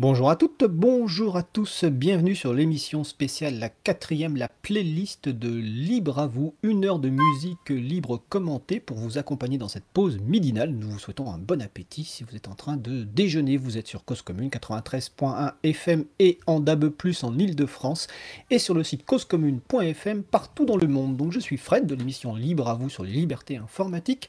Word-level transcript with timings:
Bonjour 0.00 0.30
à 0.30 0.36
toutes, 0.36 0.62
bonjour 0.62 1.36
à 1.36 1.42
tous, 1.42 1.82
bienvenue 1.82 2.36
sur 2.36 2.54
l'émission 2.54 3.02
spéciale, 3.02 3.58
la 3.58 3.68
quatrième, 3.68 4.36
la 4.36 4.48
playlist 4.48 5.28
de 5.28 5.48
Libre 5.48 6.20
à 6.20 6.28
vous, 6.28 6.54
une 6.62 6.84
heure 6.84 7.00
de 7.00 7.08
musique 7.08 7.70
libre 7.70 8.22
commentée 8.28 8.78
pour 8.78 8.96
vous 8.96 9.18
accompagner 9.18 9.58
dans 9.58 9.66
cette 9.66 9.82
pause 9.92 10.20
midinale. 10.20 10.70
Nous 10.70 10.88
vous 10.88 11.00
souhaitons 11.00 11.32
un 11.32 11.38
bon 11.38 11.60
appétit 11.60 12.04
si 12.04 12.22
vous 12.22 12.36
êtes 12.36 12.46
en 12.46 12.54
train 12.54 12.76
de 12.76 13.02
déjeuner. 13.02 13.56
Vous 13.56 13.76
êtes 13.76 13.88
sur 13.88 14.04
Cause 14.04 14.22
Commune 14.22 14.50
93.1 14.50 15.54
FM 15.64 16.04
et 16.20 16.38
en 16.46 16.60
DAB+, 16.60 16.92
en 17.24 17.36
Ile-de-France 17.36 18.06
et 18.52 18.60
sur 18.60 18.74
le 18.74 18.84
site 18.84 19.04
causecommune.fm 19.04 20.22
partout 20.22 20.64
dans 20.64 20.76
le 20.76 20.86
monde. 20.86 21.16
Donc 21.16 21.32
je 21.32 21.40
suis 21.40 21.56
Fred 21.56 21.86
de 21.86 21.96
l'émission 21.96 22.36
Libre 22.36 22.68
à 22.68 22.74
vous 22.74 22.88
sur 22.88 23.02
les 23.02 23.10
libertés 23.10 23.56
informatiques 23.56 24.28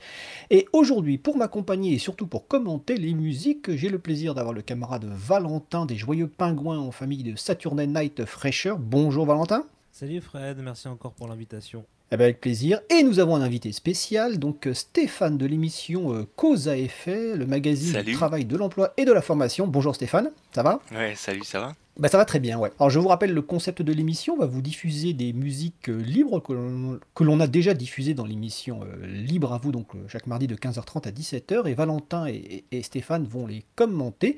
et 0.50 0.66
aujourd'hui 0.74 1.20
pour 1.20 1.38
m'accompagner 1.38 1.94
et 1.94 2.00
surtout 2.00 2.26
pour 2.26 2.48
commenter 2.48 2.98
les 2.98 3.14
musiques, 3.14 3.76
j'ai 3.76 3.90
le 3.90 4.00
plaisir 4.00 4.34
d'avoir 4.34 4.56
le 4.56 4.64
camarade 4.64 5.06
Valentin 5.06 5.59
des 5.88 5.96
Joyeux 5.96 6.28
Pingouins 6.28 6.80
en 6.80 6.92
famille 6.92 7.24
de 7.24 7.36
Saturday 7.36 7.88
Night 7.88 8.26
Fresher. 8.26 8.74
Bonjour 8.80 9.26
Valentin. 9.26 9.66
Salut 9.92 10.22
Fred, 10.22 10.58
merci 10.60 10.88
encore 10.88 11.12
pour 11.14 11.28
l'invitation. 11.28 11.84
Eh 12.12 12.18
ben, 12.18 12.24
avec 12.24 12.42
plaisir. 12.42 12.80
Et 12.90 13.04
nous 13.04 13.20
avons 13.20 13.36
un 13.36 13.42
invité 13.42 13.72
spécial, 13.72 14.40
donc 14.40 14.68
euh, 14.68 14.74
Stéphane 14.74 15.38
de 15.38 15.46
l'émission 15.46 16.14
euh, 16.14 16.26
Cause 16.36 16.68
à 16.68 16.78
effet, 16.78 17.36
le 17.36 17.46
magazine 17.46 18.02
du 18.02 18.14
travail, 18.14 18.46
de 18.46 18.58
l'emploi 18.58 18.94
et 18.98 19.06
de 19.06 19.12
la 19.12 19.22
formation. 19.22 19.68
Bonjour 19.68 19.94
Stéphane, 19.94 20.32
ça 20.54 20.64
va? 20.64 20.80
Ouais, 20.92 21.14
salut, 21.16 21.44
ça 21.44 21.60
va? 21.60 21.76
Bah, 22.00 22.08
ça 22.08 22.18
va 22.18 22.24
très 22.24 22.40
bien, 22.40 22.58
ouais. 22.58 22.72
Alors 22.80 22.90
je 22.90 22.98
vous 22.98 23.10
rappelle 23.10 23.34
le 23.34 23.42
concept 23.42 23.82
de 23.82 23.92
l'émission, 23.92 24.36
on 24.36 24.38
va 24.38 24.46
vous 24.46 24.62
diffuser 24.62 25.12
des 25.12 25.34
musiques 25.34 25.90
euh, 25.90 26.02
libres 26.02 26.42
que 26.42 27.24
l'on 27.24 27.40
a 27.42 27.48
déjà 27.48 27.74
diffusées 27.74 28.14
dans 28.14 28.26
l'émission 28.26 28.80
Libre 29.04 29.54
à 29.54 29.58
vous, 29.58 29.74
donc 29.74 29.88
chaque 30.08 30.26
mardi 30.26 30.48
de 30.48 30.56
15h30 30.56 31.08
à 31.08 31.12
17h, 31.12 31.68
et 31.68 31.74
Valentin 31.74 32.28
et, 32.28 32.64
et, 32.72 32.84
Stéphane 32.84 33.26
vont 33.26 33.46
les 33.46 33.66
commenter. 33.76 34.38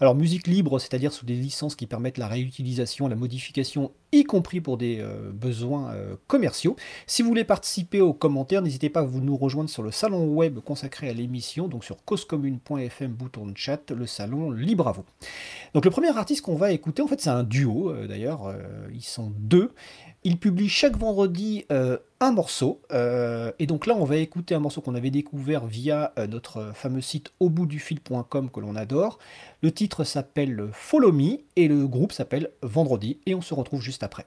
Alors 0.00 0.14
musique 0.14 0.46
libre, 0.46 0.78
c'est-à-dire 0.78 1.12
sous 1.12 1.26
des 1.26 1.34
licences 1.34 1.76
qui 1.76 1.86
permettent 1.86 2.18
la 2.18 2.28
réutilisation, 2.28 3.08
la 3.08 3.16
modification, 3.16 3.92
y 4.12 4.24
compris 4.24 4.60
pour 4.60 4.76
des 4.76 5.02
besoins 5.32 5.94
commerciaux. 6.26 6.76
Si 7.06 7.22
vous 7.22 7.28
voulez 7.28 7.44
participer 7.44 8.00
aux 8.00 8.12
commentaires, 8.12 8.60
n'hésitez 8.60 8.90
pas 8.90 9.00
à 9.00 9.04
vous 9.04 9.20
nous 9.20 9.36
rejoindre 9.36 9.70
sur 9.70 9.82
le 9.82 9.90
salon 9.90 10.26
web 10.26 10.58
consacré 10.60 11.08
à 11.08 11.14
l'émission, 11.14 11.66
donc 11.66 11.84
sur 11.84 12.04
causecommune.fm, 12.04 13.10
bouton 13.10 13.46
de 13.46 13.56
chat, 13.56 13.90
le 13.90 14.06
salon 14.06 14.50
libre 14.50 14.88
à 14.88 14.92
vous. 14.92 15.04
Donc 15.72 15.84
le 15.84 15.90
premier 15.90 16.16
artiste 16.16 16.42
qu'on 16.42 16.56
va 16.56 16.72
écouter, 16.72 17.01
en 17.02 17.06
fait 17.06 17.20
c'est 17.20 17.30
un 17.30 17.44
duo 17.44 17.90
euh, 17.90 18.06
d'ailleurs, 18.06 18.46
euh, 18.46 18.62
ils 18.92 19.04
sont 19.04 19.32
deux. 19.36 19.72
Ils 20.24 20.38
publient 20.38 20.68
chaque 20.68 20.96
vendredi 20.96 21.64
euh, 21.72 21.98
un 22.20 22.30
morceau. 22.30 22.80
et 23.58 23.66
donc 23.66 23.86
là, 23.86 23.94
on 23.96 24.04
va 24.04 24.18
écouter 24.18 24.54
un 24.54 24.60
morceau 24.60 24.80
qu'on 24.80 24.94
avait 24.94 25.10
découvert 25.10 25.66
via 25.66 26.12
notre 26.28 26.70
fameux 26.74 27.00
site 27.00 27.32
auboutdufil.com 27.40 28.50
que 28.50 28.60
l'on 28.60 28.76
adore. 28.76 29.18
Le 29.62 29.72
titre 29.72 30.04
s'appelle 30.04 30.68
Follow 30.72 31.10
Me 31.10 31.38
et 31.56 31.66
le 31.66 31.88
groupe 31.88 32.12
s'appelle 32.12 32.50
Vendredi. 32.62 33.18
Et 33.26 33.34
on 33.34 33.40
se 33.40 33.52
retrouve 33.52 33.82
juste 33.82 34.04
après. 34.04 34.26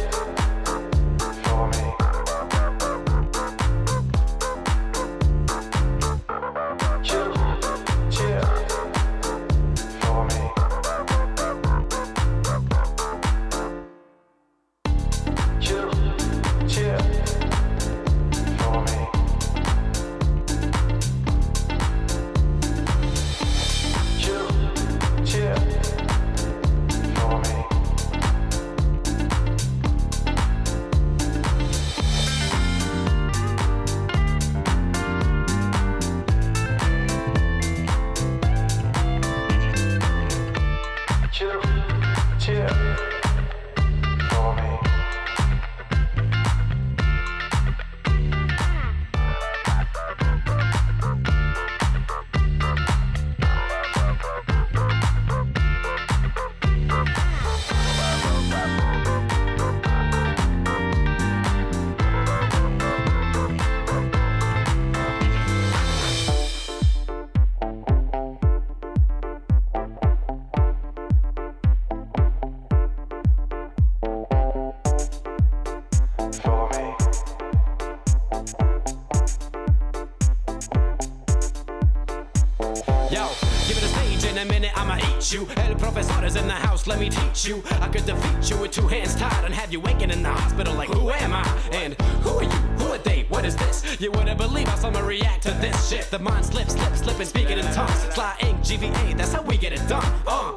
You. 85.33 85.47
El 85.57 85.75
professor 85.75 86.25
is 86.25 86.35
in 86.35 86.47
the 86.47 86.53
house, 86.53 86.87
let 86.87 86.99
me 86.99 87.09
teach 87.09 87.45
you. 87.45 87.63
I 87.79 87.87
could 87.87 88.05
defeat 88.05 88.49
you 88.49 88.57
with 88.57 88.71
two 88.71 88.87
hands 88.87 89.15
tied 89.15 89.45
and 89.45 89.53
have 89.53 89.71
you 89.71 89.79
waking 89.79 90.09
in 90.09 90.23
the 90.23 90.29
hospital 90.29 90.73
like, 90.75 90.89
who 90.89 91.09
am 91.09 91.33
I? 91.33 91.43
And 91.71 91.93
who 92.23 92.37
are 92.37 92.43
you? 92.43 92.49
Who 92.49 92.91
are 92.91 92.97
they? 92.97 93.25
What 93.29 93.45
is 93.45 93.55
this? 93.55 93.99
You 94.01 94.11
wouldn't 94.11 94.37
believe 94.37 94.67
how 94.67 94.75
someone 94.75 95.05
react 95.05 95.43
to 95.43 95.51
this 95.51 95.89
shit. 95.89 96.09
The 96.11 96.19
mind 96.19 96.45
slips, 96.45 96.73
slips, 96.73 96.99
slipping, 96.99 97.25
speaking 97.25 97.59
in 97.59 97.65
tongues. 97.73 98.03
Fly 98.13 98.35
ink, 98.41 98.59
GVA, 98.59 99.15
that's 99.17 99.33
how 99.33 99.41
we 99.41 99.57
get 99.57 99.73
it 99.73 99.87
done. 99.87 100.05
Uh, 100.27 100.53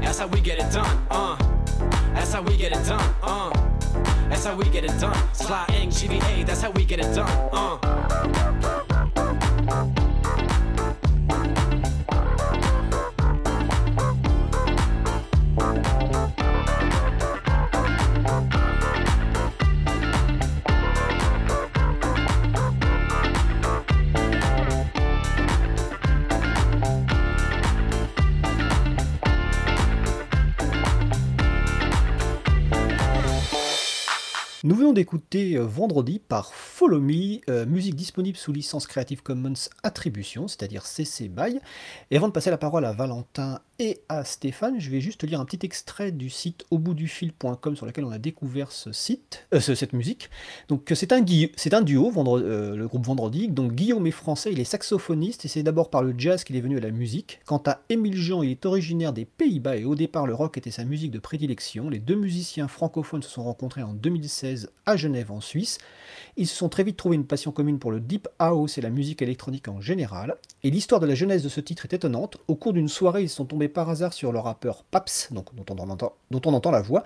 that's 0.00 0.18
how 0.18 0.26
we 0.28 0.40
get 0.40 0.58
it 0.58 0.72
done. 0.72 1.06
Uh, 1.10 1.36
that's 2.14 2.32
how 2.32 2.42
we 2.42 2.56
get 2.56 2.72
it 2.72 2.84
done. 2.86 3.14
Uh, 3.22 3.50
that's 4.28 4.44
how 4.44 4.56
we 4.56 4.64
get 4.70 4.84
it 4.84 4.98
done. 5.00 5.16
Sly 5.34 5.66
ink, 5.74 5.92
GVA, 5.92 6.46
that's 6.46 6.62
how 6.62 6.70
we 6.70 6.84
get 6.84 7.00
it 7.00 7.14
done. 7.14 7.50
Uh. 7.52 7.78
Nous 34.70 34.76
venons 34.76 34.92
d'écouter 34.92 35.56
euh, 35.56 35.64
Vendredi 35.64 36.20
par 36.20 36.52
Follow 36.80 36.98
Me, 36.98 37.40
euh, 37.50 37.66
musique 37.66 37.94
disponible 37.94 38.38
sous 38.38 38.52
licence 38.52 38.86
Creative 38.86 39.22
Commons 39.22 39.68
Attribution, 39.82 40.48
c'est-à-dire 40.48 40.86
CC 40.86 41.28
BY. 41.28 41.60
Et 42.10 42.16
avant 42.16 42.28
de 42.28 42.32
passer 42.32 42.48
la 42.48 42.56
parole 42.56 42.86
à 42.86 42.92
Valentin 42.92 43.60
et 43.78 44.00
à 44.08 44.24
Stéphane, 44.24 44.80
je 44.80 44.90
vais 44.90 45.02
juste 45.02 45.22
lire 45.24 45.42
un 45.42 45.44
petit 45.44 45.66
extrait 45.66 46.10
du 46.10 46.30
site 46.30 46.64
auboutdufil.com 46.70 47.76
sur 47.76 47.84
lequel 47.84 48.06
on 48.06 48.10
a 48.10 48.18
découvert 48.18 48.72
ce 48.72 48.92
site, 48.92 49.46
euh, 49.52 49.60
cette 49.60 49.92
musique. 49.92 50.30
Donc 50.68 50.90
c'est 50.94 51.12
un, 51.12 51.22
c'est 51.54 51.74
un 51.74 51.82
duo, 51.82 52.14
euh, 52.16 52.74
le 52.74 52.88
groupe 52.88 53.04
Vendredi. 53.04 53.48
Donc 53.48 53.74
Guillaume 53.74 54.06
est 54.06 54.10
français, 54.10 54.50
il 54.50 54.58
est 54.58 54.64
saxophoniste 54.64 55.44
et 55.44 55.48
c'est 55.48 55.62
d'abord 55.62 55.90
par 55.90 56.02
le 56.02 56.14
jazz 56.16 56.44
qu'il 56.44 56.56
est 56.56 56.62
venu 56.62 56.78
à 56.78 56.80
la 56.80 56.92
musique. 56.92 57.40
Quant 57.44 57.62
à 57.66 57.82
Émile 57.90 58.16
Jean, 58.16 58.42
il 58.42 58.52
est 58.52 58.64
originaire 58.64 59.12
des 59.12 59.26
Pays-Bas 59.26 59.76
et 59.76 59.84
au 59.84 59.96
départ 59.96 60.26
le 60.26 60.34
rock 60.34 60.56
était 60.56 60.70
sa 60.70 60.84
musique 60.84 61.10
de 61.10 61.18
prédilection. 61.18 61.90
Les 61.90 61.98
deux 61.98 62.16
musiciens 62.16 62.68
francophones 62.68 63.22
se 63.22 63.28
sont 63.28 63.44
rencontrés 63.44 63.82
en 63.82 63.92
2016 63.92 64.70
à 64.86 64.96
Genève 64.96 65.30
en 65.30 65.42
Suisse. 65.42 65.76
Ils 66.36 66.46
se 66.46 66.56
sont 66.56 66.68
très 66.68 66.84
vite 66.84 66.96
trouvé 66.96 67.16
une 67.16 67.26
passion 67.26 67.52
commune 67.52 67.78
pour 67.78 67.90
le 67.90 68.00
deep 68.00 68.28
house 68.38 68.78
et 68.78 68.80
la 68.80 68.90
musique 68.90 69.22
électronique 69.22 69.68
en 69.68 69.80
général. 69.80 70.36
Et 70.62 70.70
l'histoire 70.70 71.00
de 71.00 71.06
la 71.06 71.14
genèse 71.14 71.42
de 71.42 71.48
ce 71.48 71.60
titre 71.60 71.84
est 71.84 71.94
étonnante. 71.94 72.38
Au 72.48 72.54
cours 72.54 72.72
d'une 72.72 72.88
soirée, 72.88 73.22
ils 73.22 73.28
sont 73.28 73.44
tombés 73.44 73.68
par 73.68 73.88
hasard 73.90 74.12
sur 74.12 74.32
le 74.32 74.38
rappeur 74.38 74.84
Paps, 74.84 75.28
dont, 75.32 75.44
on 75.68 75.90
entend, 75.90 76.14
dont 76.30 76.40
on 76.46 76.54
entend 76.54 76.70
la 76.70 76.82
voix, 76.82 77.04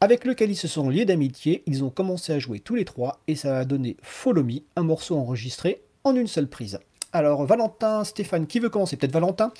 avec 0.00 0.24
lequel 0.24 0.50
ils 0.50 0.56
se 0.56 0.68
sont 0.68 0.88
liés 0.88 1.04
d'amitié. 1.04 1.62
Ils 1.66 1.84
ont 1.84 1.90
commencé 1.90 2.32
à 2.32 2.38
jouer 2.38 2.60
tous 2.60 2.74
les 2.74 2.84
trois 2.84 3.20
et 3.26 3.36
ça 3.36 3.58
a 3.58 3.64
donné 3.64 3.96
Follow 4.02 4.44
Me, 4.44 4.60
un 4.76 4.82
morceau 4.82 5.16
enregistré 5.16 5.82
en 6.04 6.14
une 6.14 6.26
seule 6.26 6.48
prise. 6.48 6.78
Alors 7.12 7.44
Valentin, 7.44 8.04
Stéphane, 8.04 8.46
qui 8.46 8.60
veut 8.60 8.70
commencer? 8.70 8.96
Peut-être 8.96 9.12
Valentin? 9.12 9.52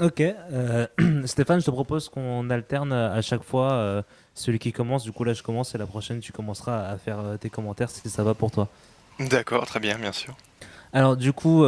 Ok, 0.00 0.20
euh, 0.20 0.86
Stéphane, 1.26 1.60
je 1.60 1.66
te 1.66 1.70
propose 1.70 2.08
qu'on 2.08 2.48
alterne 2.50 2.92
à 2.92 3.20
chaque 3.22 3.42
fois 3.42 3.72
euh, 3.72 4.02
celui 4.34 4.58
qui 4.58 4.72
commence. 4.72 5.04
Du 5.04 5.12
coup, 5.12 5.24
là, 5.24 5.32
je 5.32 5.42
commence 5.42 5.74
et 5.74 5.78
la 5.78 5.86
prochaine, 5.86 6.20
tu 6.20 6.32
commenceras 6.32 6.88
à 6.88 6.96
faire 6.96 7.18
euh, 7.20 7.36
tes 7.36 7.50
commentaires 7.50 7.90
si 7.90 8.08
ça 8.08 8.24
va 8.24 8.34
pour 8.34 8.50
toi. 8.50 8.68
D'accord, 9.20 9.66
très 9.66 9.80
bien, 9.80 9.98
bien 9.98 10.12
sûr. 10.12 10.34
Alors, 10.92 11.16
du 11.16 11.32
coup, 11.32 11.64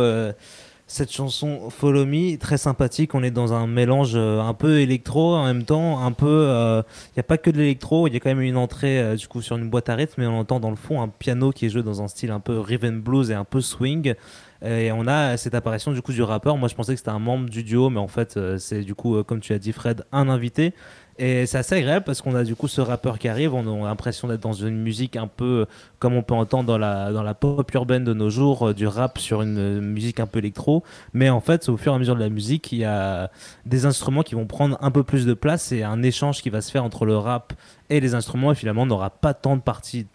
cette 0.87 1.13
chanson 1.13 1.71
Follow 1.71 2.05
Me, 2.05 2.37
très 2.37 2.59
sympathique. 2.59 3.15
On 3.15 3.23
est 3.23 3.31
dans 3.31 3.53
un 3.53 3.67
mélange 3.67 4.17
un 4.17 4.55
peu 4.55 4.81
électro 4.81 5.35
en 5.35 5.45
même 5.45 5.65
temps, 5.65 6.05
un 6.05 6.13
peu. 6.13 6.83
Il 7.11 7.17
n'y 7.17 7.21
a 7.21 7.23
pas 7.23 7.39
que 7.39 7.51
de 7.51 7.59
l'électro, 7.59 8.09
il 8.09 8.15
y 8.15 8.17
a 8.17 8.21
quand 8.21 8.31
même 8.31 8.41
une 8.41 8.57
entrée 8.57 9.17
du 9.17 9.29
coup 9.29 9.41
sur 9.41 9.57
une 9.57 9.71
boîte 9.71 9.89
à 9.89 9.95
rythme, 9.95 10.23
mais 10.23 10.27
on 10.27 10.39
entend 10.41 10.61
dans 10.61 10.71
le 10.71 10.77
fond 10.77 11.01
un 11.01 11.09
piano 11.09 11.53
qui 11.53 11.67
est 11.67 11.71
joué 11.71 11.83
dans 11.83 12.03
un 12.03 12.09
style 12.09 12.31
un 12.31 12.41
peu 12.41 12.59
rhythm 12.59 13.01
blues 13.01 13.31
et 13.31 13.35
un 13.35 13.45
peu 13.45 13.61
swing. 13.61 14.15
Et 14.65 14.91
on 14.93 15.07
a 15.07 15.37
cette 15.37 15.55
apparition 15.55 15.93
du 15.93 16.01
coup 16.01 16.13
du 16.13 16.23
rappeur. 16.23 16.57
Moi, 16.57 16.69
je 16.69 16.75
pensais 16.75 16.93
que 16.95 16.99
c'était 16.99 17.11
un 17.11 17.19
membre 17.19 17.51
du 17.51 17.63
duo, 17.63 17.91
mais 17.91 18.01
en 18.01 18.09
fait, 18.09 18.37
euh, 18.37 18.57
c'est 18.59 18.81
du 18.81 18.95
coup, 18.95 19.17
euh, 19.17 19.23
comme 19.23 19.41
tu 19.41 19.53
as 19.53 19.59
dit, 19.59 19.73
Fred, 19.73 20.05
un 20.11 20.29
invité. 20.31 20.73
Et 21.19 21.47
c'est 21.47 21.59
assez 21.59 21.77
agréable 21.77 22.05
parce 22.05 22.23
qu'on 22.23 22.35
a 22.35 22.43
du 22.43 22.57
coup 22.57 22.67
ce 22.67 22.81
rappeur 22.81 23.21
qui 23.21 23.29
arrive, 23.29 23.55
on 23.55 23.85
a 23.85 23.87
l'impression 23.87 24.27
d'être 24.27 24.41
dans 24.41 24.53
une 24.53 24.83
musique 24.83 25.15
un 25.15 25.29
peu 25.29 25.45
euh, 25.45 25.65
comme 26.01 26.15
on 26.15 26.23
peut 26.23 26.35
entendre 26.35 26.65
dans 26.65 26.79
la, 26.79 27.13
dans 27.13 27.23
la 27.23 27.35
pop 27.35 27.73
urbaine 27.73 28.03
de 28.03 28.13
nos 28.15 28.31
jours, 28.31 28.75
du 28.75 28.89
rap 28.89 29.19
sur 29.19 29.43
une 29.43 29.81
musique 29.81 30.19
un 30.19 30.27
peu 30.27 30.41
électro. 30.41 30.83
Mais 31.13 31.31
en 31.31 31.41
fait, 31.41 31.69
au 31.69 31.77
fur 31.77 31.93
et 31.93 31.95
à 31.95 31.99
mesure 31.99 32.17
de 32.17 32.21
la 32.21 32.31
musique, 32.31 32.73
il 32.73 32.79
y 32.79 32.85
a 32.85 33.31
des 33.67 33.87
instruments 33.87 34.23
qui 34.23 34.35
vont 34.35 34.47
prendre 34.47 34.77
un 34.81 34.91
peu 34.91 35.05
plus 35.05 35.25
de 35.27 35.35
place 35.35 35.71
et 35.71 35.85
un 35.85 36.03
échange 36.03 36.43
qui 36.43 36.51
va 36.51 36.61
se 36.63 36.73
faire 36.73 36.83
entre 36.83 37.05
le 37.05 37.17
rap 37.17 37.53
et 37.91 38.01
les 38.01 38.15
instruments. 38.15 38.51
Et 38.51 38.55
finalement, 38.57 38.83
on 38.83 38.87
n'aura 38.87 39.11
pas 39.11 39.35
tant 39.35 39.57
de 39.57 39.63
parties, 39.63 40.07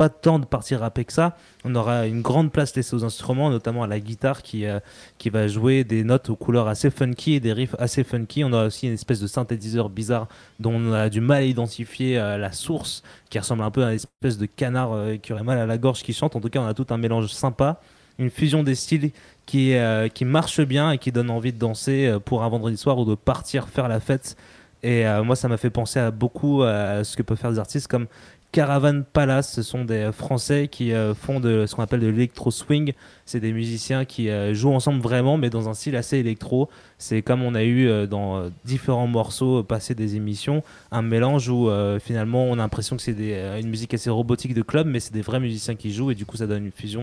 pas 0.00 0.08
tant 0.08 0.38
de 0.38 0.46
parties 0.46 0.76
rappées 0.76 1.04
que 1.04 1.12
ça. 1.12 1.36
On 1.62 1.74
aura 1.74 2.06
une 2.06 2.22
grande 2.22 2.50
place 2.50 2.74
laissée 2.74 2.96
aux 2.96 3.04
instruments, 3.04 3.50
notamment 3.50 3.82
à 3.82 3.86
la 3.86 4.00
guitare 4.00 4.40
qui, 4.40 4.64
euh, 4.64 4.80
qui 5.18 5.28
va 5.28 5.46
jouer 5.46 5.84
des 5.84 6.04
notes 6.04 6.30
aux 6.30 6.36
couleurs 6.36 6.68
assez 6.68 6.90
funky 6.90 7.34
et 7.34 7.40
des 7.40 7.52
riffs 7.52 7.76
assez 7.78 8.02
funky. 8.02 8.42
On 8.42 8.54
a 8.54 8.64
aussi 8.64 8.86
une 8.86 8.94
espèce 8.94 9.20
de 9.20 9.26
synthétiseur 9.26 9.90
bizarre 9.90 10.26
dont 10.58 10.72
on 10.72 10.94
a 10.94 11.10
du 11.10 11.20
mal 11.20 11.42
à 11.42 11.44
identifier 11.44 12.18
euh, 12.18 12.38
la 12.38 12.50
source, 12.50 13.02
qui 13.28 13.38
ressemble 13.38 13.62
un 13.62 13.70
peu 13.70 13.84
à 13.84 13.90
une 13.90 13.96
espèce 13.96 14.38
de 14.38 14.46
canard 14.46 14.94
euh, 14.94 15.16
qui 15.18 15.34
aurait 15.34 15.42
mal 15.42 15.58
à 15.58 15.66
la 15.66 15.76
gorge 15.76 16.02
qui 16.02 16.14
chante. 16.14 16.34
En 16.34 16.40
tout 16.40 16.48
cas, 16.48 16.60
on 16.60 16.66
a 16.66 16.72
tout 16.72 16.86
un 16.88 16.96
mélange 16.96 17.26
sympa, 17.26 17.82
une 18.18 18.30
fusion 18.30 18.62
des 18.62 18.76
styles 18.76 19.10
qui, 19.44 19.74
qui 20.14 20.24
marche 20.24 20.62
bien 20.62 20.92
et 20.92 20.98
qui 20.98 21.12
donne 21.12 21.28
envie 21.28 21.52
de 21.52 21.58
danser 21.58 22.16
pour 22.24 22.42
un 22.42 22.48
vendredi 22.48 22.78
soir 22.78 22.96
ou 22.98 23.04
de 23.04 23.16
partir 23.16 23.68
faire 23.68 23.88
la 23.88 24.00
fête. 24.00 24.36
Et 24.82 25.04
moi, 25.24 25.36
ça 25.36 25.48
m'a 25.48 25.56
fait 25.56 25.70
penser 25.70 25.98
à 25.98 26.10
beaucoup 26.10 26.62
à 26.62 27.02
ce 27.02 27.16
que 27.16 27.22
peuvent 27.22 27.38
faire 27.38 27.50
des 27.50 27.58
artistes 27.58 27.88
comme 27.88 28.06
Caravan 28.52 29.02
Palace, 29.04 29.52
ce 29.52 29.62
sont 29.62 29.84
des 29.84 30.10
Français 30.12 30.66
qui 30.66 30.92
euh, 30.92 31.14
font 31.14 31.38
de 31.38 31.66
ce 31.66 31.76
qu'on 31.76 31.82
appelle 31.82 32.00
de 32.00 32.08
l'électro 32.08 32.50
swing. 32.50 32.94
C'est 33.24 33.38
des 33.38 33.52
musiciens 33.52 34.04
qui 34.04 34.28
euh, 34.28 34.54
jouent 34.54 34.72
ensemble 34.72 35.00
vraiment, 35.00 35.36
mais 35.36 35.50
dans 35.50 35.68
un 35.68 35.74
style 35.74 35.94
assez 35.94 36.18
électro. 36.18 36.68
C'est 36.98 37.22
comme 37.22 37.42
on 37.42 37.54
a 37.54 37.62
eu 37.62 37.88
euh, 37.88 38.08
dans 38.08 38.50
différents 38.64 39.06
morceaux 39.06 39.62
passés 39.62 39.94
des 39.94 40.16
émissions, 40.16 40.64
un 40.90 41.02
mélange 41.02 41.48
où 41.48 41.70
finalement 42.00 42.44
on 42.44 42.54
a 42.54 42.56
l'impression 42.56 42.96
que 42.96 43.02
c'est 43.02 43.12
une 43.60 43.68
musique 43.68 43.94
assez 43.94 44.10
robotique 44.10 44.54
de 44.54 44.62
club, 44.62 44.86
mais 44.88 44.98
c'est 44.98 45.12
des 45.12 45.22
vrais 45.22 45.40
musiciens 45.40 45.76
qui 45.76 45.92
jouent 45.92 46.10
et 46.10 46.14
du 46.16 46.26
coup 46.26 46.36
ça 46.36 46.46
donne 46.46 46.66
une 46.66 46.72
fusion 46.72 47.02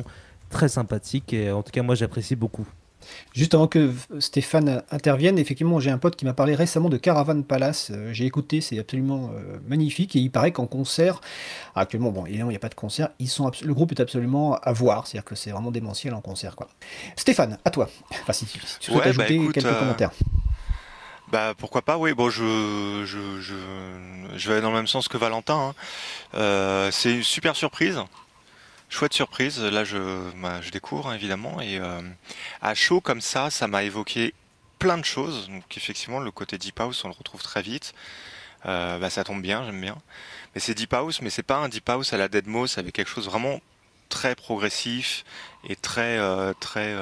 très 0.49 0.67
sympathique. 0.67 1.33
Et 1.33 1.51
en 1.51 1.63
tout 1.63 1.71
cas, 1.71 1.81
moi 1.81 1.95
j'apprécie 1.95 2.35
beaucoup. 2.35 2.67
Juste 3.33 3.53
avant 3.53 3.67
que 3.67 3.93
Stéphane 4.19 4.83
intervienne, 4.91 5.37
effectivement, 5.37 5.79
j'ai 5.79 5.91
un 5.91 5.97
pote 5.97 6.15
qui 6.15 6.25
m'a 6.25 6.33
parlé 6.33 6.55
récemment 6.55 6.89
de 6.89 6.97
Caravan 6.97 7.41
Palace. 7.43 7.91
Euh, 7.91 8.11
j'ai 8.13 8.25
écouté, 8.25 8.61
c'est 8.61 8.79
absolument 8.79 9.31
euh, 9.33 9.59
magnifique. 9.67 10.15
Et 10.15 10.19
il 10.19 10.31
paraît 10.31 10.51
qu'en 10.51 10.65
concert, 10.65 11.21
actuellement, 11.75 12.11
bon, 12.11 12.25
évidemment, 12.25 12.49
il 12.49 12.53
n'y 12.53 12.57
a 12.57 12.59
pas 12.59 12.69
de 12.69 12.75
concert, 12.75 13.09
ils 13.19 13.29
sont 13.29 13.51
le 13.63 13.73
groupe 13.73 13.91
est 13.91 14.01
absolument 14.01 14.55
à 14.55 14.73
voir. 14.73 15.07
C'est-à-dire 15.07 15.25
que 15.25 15.35
c'est 15.35 15.51
vraiment 15.51 15.71
démentiel 15.71 16.13
en 16.13 16.21
concert. 16.21 16.55
Quoi. 16.55 16.67
Stéphane, 17.15 17.57
à 17.63 17.69
toi. 17.69 17.89
Enfin, 18.11 18.33
si, 18.33 18.45
tu 18.45 18.59
souhaites 18.79 19.03
bah, 19.03 19.09
ajouter 19.09 19.39
quelques 19.53 19.65
euh, 19.65 19.79
commentaires. 19.79 20.11
Bah 21.31 21.53
pourquoi 21.57 21.81
pas, 21.81 21.97
oui. 21.97 22.13
Bon, 22.13 22.29
je, 22.29 23.03
je, 23.05 23.41
je, 23.41 23.53
je, 24.35 24.51
vais 24.51 24.61
dans 24.61 24.69
le 24.69 24.77
même 24.77 24.87
sens 24.87 25.09
que 25.09 25.17
Valentin. 25.17 25.73
Hein. 26.33 26.89
c'est 26.91 27.15
une 27.15 27.23
super 27.23 27.55
surprise. 27.55 27.99
Chouette 28.89 29.13
surprise, 29.13 29.59
là 29.61 29.83
je, 29.83 30.31
bah, 30.41 30.61
je 30.61 30.71
découvre 30.71 31.09
hein, 31.09 31.15
évidemment 31.15 31.59
et 31.59 31.77
euh, 31.77 32.01
à 32.61 32.73
chaud 32.73 33.01
comme 33.01 33.19
ça, 33.19 33.49
ça 33.49 33.67
m'a 33.67 33.83
évoqué 33.83 34.33
plein 34.79 34.97
de 34.97 35.03
choses. 35.03 35.49
Donc 35.49 35.75
effectivement 35.75 36.19
le 36.19 36.31
côté 36.31 36.57
deep 36.57 36.79
house 36.79 37.03
on 37.03 37.09
le 37.09 37.13
retrouve 37.13 37.43
très 37.43 37.61
vite. 37.61 37.93
Euh, 38.65 38.97
bah, 38.97 39.09
ça 39.09 39.23
tombe 39.25 39.41
bien, 39.41 39.65
j'aime 39.65 39.81
bien. 39.81 39.97
Mais 40.55 40.61
c'est 40.61 40.73
deep 40.73 40.93
house, 40.93 41.21
mais 41.21 41.29
c'est 41.29 41.43
pas 41.43 41.57
un 41.57 41.67
deep 41.67 41.87
house 41.89 42.13
à 42.13 42.17
la 42.17 42.29
Deadmau5 42.29 42.79
avec 42.79 42.93
quelque 42.95 43.09
chose 43.09 43.25
vraiment 43.25 43.59
très 44.07 44.35
progressif 44.35 45.25
et 45.67 45.75
très 45.75 46.17
euh, 46.17 46.53
très 46.59 46.95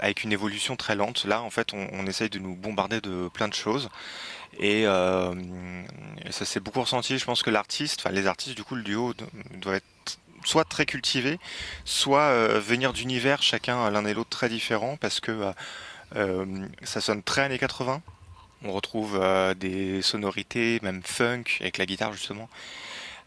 avec 0.00 0.24
une 0.24 0.32
évolution 0.32 0.74
très 0.74 0.96
lente. 0.96 1.26
Là 1.26 1.42
en 1.42 1.50
fait 1.50 1.74
on, 1.74 1.86
on 1.92 2.06
essaye 2.06 2.30
de 2.30 2.38
nous 2.38 2.56
bombarder 2.56 3.02
de 3.02 3.28
plein 3.28 3.48
de 3.48 3.54
choses. 3.54 3.90
Euh, 4.60 5.34
et, 6.24 6.32
ça 6.32 6.44
s'est 6.44 6.60
beaucoup 6.60 6.80
ressenti. 6.80 7.18
Je 7.18 7.24
pense 7.24 7.42
que 7.42 7.50
l'artiste, 7.50 8.00
enfin 8.00 8.10
les 8.10 8.26
artistes, 8.26 8.56
du 8.56 8.64
coup, 8.64 8.74
le 8.74 8.82
duo 8.82 9.14
doit 9.60 9.76
être 9.76 10.18
soit 10.44 10.64
très 10.64 10.86
cultivé, 10.86 11.38
soit 11.84 12.22
euh, 12.22 12.58
venir 12.58 12.92
d'univers 12.92 13.42
chacun 13.42 13.90
l'un 13.90 14.04
et 14.04 14.14
l'autre 14.14 14.30
très 14.30 14.48
différents, 14.48 14.96
parce 14.96 15.20
que 15.20 15.52
euh, 16.16 16.66
ça 16.82 17.00
sonne 17.00 17.22
très 17.22 17.42
années 17.42 17.58
80. 17.58 18.02
On 18.64 18.72
retrouve 18.72 19.20
des 19.56 20.02
sonorités, 20.02 20.78
même 20.82 21.02
funk, 21.02 21.44
avec 21.60 21.78
la 21.78 21.86
guitare 21.86 22.12
justement, 22.12 22.48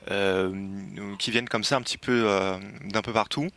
qui 0.07 1.31
viennent 1.31 1.49
comme 1.49 1.65
ça 1.65 1.75
un 1.75 1.81
petit 1.81 1.97
peu 1.97 2.25
d'un 2.85 3.01
peu 3.01 3.11
partout. 3.11 3.49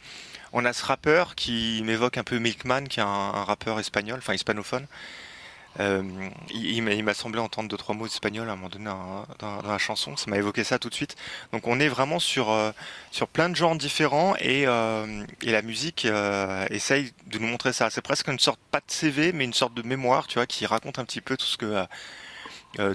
On 0.53 0.65
a 0.65 0.73
ce 0.73 0.85
rappeur 0.85 1.37
qui 1.37 1.81
m'évoque 1.85 2.19
un 2.19 2.25
peu 2.25 2.39
Milkman, 2.39 2.89
qui 2.89 2.99
est 2.99 3.05
un 3.05 3.45
rappeur 3.45 3.79
espagnol, 3.79 4.19
enfin 4.19 4.35
hispanophone, 4.35 4.89
euh, 5.81 6.03
il, 6.51 6.83
m'a 6.83 7.15
semblé 7.15 7.41
entendre 7.41 7.69
deux 7.69 7.77
trois 7.77 7.95
mots 7.95 8.07
d'espagnol 8.07 8.49
à 8.49 8.53
un 8.53 8.57
moment 8.57 8.69
donné 8.69 8.87
dans, 8.87 9.63
la 9.63 9.79
chanson, 9.79 10.17
ça 10.17 10.29
m'a 10.31 10.37
évoqué 10.37 10.65
ça 10.65 10.79
tout 10.79 10.89
de 10.89 10.95
suite. 10.95 11.17
Donc 11.53 11.67
on 11.67 11.79
est 11.79 11.89
vraiment 11.89 12.19
sur 12.19 12.51
euh, 12.51 12.73
sur 13.11 13.29
plein 13.29 13.49
de 13.49 13.55
genres 13.55 13.77
différents 13.77 14.35
et, 14.37 14.67
euh, 14.67 15.25
et 15.43 15.53
la 15.53 15.63
musique 15.63 16.07
essaye 16.71 17.13
de 17.27 17.39
nous 17.39 17.47
montrer 17.47 17.73
ça. 17.73 17.91
C'est 17.91 18.03
presque 18.03 18.29
une 18.29 18.39
sorte 18.39 18.61
pas 18.71 18.81
de 18.81 18.91
CV 18.91 19.33
mais 19.33 19.45
une 19.45 19.55
sorte 19.55 19.75
de 19.75 19.83
mémoire, 19.83 20.27
tu 20.27 20.35
vois, 20.35 20.47
qui 20.47 20.67
raconte 20.67 20.99
un 20.99 21.05
petit 21.05 21.21
peu 21.21 21.37
tout 21.37 21.47
ce 21.47 21.57
que 21.57 21.87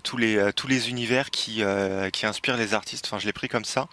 tous 0.04 0.18
les 0.18 0.52
tous 0.54 0.68
les 0.68 0.90
univers 0.90 1.32
qui 1.32 1.64
qui 2.12 2.26
inspirent 2.26 2.58
les 2.58 2.74
artistes. 2.74 3.06
Enfin, 3.08 3.20
je 3.20 3.26
l'ai 3.26 3.34
pris 3.34 3.48
comme 3.48 3.66
ça. 3.66 3.88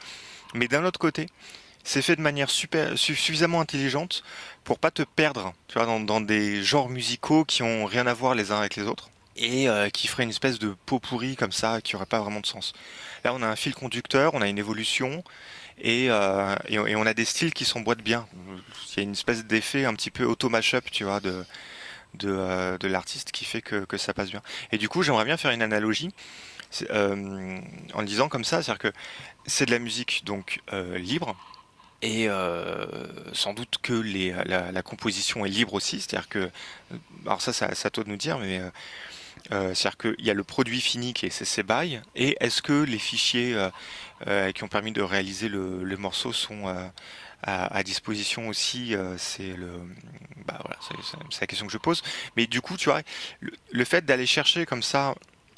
Mais 0.54 0.66
d'un 0.66 0.84
autre 0.84 0.98
côté, 0.98 1.26
c'est 1.84 2.02
fait 2.02 2.16
de 2.16 2.20
manière 2.20 2.50
suffisamment 2.50 3.60
intelligente 3.60 4.22
pour 4.64 4.78
pas 4.78 4.90
te 4.90 5.02
perdre 5.02 5.54
tu 5.68 5.78
vois, 5.78 5.86
dans, 6.00 6.20
des 6.20 6.62
genres 6.62 6.88
musicaux 6.88 7.44
qui 7.44 7.62
ont 7.62 7.84
rien 7.86 8.06
à 8.06 8.14
voir 8.14 8.34
les 8.34 8.52
uns 8.52 8.58
avec 8.58 8.76
les 8.76 8.84
autres 8.84 9.10
et 9.36 9.68
euh, 9.68 9.88
qui 9.88 10.06
ferait 10.06 10.24
une 10.24 10.30
espèce 10.30 10.58
de 10.58 10.74
pot 10.86 10.98
pourri 10.98 11.36
comme 11.36 11.52
ça 11.52 11.80
qui 11.80 11.96
aurait 11.96 12.06
pas 12.06 12.20
vraiment 12.20 12.40
de 12.40 12.46
sens. 12.46 12.72
Là, 13.24 13.32
on 13.34 13.42
a 13.42 13.46
un 13.46 13.56
fil 13.56 13.74
conducteur, 13.74 14.34
on 14.34 14.42
a 14.42 14.48
une 14.48 14.58
évolution 14.58 15.24
et, 15.80 16.10
euh, 16.10 16.54
on 16.70 17.06
a 17.06 17.14
des 17.14 17.24
styles 17.24 17.54
qui 17.54 17.64
s'emboîtent 17.64 18.02
bien. 18.02 18.26
Il 18.92 18.96
y 18.96 19.00
a 19.00 19.02
une 19.02 19.12
espèce 19.12 19.44
d'effet 19.44 19.84
un 19.84 19.94
petit 19.94 20.10
peu 20.10 20.24
auto-mashup, 20.24 20.90
tu 20.90 21.04
vois, 21.04 21.20
de, 21.20 21.44
euh, 22.24 22.76
l'artiste 22.82 23.32
qui 23.32 23.44
fait 23.44 23.62
que, 23.62 23.84
que, 23.84 23.96
ça 23.96 24.12
passe 24.12 24.30
bien. 24.30 24.42
Et 24.72 24.78
du 24.78 24.88
coup, 24.88 25.02
j'aimerais 25.02 25.24
bien 25.24 25.36
faire 25.36 25.52
une 25.52 25.62
analogie 25.62 26.10
en 26.92 28.00
le 28.00 28.04
disant 28.04 28.28
comme 28.28 28.44
ça, 28.44 28.62
c'est-à-dire 28.62 28.78
que 28.78 28.92
c'est 29.46 29.66
de 29.66 29.72
la 29.72 29.80
musique 29.80 30.22
donc 30.24 30.60
libre, 30.96 31.34
et 32.02 32.28
euh, 32.28 32.86
sans 33.32 33.54
doute 33.54 33.76
que 33.82 33.92
la, 34.46 34.82
composition 34.82 35.44
est 35.44 35.50
libre 35.50 35.74
aussi, 35.74 36.00
c'est-à-dire 36.00 36.28
que, 36.28 36.50
alors 37.26 37.42
ça, 37.42 37.52
ça, 37.52 37.90
toi 37.90 38.04
de 38.04 38.08
nous 38.08 38.16
dire, 38.16 38.38
mais 38.38 38.60
Euh, 39.52 39.74
C'est-à-dire 39.74 39.96
qu'il 39.98 40.26
y 40.26 40.30
a 40.30 40.34
le 40.34 40.44
produit 40.44 40.80
fini 40.80 41.12
qui 41.14 41.26
est 41.26 41.30
CC 41.30 41.62
BY, 41.62 42.00
et 42.14 42.36
est-ce 42.40 42.62
que 42.62 42.82
les 42.84 42.98
fichiers 42.98 43.54
euh, 43.54 43.70
euh, 44.26 44.52
qui 44.52 44.64
ont 44.64 44.68
permis 44.68 44.92
de 44.92 45.02
réaliser 45.02 45.48
le, 45.48 45.96
morceau 45.96 46.32
sont 46.32 46.68
euh, 46.68 46.88
à, 47.42 47.82
disposition 47.82 48.48
aussi 48.48 48.94
euh, 48.94 49.16
bah 50.46 50.60
c'est- 50.82 51.40
la 51.40 51.46
question 51.46 51.66
que 51.66 51.72
je 51.72 51.78
pose. 51.78 52.02
Mais 52.36 52.46
du 52.46 52.60
coup, 52.60 52.76
tu 52.76 52.90
vois, 52.90 53.02
le 53.72 53.84
fait 53.84 54.04
d'aller 54.04 54.26
chercher 54.26 54.66
comme 54.66 54.82
ça, 54.82 55.14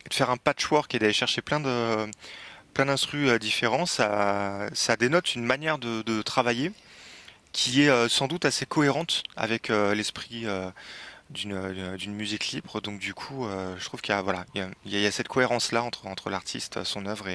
de 0.08 0.14
faire 0.14 0.30
un 0.30 0.37
patchwork 0.37 0.94
et 0.94 0.99
d'aller 0.99 1.12
chercher 1.12 1.42
plein 1.42 1.61
de 1.61 2.08
plein 2.73 2.87
d'instrus 2.87 3.29
euh, 3.29 3.38
différents, 3.38 3.87
ça, 3.87 4.69
ça 4.73 4.97
dénote 4.97 5.35
une 5.35 5.45
manière 5.45 5.79
de, 5.79 6.23
travailler 6.23 6.73
qui 7.52 7.83
est 7.83 7.91
euh, 7.91 8.09
sans 8.09 8.29
doute 8.29 8.45
assez 8.45 8.64
cohérente 8.64 9.23
avec 9.37 9.69
euh, 9.69 9.95
l'esprit 9.95 10.47
d'une 11.31 12.14
musique 12.14 12.49
libre. 12.49 12.81
Donc 12.81 12.99
du 12.99 13.14
coup, 13.14 13.47
je 13.79 13.85
trouve 13.85 14.00
qu'il 14.00 14.14
y 14.14 14.19
a 14.19 14.23
voilà, 14.23 14.45
il 14.55 14.95
y 14.95 15.12
cette 15.12 15.29
cohérence 15.29 15.73
là 15.73 15.83
entre 15.83 16.31
l'artiste, 16.31 16.85
son 16.85 17.07
œuvre 17.07 17.26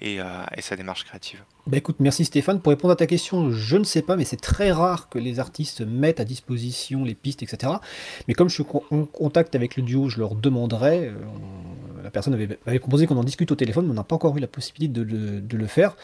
et 0.00 0.20
sa 0.60 0.76
démarche 0.76 1.04
créative. 1.04 1.42
Bah 1.66 1.76
écoute, 1.76 1.96
merci 1.98 2.24
Stéphane. 2.24 2.60
Pour 2.60 2.70
répondre 2.70 2.92
à 2.92 2.96
ta 2.96 3.06
question, 3.06 3.50
je 3.50 3.76
ne 3.76 3.84
sais 3.84 4.02
pas, 4.02 4.16
mais 4.16 4.24
c'est 4.24 4.40
très 4.40 4.70
rare 4.70 5.08
que 5.08 5.18
les 5.18 5.40
artistes 5.40 5.80
mettent 5.80 6.20
à 6.20 6.24
disposition 6.24 7.04
les 7.04 7.14
pistes, 7.14 7.42
etc. 7.42 7.72
Mais 8.28 8.34
comme 8.34 8.48
je 8.48 8.54
suis 8.54 8.64
en 8.90 9.04
contact 9.04 9.54
avec 9.56 9.76
le 9.76 9.82
duo, 9.82 10.08
je 10.08 10.18
leur 10.18 10.36
demanderai. 10.36 11.12
Personne 12.10 12.34
avait, 12.34 12.78
proposé 12.78 13.06
qu'on 13.06 13.16
en 13.16 13.24
discute 13.24 13.50
au 13.52 13.54
téléphone, 13.56 13.86
mais 13.86 13.92
on 13.92 13.94
n'a 13.94 14.04
pas 14.04 14.14
encore 14.16 14.36
eu 14.36 14.40
la 14.40 14.46
possibilité 14.46 14.92
de, 14.92 15.02
le- 15.56 15.66
faire. 15.66 15.96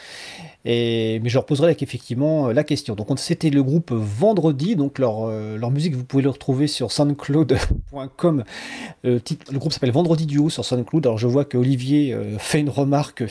Mais 0.65 1.21
je 1.25 1.33
leur 1.33 1.45
poserai 1.45 1.75
effectivement 1.79 2.47
la 2.49 2.63
question. 2.63 2.95
Donc 2.95 3.09
on- 3.11 3.15
c'était 3.15 3.49
le 3.49 3.63
groupe 3.63 3.91
Vendredi, 3.91 4.75
donc 4.75 4.99
leur, 4.99 5.27
euh, 5.27 5.57
leur 5.57 5.71
musique, 5.71 5.95
vous 5.95 6.03
pouvez 6.03 6.23
le 6.23 6.29
retrouver 6.29 6.67
sur 6.67 6.91
soundcloud.com. 6.91 8.43
Euh, 9.05 9.19
le 9.51 9.59
groupe 9.59 9.73
s'appelle 9.73 9.91
Vendredi 9.91 10.25
Duo 10.25 10.49
sur 10.49 10.65
SoundCloud. 10.65 11.05
Alors 11.05 11.17
je 11.17 11.27
vois 11.27 11.45
que 11.45 11.57
Olivier 11.57 12.13
euh, 12.13 12.37
fait 12.37 12.59
une 12.59 12.69
remarque 12.69 13.23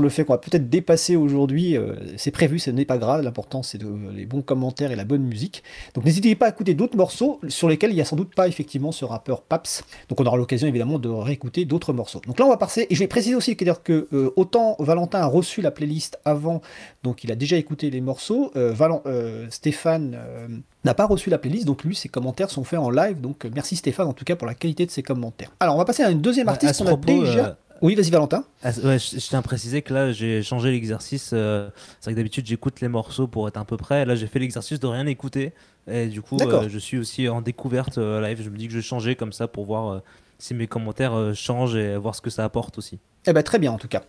le 0.00 0.08
fait 0.08 0.24
qu'on 0.24 0.32
va 0.34 0.38
peut-être 0.38 0.68
dépasser 0.68 1.16
aujourd'hui. 1.16 1.76
euh, 1.76 1.94
c'est 2.16 2.30
prévu, 2.30 2.58
ce 2.58 2.70
n'est 2.70 2.84
pas 2.84 2.98
grave. 2.98 3.22
L'important, 3.22 3.62
c'est 3.62 3.78
de- 3.78 3.86
les 4.14 4.26
bons 4.26 4.42
commentaires 4.42 4.90
et 4.92 4.96
la 4.96 5.04
bonne 5.04 5.22
musique. 5.22 5.62
Donc 5.94 6.04
n'hésitez 6.04 6.34
pas 6.34 6.46
à 6.46 6.48
écouter 6.50 6.74
d'autres 6.74 6.96
morceaux 6.96 7.40
sur 7.48 7.68
lesquels 7.68 7.90
il 7.90 7.94
n'y 7.94 8.00
a 8.00 8.04
sans 8.04 8.16
doute 8.16 8.34
pas 8.34 8.48
effectivement 8.48 8.92
ce 8.92 9.04
rappeur 9.04 9.42
Paps. 9.42 9.84
Donc 10.08 10.20
on 10.20 10.26
aura 10.26 10.36
l'occasion 10.36 10.66
évidemment 10.68 10.98
de 10.98 11.08
réécouter 11.08 11.64
d'autres 11.64 11.92
morceaux. 11.92 12.20
Donc 12.26 12.38
là, 12.38 12.46
on 12.46 12.50
va 12.50 12.56
passer. 12.56 12.86
Et 12.90 12.94
je 12.94 13.00
vais 13.00 13.06
préciser 13.08 13.34
aussi 13.34 13.56
que 13.56 14.08
euh, 14.12 14.30
autant 14.36 14.76
Valentin 14.78 15.20
a 15.20 15.26
reçu 15.26 15.60
la 15.62 15.70
playlist 15.70 16.18
avant, 16.24 16.60
donc 17.02 17.24
il 17.24 17.32
a 17.32 17.34
déjà 17.34 17.56
écouté 17.56 17.90
les 17.90 18.00
morceaux. 18.00 18.50
euh, 18.56 18.72
Valen- 18.72 19.02
euh, 19.06 19.46
Stéphane. 19.50 20.16
euh, 20.16 20.48
n'a 20.84 20.94
pas 20.94 21.06
reçu 21.06 21.30
la 21.30 21.38
playlist, 21.38 21.64
donc 21.66 21.82
lui, 21.82 21.96
ses 21.96 22.08
commentaires 22.08 22.48
sont 22.48 22.62
faits 22.62 22.78
en 22.78 22.90
live. 22.90 23.20
Donc 23.20 23.44
euh, 23.44 23.50
merci 23.54 23.74
Stéphane 23.76 24.06
en 24.06 24.12
tout 24.12 24.24
cas 24.24 24.36
pour 24.36 24.46
la 24.46 24.54
qualité 24.54 24.86
de 24.86 24.90
ses 24.92 25.02
commentaires. 25.02 25.50
Alors 25.58 25.74
on 25.74 25.78
va 25.78 25.84
passer 25.84 26.04
à 26.04 26.10
une 26.10 26.20
deuxième 26.20 26.46
artiste 26.48 26.78
qu'on 26.78 26.86
a 26.86 26.96
déjà. 27.24 27.58
Oui, 27.82 27.94
vas-y 27.94 28.10
Valentin. 28.10 28.44
Ah, 28.62 28.70
ouais, 28.84 28.98
je, 28.98 29.18
je 29.18 29.26
tiens 29.28 29.40
à 29.40 29.42
préciser 29.42 29.82
que 29.82 29.92
là, 29.92 30.12
j'ai 30.12 30.42
changé 30.42 30.70
l'exercice. 30.70 31.30
euh, 31.32 31.68
c'est 32.00 32.04
vrai 32.06 32.12
que 32.14 32.16
d'habitude, 32.16 32.46
j'écoute 32.46 32.80
les 32.80 32.88
morceaux 32.88 33.26
pour 33.26 33.46
être 33.48 33.56
à 33.58 33.64
peu 33.64 33.76
près. 33.76 34.04
Là, 34.04 34.14
j'ai 34.14 34.26
fait 34.26 34.38
l'exercice 34.38 34.80
de 34.80 34.86
rien 34.86 35.06
écouter. 35.06 35.52
Et 35.90 36.06
du 36.06 36.22
coup, 36.22 36.36
euh, 36.64 36.68
je 36.68 36.78
suis 36.78 36.98
aussi 36.98 37.28
en 37.28 37.42
découverte 37.42 37.98
euh, 37.98 38.20
live. 38.26 38.42
Je 38.42 38.50
me 38.50 38.56
dis 38.56 38.66
que 38.66 38.72
je 38.72 38.78
vais 38.78 38.82
changer 38.82 39.14
comme 39.14 39.32
ça 39.32 39.46
pour 39.46 39.66
voir 39.66 40.02
si 40.38 40.54
mes 40.54 40.66
commentaires 40.66 41.14
euh, 41.14 41.34
changent 41.34 41.76
et 41.76 41.96
voir 41.96 42.14
ce 42.14 42.20
que 42.20 42.30
ça 42.30 42.44
apporte 42.44 42.78
aussi. 42.78 42.98
Eh 43.28 43.32
ben, 43.32 43.42
très 43.42 43.58
bien 43.58 43.72
en 43.72 43.78
tout 43.78 43.88
cas. 43.88 44.04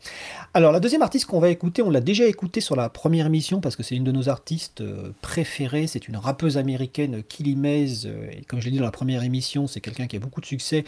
Alors 0.53 0.71
la 0.71 0.79
deuxième 0.79 1.01
artiste 1.01 1.25
qu'on 1.25 1.39
va 1.39 1.49
écouter, 1.49 1.81
on 1.81 1.89
l'a 1.89 2.01
déjà 2.01 2.25
écoutée 2.25 2.61
sur 2.61 2.75
la 2.75 2.87
première 2.87 3.25
émission 3.25 3.61
parce 3.61 3.75
que 3.75 3.81
c'est 3.81 3.95
une 3.95 4.03
de 4.03 4.11
nos 4.11 4.29
artistes 4.29 4.81
euh, 4.81 5.11
préférées. 5.21 5.87
C'est 5.87 6.07
une 6.07 6.17
rappeuse 6.17 6.57
américaine, 6.57 7.23
Killy 7.23 7.55
Mays. 7.55 8.05
euh, 8.05 8.29
comme 8.47 8.59
je 8.59 8.65
l'ai 8.65 8.71
dit 8.71 8.77
dans 8.77 8.85
la 8.85 8.91
première 8.91 9.23
émission, 9.23 9.65
c'est 9.65 9.81
quelqu'un 9.81 10.05
qui 10.05 10.15
a 10.17 10.19
beaucoup 10.19 10.41
de 10.41 10.45
succès 10.45 10.83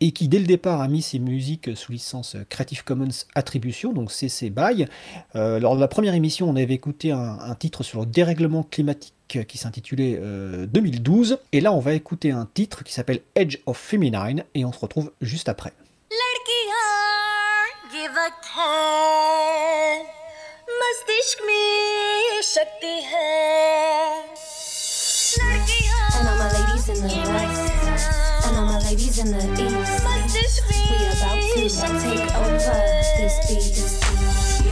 et 0.00 0.12
qui 0.12 0.28
dès 0.28 0.38
le 0.38 0.46
départ 0.46 0.82
a 0.82 0.88
mis 0.88 1.00
ses 1.00 1.18
musiques 1.18 1.74
sous 1.74 1.92
licence 1.92 2.36
Creative 2.50 2.84
Commons 2.84 3.08
Attribution, 3.34 3.92
donc 3.92 4.12
CC 4.12 4.50
BY. 4.50 4.86
Lors 5.34 5.76
de 5.76 5.80
la 5.80 5.88
première 5.88 6.14
émission, 6.14 6.50
on 6.50 6.56
avait 6.56 6.74
écouté 6.74 7.12
un 7.12 7.54
titre 7.54 7.84
sur 7.84 8.00
le 8.00 8.06
dérèglement 8.06 8.64
climatique 8.64 9.14
qui 9.40 9.58
s'intitulait 9.58 10.18
euh, 10.20 10.66
2012. 10.66 11.38
Et 11.52 11.60
là, 11.60 11.72
on 11.72 11.80
va 11.80 11.94
écouter 11.94 12.30
un 12.30 12.46
titre 12.52 12.84
qui 12.84 12.92
s'appelle 12.92 13.20
Edge 13.34 13.58
of 13.66 13.76
Feminine 13.76 14.44
et 14.54 14.64
on 14.64 14.72
se 14.72 14.78
retrouve 14.78 15.12
juste 15.20 15.48
après. 15.48 15.72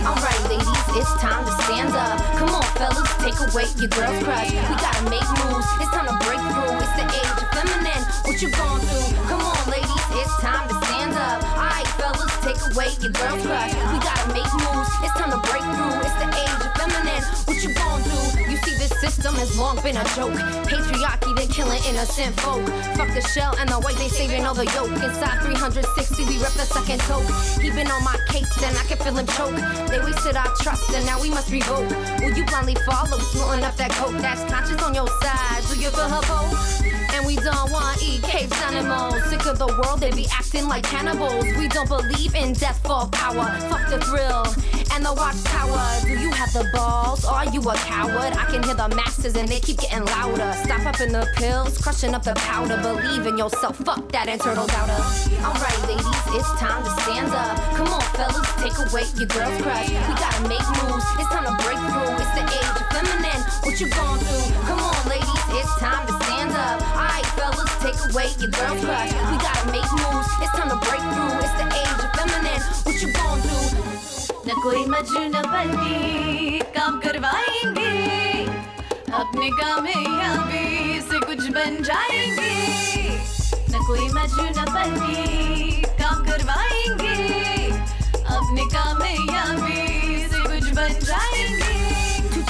Alright, 0.00 0.40
ladies, 0.48 0.66
it's 0.96 1.12
time 1.20 1.44
to 1.44 1.52
stand 1.64 1.92
up. 1.94 2.16
Come 2.38 2.50
on, 2.50 2.62
fellas, 2.80 3.08
take 3.20 3.36
away 3.36 3.68
your 3.76 3.92
girl's 3.92 4.22
crush. 4.24 4.50
We 4.50 4.74
gotta 4.80 5.04
make 5.10 5.28
moves. 5.44 5.68
It's 5.76 5.90
time 5.92 6.08
to 6.08 6.16
break 6.24 6.40
through. 6.40 6.80
It's 6.80 6.94
the 6.96 7.04
age 7.04 7.28
of 7.36 7.48
feminine. 7.52 8.02
What 8.24 8.40
you 8.40 8.48
gonna 8.50 8.80
do? 8.80 8.96
Come 9.28 9.42
on, 9.44 9.60
ladies, 9.68 9.89
it's 10.20 10.36
time 10.40 10.68
to 10.68 10.74
stand 10.84 11.16
up. 11.16 11.40
Alright, 11.56 11.88
fellas, 11.96 12.32
take 12.44 12.60
away 12.68 12.92
your 13.00 13.12
girl 13.12 13.36
crush. 13.40 13.72
We 13.72 13.98
gotta 14.04 14.28
make 14.36 14.52
moves. 14.60 14.92
It's 15.00 15.16
time 15.16 15.32
to 15.32 15.40
break 15.48 15.64
through. 15.64 15.96
It's 16.04 16.16
the 16.20 16.28
age 16.28 16.60
of 16.60 16.72
feminine. 16.76 17.24
What 17.48 17.56
you 17.64 17.72
gonna 17.74 18.04
do? 18.04 18.20
You 18.50 18.56
see, 18.60 18.76
this 18.76 18.92
system 19.00 19.34
has 19.40 19.56
long 19.56 19.80
been 19.82 19.96
a 19.96 20.04
joke. 20.12 20.36
Patriarchy, 20.68 21.32
they're 21.36 21.48
killing 21.48 21.80
innocent 21.88 22.38
folk. 22.40 22.60
Fuck 22.96 23.10
the 23.16 23.24
shell 23.32 23.56
and 23.58 23.68
the 23.68 23.80
white, 23.80 23.96
they 23.96 24.08
saving 24.08 24.44
all 24.44 24.54
the 24.54 24.66
yolk. 24.76 24.92
Inside 24.92 25.40
360, 25.40 26.24
we 26.28 26.36
rep 26.38 26.52
the 26.52 26.68
second 26.68 27.00
toke. 27.08 27.28
He 27.56 27.70
been 27.70 27.88
on 27.88 28.04
my 28.04 28.18
case 28.28 28.50
and 28.62 28.76
I 28.76 28.84
can 28.84 28.98
feel 28.98 29.16
him 29.16 29.26
choke. 29.26 29.56
They 29.88 30.00
wasted 30.04 30.36
our 30.36 30.52
trust 30.60 30.92
and 30.92 31.04
now 31.06 31.20
we 31.20 31.30
must 31.30 31.50
revoke. 31.50 31.88
Will 32.20 32.36
you 32.36 32.44
blindly 32.44 32.76
follow, 32.84 33.18
snorting 33.32 33.64
up 33.64 33.76
that 33.76 33.92
coke? 33.92 34.16
That's 34.20 34.44
conscious 34.52 34.82
on 34.82 34.94
your 34.94 35.08
side. 35.24 35.64
Do 35.72 35.80
you 35.80 35.90
feel 35.90 36.08
her 36.08 36.22
vote? 36.28 36.52
And 37.14 37.26
we 37.26 37.36
don't 37.36 37.70
want 37.72 38.00
caged 38.30 38.54
animals. 38.70 39.22
Sick 39.28 39.44
of 39.46 39.58
the 39.58 39.66
world, 39.66 40.02
they 40.10 40.22
be 40.22 40.28
acting 40.32 40.68
like 40.68 40.84
cannibals. 40.84 41.44
We 41.56 41.68
don't 41.68 41.88
believe 41.88 42.34
in 42.34 42.52
death 42.54 42.80
for 42.82 43.06
power. 43.08 43.46
Fuck 43.68 43.88
the 43.90 43.98
thrill 44.00 44.44
and 44.92 45.04
the 45.04 45.12
watchtower. 45.12 45.84
Do 46.02 46.20
you 46.20 46.30
have 46.32 46.52
the 46.52 46.68
balls? 46.72 47.24
Are 47.24 47.46
you 47.46 47.60
a 47.60 47.74
coward? 47.74 48.34
I 48.36 48.46
can 48.50 48.62
hear 48.62 48.74
the 48.74 48.88
masses 48.88 49.36
and 49.36 49.48
they 49.48 49.60
keep 49.60 49.78
getting 49.78 50.04
louder. 50.04 50.52
Stop 50.64 51.00
in 51.00 51.12
the 51.12 51.28
pills, 51.36 51.78
crushing 51.78 52.14
up 52.14 52.22
the 52.22 52.34
powder. 52.34 52.76
Believe 52.78 53.26
in 53.26 53.38
yourself. 53.38 53.76
Fuck 53.78 54.10
that 54.12 54.28
internal 54.28 54.66
doubter. 54.66 55.00
Alright, 55.44 55.80
ladies, 55.86 56.06
it's 56.34 56.50
time 56.58 56.82
to 56.82 56.90
stand 57.02 57.32
up. 57.32 57.56
Come 57.76 57.88
on, 57.88 58.02
fellas, 58.16 58.48
take 58.58 58.76
away 58.78 59.04
your 59.16 59.28
girl's 59.28 59.62
crush. 59.62 59.88
We 59.88 60.14
gotta 60.18 60.42
make 60.48 60.66
moves. 60.82 61.06
It's 61.18 61.30
time 61.30 61.46
to 61.46 61.54
break 61.62 61.78
through. 61.78 62.18
It's 62.18 62.34
the 62.34 62.44
age 62.46 62.70
of 62.74 62.86
feminine. 62.90 63.42
What 63.62 63.80
you 63.80 63.88
gonna 63.88 64.18
do? 64.18 64.36
Come 64.66 64.80
on, 64.80 65.08
ladies, 65.08 65.39
it's 65.58 65.74
time 65.78 66.06
to 66.06 66.12
stand 66.24 66.52
up. 66.52 66.80
Alright, 66.94 67.26
fellas, 67.38 67.70
take 67.82 67.98
away 68.10 68.28
your 68.38 68.50
girl's 68.50 68.80
crush. 68.84 69.12
We 69.30 69.36
gotta 69.46 69.66
make 69.72 69.90
moves. 70.02 70.28
It's 70.42 70.52
time 70.58 70.70
to 70.70 70.78
break 70.86 71.02
through. 71.12 71.34
It's 71.44 71.54
the 71.60 71.66
age 71.80 72.00
of 72.04 72.10
feminine. 72.18 72.62
What 72.84 72.96
you 73.02 73.10
gonna 73.12 73.42
do? 73.42 73.58
न 74.46 74.54
कोई 74.62 74.84
मजनू 74.92 75.40
बनी 75.52 76.58
काम 76.76 76.98
करवाएँगे 77.00 77.92
अपने 79.20 79.48
कामयाबी 79.60 80.64
से 81.08 81.18
कुछ 81.26 81.42
बन 81.56 81.82
जाएँगे 81.88 82.54
न 83.70 83.84
कोई 83.86 84.08
मजनू 84.16 84.64
बनी 84.74 85.82
काम 86.00 86.24
करवाएँगे 86.28 87.16
अपने 88.36 88.64
कामयाबी 88.74 89.29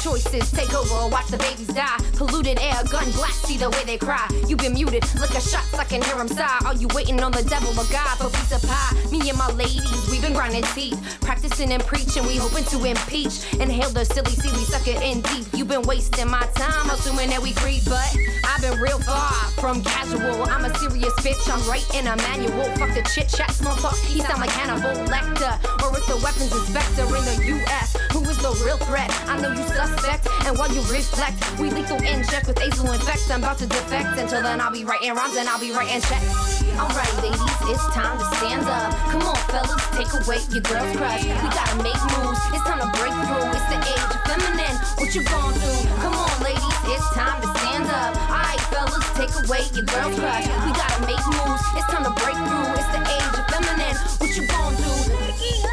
choices, 0.02 0.50
take 0.52 0.72
over 0.74 1.08
watch 1.08 1.26
the 1.28 1.36
babies 1.36 1.68
die. 1.68 1.98
Polluted 2.16 2.58
air, 2.60 2.82
gun 2.90 3.10
blast, 3.12 3.44
see 3.44 3.56
the 3.56 3.68
way 3.70 3.84
they 3.84 3.98
cry. 3.98 4.26
You've 4.46 4.58
been 4.58 4.74
muted, 4.74 5.04
look 5.20 5.34
at 5.34 5.42
shots, 5.42 5.74
I 5.74 5.84
can 5.84 6.02
hear 6.02 6.16
them 6.16 6.28
sigh. 6.28 6.58
Are 6.64 6.74
you 6.74 6.88
waiting 6.94 7.20
on 7.22 7.32
the 7.32 7.42
devil 7.42 7.70
or 7.70 7.86
God 7.92 8.16
for 8.18 8.30
piece 8.30 8.52
of 8.52 8.62
pie? 8.68 8.96
Me 9.10 9.28
and 9.28 9.38
my 9.38 9.50
ladies, 9.52 9.90
we've 10.10 10.22
been 10.22 10.32
grinding 10.32 10.62
teeth. 10.74 10.98
Practicing 11.20 11.72
and 11.72 11.84
preaching, 11.84 12.24
we 12.26 12.36
hoping 12.36 12.64
to 12.64 12.84
impeach. 12.84 13.52
Inhale 13.60 13.90
the 13.90 14.04
silly 14.04 14.32
sea, 14.32 14.50
we 14.52 14.64
suck 14.64 14.86
it 14.88 15.02
in 15.02 15.20
deep. 15.22 15.46
You've 15.52 15.68
been 15.68 15.82
wasting 15.82 16.28
my 16.28 16.46
time, 16.54 16.88
assuming 16.90 17.30
that 17.30 17.42
we 17.42 17.52
creep, 17.52 17.84
but 17.84 18.08
I've 18.44 18.62
been 18.62 18.78
real 18.80 18.98
far 19.00 19.32
from 19.60 19.82
casual. 19.84 20.44
I'm 20.48 20.64
a 20.64 20.74
serious 20.78 21.14
bitch, 21.20 21.44
I'm 21.52 21.60
writing 21.68 22.06
a 22.06 22.16
manual. 22.28 22.64
Fuck 22.76 22.94
the 22.94 23.02
chit 23.14 23.28
chat, 23.28 23.50
small 23.52 23.76
talk, 23.76 23.96
he 23.98 24.20
sound 24.20 24.40
like 24.40 24.50
Hannibal 24.50 25.04
Lecter. 25.06 25.54
Or 25.84 25.96
it's 25.96 26.06
the 26.06 26.16
weapons 26.24 26.52
inspector 26.52 27.04
in 27.04 27.24
the 27.28 27.36
US. 27.60 27.96
Who 28.12 28.20
is 28.28 28.38
the 28.38 28.52
real 28.64 28.78
threat? 28.78 29.10
I 29.28 29.40
know 29.40 29.52
you 29.52 29.64
suspect, 29.90 30.28
and 30.46 30.56
while 30.58 30.70
you 30.72 30.80
reflect, 30.86 31.36
we 31.58 31.70
lethal 31.70 31.98
inject 31.98 32.46
with 32.46 32.60
azul 32.62 32.92
infect. 32.92 33.30
I'm 33.30 33.42
about 33.42 33.58
to 33.58 33.66
defect. 33.66 34.18
Until 34.18 34.42
then, 34.42 34.60
I'll 34.60 34.72
be 34.72 34.84
writing 34.84 35.14
rhymes 35.14 35.36
and 35.36 35.48
I'll 35.48 35.60
be 35.60 35.72
writing 35.72 36.00
checks. 36.02 36.62
Alright, 36.78 37.14
ladies, 37.22 37.40
it's 37.66 37.86
time 37.92 38.18
to 38.18 38.24
stand 38.36 38.66
up. 38.66 38.94
Come 39.10 39.22
on, 39.22 39.36
fellas, 39.50 39.82
take 39.98 40.10
away 40.14 40.38
your 40.50 40.62
girl's 40.62 40.96
crush. 40.96 41.24
We 41.24 41.48
gotta 41.50 41.76
make 41.82 42.00
moves. 42.14 42.40
It's 42.54 42.64
time 42.64 42.80
to 42.80 42.90
break 42.98 43.14
through. 43.26 43.50
It's 43.50 43.68
the 43.68 43.78
age 43.82 44.04
of 44.06 44.20
feminine. 44.26 44.76
What 44.98 45.10
you 45.14 45.22
gonna 45.24 45.58
do? 45.58 45.72
Come 46.00 46.14
on, 46.14 46.34
ladies, 46.42 46.76
it's 46.86 47.08
time 47.14 47.38
to 47.42 47.48
stand 47.58 47.86
up. 47.90 48.14
Alright, 48.30 48.62
fellas, 48.70 49.06
take 49.18 49.32
away 49.44 49.66
your 49.74 49.86
girl's 49.86 50.14
crush. 50.18 50.46
We 50.64 50.70
gotta 50.72 51.00
make 51.06 51.24
moves. 51.34 51.64
It's 51.76 51.88
time 51.90 52.04
to 52.06 52.14
break 52.22 52.38
through. 52.38 52.70
It's 52.78 52.90
the 52.94 53.02
age 53.02 53.34
of 53.34 53.44
feminine. 53.50 53.96
What 54.18 54.30
you 54.36 54.46
gon' 54.46 54.74
do? 54.78 55.69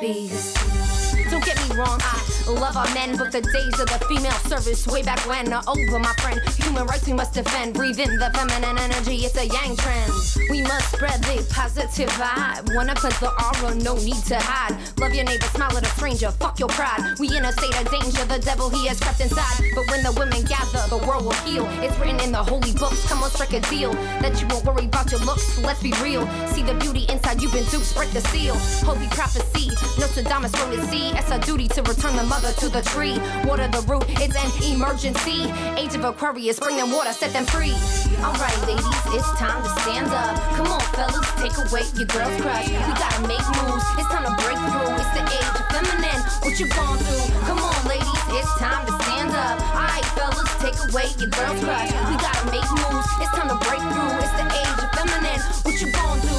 Don't 0.00 1.44
get 1.44 1.68
me 1.68 1.76
wrong, 1.76 1.98
I 2.00 2.19
love 2.52 2.76
our 2.76 2.92
men, 2.94 3.16
but 3.16 3.32
the 3.32 3.40
days 3.40 3.80
of 3.80 3.88
the 3.88 4.04
female 4.08 4.38
service 4.48 4.86
way 4.86 5.02
back 5.02 5.20
when 5.28 5.52
are 5.52 5.62
over, 5.66 5.98
my 5.98 6.12
friend. 6.20 6.40
Human 6.58 6.86
rights 6.86 7.06
we 7.06 7.12
must 7.12 7.34
defend. 7.34 7.74
Breathe 7.74 8.00
in 8.00 8.18
the 8.18 8.30
feminine 8.34 8.78
energy, 8.78 9.16
it's 9.24 9.36
a 9.36 9.46
yang 9.46 9.76
trend. 9.76 10.12
We 10.50 10.62
must 10.62 10.92
spread 10.92 11.22
the 11.22 11.46
positive 11.50 12.08
vibe. 12.10 12.74
Wanna 12.74 12.94
cleanse 12.94 13.18
the 13.20 13.30
aura, 13.30 13.74
no 13.76 13.94
need 13.96 14.22
to 14.26 14.38
hide. 14.38 14.76
Love 14.98 15.14
your 15.14 15.24
neighbor, 15.24 15.46
smile 15.46 15.76
at 15.76 15.86
a 15.86 15.92
stranger, 15.96 16.30
fuck 16.30 16.58
your 16.58 16.68
pride. 16.68 17.18
We 17.18 17.36
in 17.36 17.44
a 17.44 17.52
state 17.52 17.78
of 17.80 17.90
danger, 17.90 18.24
the 18.24 18.38
devil 18.38 18.70
he 18.70 18.88
has 18.88 18.98
crept 18.98 19.20
inside. 19.20 19.62
But 19.74 19.86
when 19.90 20.02
the 20.02 20.12
women 20.12 20.42
gather, 20.44 20.82
the 20.88 20.98
world 21.06 21.24
will 21.24 21.40
heal. 21.46 21.66
It's 21.82 21.96
written 21.98 22.20
in 22.20 22.32
the 22.32 22.42
holy 22.42 22.72
books, 22.72 23.06
come 23.08 23.22
on, 23.22 23.30
strike 23.30 23.52
a 23.52 23.60
deal. 23.68 23.92
That 24.22 24.40
you 24.40 24.46
won't 24.48 24.64
worry 24.64 24.86
about 24.86 25.10
your 25.10 25.20
looks, 25.20 25.58
let's 25.58 25.82
be 25.82 25.92
real. 26.02 26.26
See 26.48 26.62
the 26.62 26.74
beauty 26.74 27.06
inside, 27.08 27.40
you've 27.42 27.52
been 27.52 27.68
duped, 27.68 27.94
break 27.94 28.10
the 28.10 28.20
seal. 28.32 28.56
Holy 28.84 29.08
prophecy, 29.08 29.68
Nostradamus 30.00 30.52
wrote 30.58 30.74
it, 30.74 30.82
see. 30.90 31.10
It's 31.10 31.30
a 31.30 31.38
duty 31.38 31.68
to 31.68 31.82
return 31.82 32.16
the 32.16 32.24
mother 32.24 32.39
to 32.40 32.68
the 32.72 32.80
tree. 32.80 33.20
Water 33.44 33.68
the 33.68 33.84
root, 33.84 34.08
it's 34.16 34.32
an 34.32 34.48
emergency. 34.72 35.44
Age 35.76 35.92
of 35.94 36.04
Aquarius, 36.04 36.58
bring 36.58 36.76
them 36.76 36.90
water, 36.90 37.12
set 37.12 37.32
them 37.36 37.44
free. 37.44 37.76
Alright, 38.24 38.56
ladies, 38.64 38.88
it's 39.12 39.28
time 39.36 39.60
to 39.60 39.70
stand 39.84 40.08
up. 40.08 40.40
Come 40.56 40.72
on, 40.72 40.80
fellas, 40.96 41.20
take 41.36 41.52
away 41.60 41.84
your 41.92 42.08
girl's 42.08 42.32
crush. 42.40 42.68
We 42.72 42.92
gotta 42.96 43.20
make 43.28 43.44
moves, 43.60 43.84
it's 44.00 44.08
time 44.08 44.24
to 44.24 44.32
break 44.40 44.56
through. 44.56 44.88
It's 44.96 45.12
the 45.12 45.24
age 45.28 45.52
of 45.52 45.64
feminine, 45.68 46.20
what 46.40 46.56
you 46.56 46.66
gon' 46.72 46.96
do? 47.04 47.16
Come 47.44 47.60
on, 47.60 47.76
ladies, 47.84 48.22
it's 48.32 48.52
time 48.56 48.88
to 48.88 48.92
stand 49.04 49.36
up. 49.36 49.60
Alright, 49.76 50.08
fellas, 50.16 50.48
take 50.64 50.78
away 50.88 51.12
your 51.20 51.28
girl's 51.28 51.60
crush. 51.60 51.92
We 52.08 52.16
gotta 52.16 52.44
make 52.48 52.68
moves, 52.88 53.10
it's 53.20 53.32
time 53.36 53.52
to 53.52 53.58
break 53.68 53.84
through. 53.84 54.16
It's 54.16 54.34
the 54.40 54.46
age 54.48 54.80
of 54.80 54.88
feminine, 54.96 55.40
what 55.60 55.76
you 55.76 55.92
gon' 55.92 56.18
do? 56.24 56.36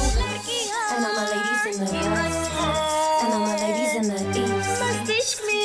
And 0.98 1.06
all 1.06 1.14
my 1.14 1.30
ladies 1.30 1.62
in 1.70 1.74
the 1.78 1.88
and 1.94 3.30
all 3.30 3.46
my 3.46 3.54
ladies 3.54 3.94
in 3.94 4.04
the. 4.10 4.51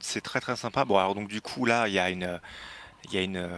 c'est 0.00 0.20
très 0.20 0.40
très 0.40 0.56
sympa. 0.56 0.84
Bon, 0.84 0.98
alors 0.98 1.14
donc 1.14 1.28
du 1.28 1.40
coup 1.40 1.64
là, 1.64 1.88
il 1.88 1.94
y 1.94 1.98
a 2.00 2.10
une, 2.10 2.40
il 3.04 3.14
y 3.14 3.18
a 3.18 3.22
une, 3.22 3.48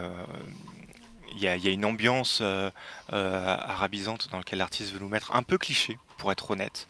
il 1.32 1.38
y 1.38 1.48
a, 1.48 1.56
il 1.56 1.64
y 1.64 1.68
a 1.68 1.70
une 1.70 1.84
ambiance 1.84 2.38
euh, 2.42 2.70
arabisante 3.10 4.28
dans 4.30 4.38
laquelle 4.38 4.58
l'artiste 4.58 4.92
veut 4.92 5.00
nous 5.00 5.08
mettre, 5.08 5.34
un 5.34 5.42
peu 5.42 5.58
cliché, 5.58 5.98
pour 6.18 6.32
être 6.32 6.50
honnête, 6.50 6.86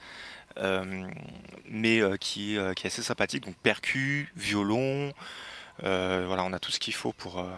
mais 1.68 2.00
euh, 2.00 2.16
qui, 2.16 2.56
euh, 2.58 2.74
qui 2.74 2.86
est 2.86 2.88
assez 2.88 3.02
sympathique. 3.02 3.44
Donc 3.44 3.56
percu, 3.56 4.32
violon, 4.36 5.12
euh, 5.84 6.24
voilà, 6.26 6.44
on 6.44 6.52
a 6.52 6.58
tout 6.58 6.70
ce 6.72 6.78
qu'il 6.80 6.94
faut 6.94 7.12
pour. 7.12 7.40
euh, 7.40 7.50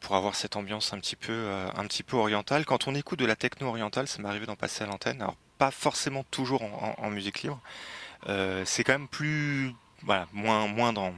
pour 0.00 0.16
avoir 0.16 0.34
cette 0.34 0.56
ambiance 0.56 0.92
un 0.92 0.98
petit 0.98 1.16
peu, 1.16 1.32
euh, 1.32 1.66
un 1.74 1.86
petit 1.86 2.02
peu 2.02 2.18
orientale. 2.18 2.66
Quand 2.66 2.88
on 2.88 2.94
écoute 2.94 3.18
de 3.18 3.24
la 3.24 3.36
techno 3.36 3.68
orientale, 3.68 4.06
ça 4.06 4.20
m'est 4.20 4.28
arrivé 4.28 4.44
d'en 4.44 4.54
passer 4.54 4.84
à 4.84 4.86
l'antenne. 4.86 5.22
Alors 5.22 5.36
pas 5.56 5.70
forcément 5.70 6.24
toujours 6.30 6.62
en, 6.98 7.10
musique 7.10 7.42
libre. 7.42 7.58
Euh, 8.28 8.64
c'est 8.66 8.84
quand 8.84 8.92
même 8.92 9.08
plus, 9.08 9.72
voilà, 10.02 10.26
moins, 10.32 10.66
moins 10.66 10.92
dans, 10.92 11.14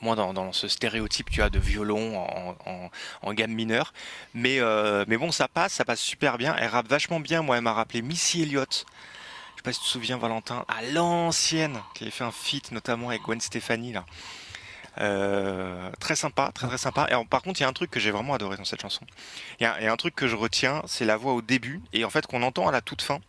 moins 0.00 0.14
dans, 0.14 0.32
dans 0.32 0.52
ce 0.52 0.68
stéréotype 0.68 1.30
tu 1.30 1.42
as 1.42 1.50
de 1.50 1.58
violon 1.58 2.16
en, 3.22 3.34
gamme 3.34 3.52
mineure. 3.52 3.92
Mais, 4.34 4.60
euh, 4.60 5.04
mais 5.08 5.16
bon, 5.16 5.32
ça 5.32 5.48
passe, 5.48 5.72
ça 5.72 5.84
passe 5.84 6.00
super 6.00 6.38
bien. 6.38 6.54
Elle 6.56 6.68
rappe 6.68 6.88
vachement 6.88 7.18
bien. 7.18 7.42
Moi, 7.42 7.56
elle 7.56 7.64
m'a 7.64 7.72
rappelé 7.72 8.02
Missy 8.02 8.42
Elliott. 8.42 8.86
Je 9.60 9.62
sais 9.62 9.72
pas 9.72 9.72
si 9.74 9.80
tu 9.80 9.84
te 9.84 9.90
souviens, 9.90 10.16
Valentin, 10.16 10.64
à 10.68 10.80
l'ancienne, 10.80 11.82
qui 11.94 12.04
avait 12.04 12.10
fait 12.10 12.24
un 12.24 12.32
feat 12.32 12.72
notamment 12.72 13.10
avec 13.10 13.20
Gwen 13.20 13.42
Stefani 13.42 13.92
là. 13.92 14.06
Euh, 14.96 15.90
très 16.00 16.16
sympa, 16.16 16.50
très 16.54 16.66
très 16.66 16.78
sympa. 16.78 17.06
Et 17.10 17.24
par 17.26 17.42
contre, 17.42 17.60
il 17.60 17.64
y 17.64 17.66
a 17.66 17.68
un 17.68 17.74
truc 17.74 17.90
que 17.90 18.00
j'ai 18.00 18.10
vraiment 18.10 18.32
adoré 18.32 18.56
dans 18.56 18.64
cette 18.64 18.80
chanson. 18.80 19.04
Il 19.60 19.64
y, 19.64 19.66
a 19.66 19.92
un 19.92 19.96
truc 19.98 20.14
que 20.14 20.28
je 20.28 20.34
retiens, 20.34 20.82
c'est 20.86 21.04
la 21.04 21.18
voix 21.18 21.34
au 21.34 21.42
début 21.42 21.82
et 21.92 22.06
en 22.06 22.10
fait 22.10 22.26
qu'on 22.26 22.42
entend 22.42 22.68
à 22.68 22.72
la 22.72 22.80
toute 22.80 23.02
fin. 23.02 23.20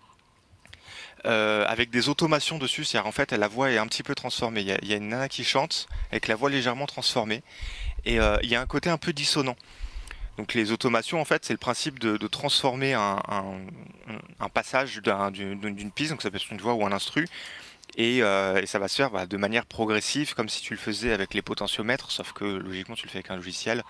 euh, 1.25 1.65
avec 1.67 1.89
des 1.89 2.07
automations 2.07 2.57
dessus, 2.57 2.85
c'est-à-dire 2.85 3.07
en 3.07 3.11
fait 3.11 3.33
la 3.33 3.49
voix 3.49 3.69
est 3.69 3.77
un 3.77 3.87
petit 3.87 4.01
peu 4.01 4.15
transformée. 4.15 4.61
Il 4.61 4.67
y, 4.67 4.71
a, 4.71 4.77
il 4.81 4.87
y 4.87 4.93
a 4.93 4.95
une 4.95 5.09
nana 5.09 5.27
qui 5.27 5.43
chante 5.43 5.89
avec 6.11 6.29
la 6.29 6.35
voix 6.35 6.49
légèrement 6.49 6.85
transformée 6.85 7.43
et 8.05 8.21
euh, 8.21 8.37
il 8.41 8.49
y 8.49 8.55
a 8.55 8.61
un 8.61 8.65
côté 8.65 8.89
un 8.89 8.97
peu 8.97 9.11
dissonant. 9.11 9.57
Donc 10.37 10.53
les 10.53 10.71
automations 10.71 11.19
en 11.19 11.25
fait 11.25 11.45
c'est 11.45 11.53
le 11.53 11.57
principe 11.59 11.99
de, 11.99 12.15
transformer 12.27 12.93
un, 12.93 13.21
passage 14.53 15.01
d'un- 15.03 15.31
d'une 15.31 15.91
piste, 15.91 16.11
donc 16.11 16.21
ça 16.21 16.31
peut 16.31 16.37
être 16.37 16.51
une 16.51 16.61
voix 16.61 16.73
ou 16.73 16.85
un 16.85 16.91
instru, 16.91 17.27
et, 17.97 18.23
euh, 18.23 18.61
et 18.61 18.65
ça 18.65 18.79
va 18.79 18.87
se 18.87 18.95
faire 18.95 19.11
bah, 19.11 19.25
de 19.25 19.37
manière 19.37 19.65
progressive, 19.65 20.33
comme 20.33 20.47
si 20.47 20.61
tu 20.61 20.73
le 20.73 20.79
faisais 20.79 21.11
avec 21.11 21.33
les 21.33 21.41
potentiomètres, 21.41 22.11
sauf 22.11 22.31
que 22.31 22.45
logiquement 22.45 22.95
tu 22.95 23.05
le 23.05 23.11
fais 23.11 23.17
avec 23.17 23.31
un 23.31 23.35
logiciel, 23.35 23.83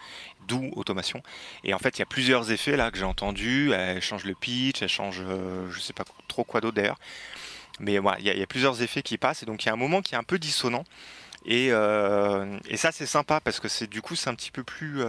d'où 0.48 0.72
automation. 0.76 1.22
Et 1.64 1.74
en 1.74 1.78
fait, 1.80 1.98
il 1.98 2.00
y 2.00 2.02
a 2.02 2.08
plusieurs 2.08 2.52
effets 2.52 2.76
là 2.78 2.90
que 2.90 2.98
j'ai 2.98 3.06
entendus. 3.06 3.72
Elle 3.74 4.02
change 4.02 4.26
le 4.26 4.34
pitch, 4.34 4.82
elle 4.82 4.90
change, 4.90 5.22
euh, 5.22 5.70
je 5.70 5.80
sais 5.80 5.94
pas 5.94 6.04
trop 6.28 6.44
quoi 6.44 6.62
d'autre 6.62 6.76
d'ailleurs. 6.76 6.98
Mais 7.80 7.98
voilà, 8.00 8.20
il 8.20 8.26
y, 8.26 8.44
a- 8.44 8.48
plusieurs 8.48 8.82
effets 8.82 9.02
qui 9.04 9.18
passent, 9.18 9.44
et 9.44 9.46
donc 9.46 9.64
il 9.64 9.68
y 9.68 9.70
a 9.70 9.74
un 9.74 9.78
moment 9.78 10.02
qui 10.02 10.16
est 10.16 10.18
un 10.18 10.24
peu 10.24 10.40
dissonant. 10.40 10.84
Et, 11.46 11.70
euh, 11.72 12.58
et 12.68 12.78
ça, 12.78 12.92
c'est 12.92 13.06
sympa 13.08 13.40
parce 13.40 13.60
que 13.60 13.68
c'est 13.68 13.88
du 13.88 14.02
coup, 14.02 14.16
c'est 14.16 14.30
un 14.30 14.36
petit 14.36 14.52
peu 14.52 14.64
plus. 14.64 15.02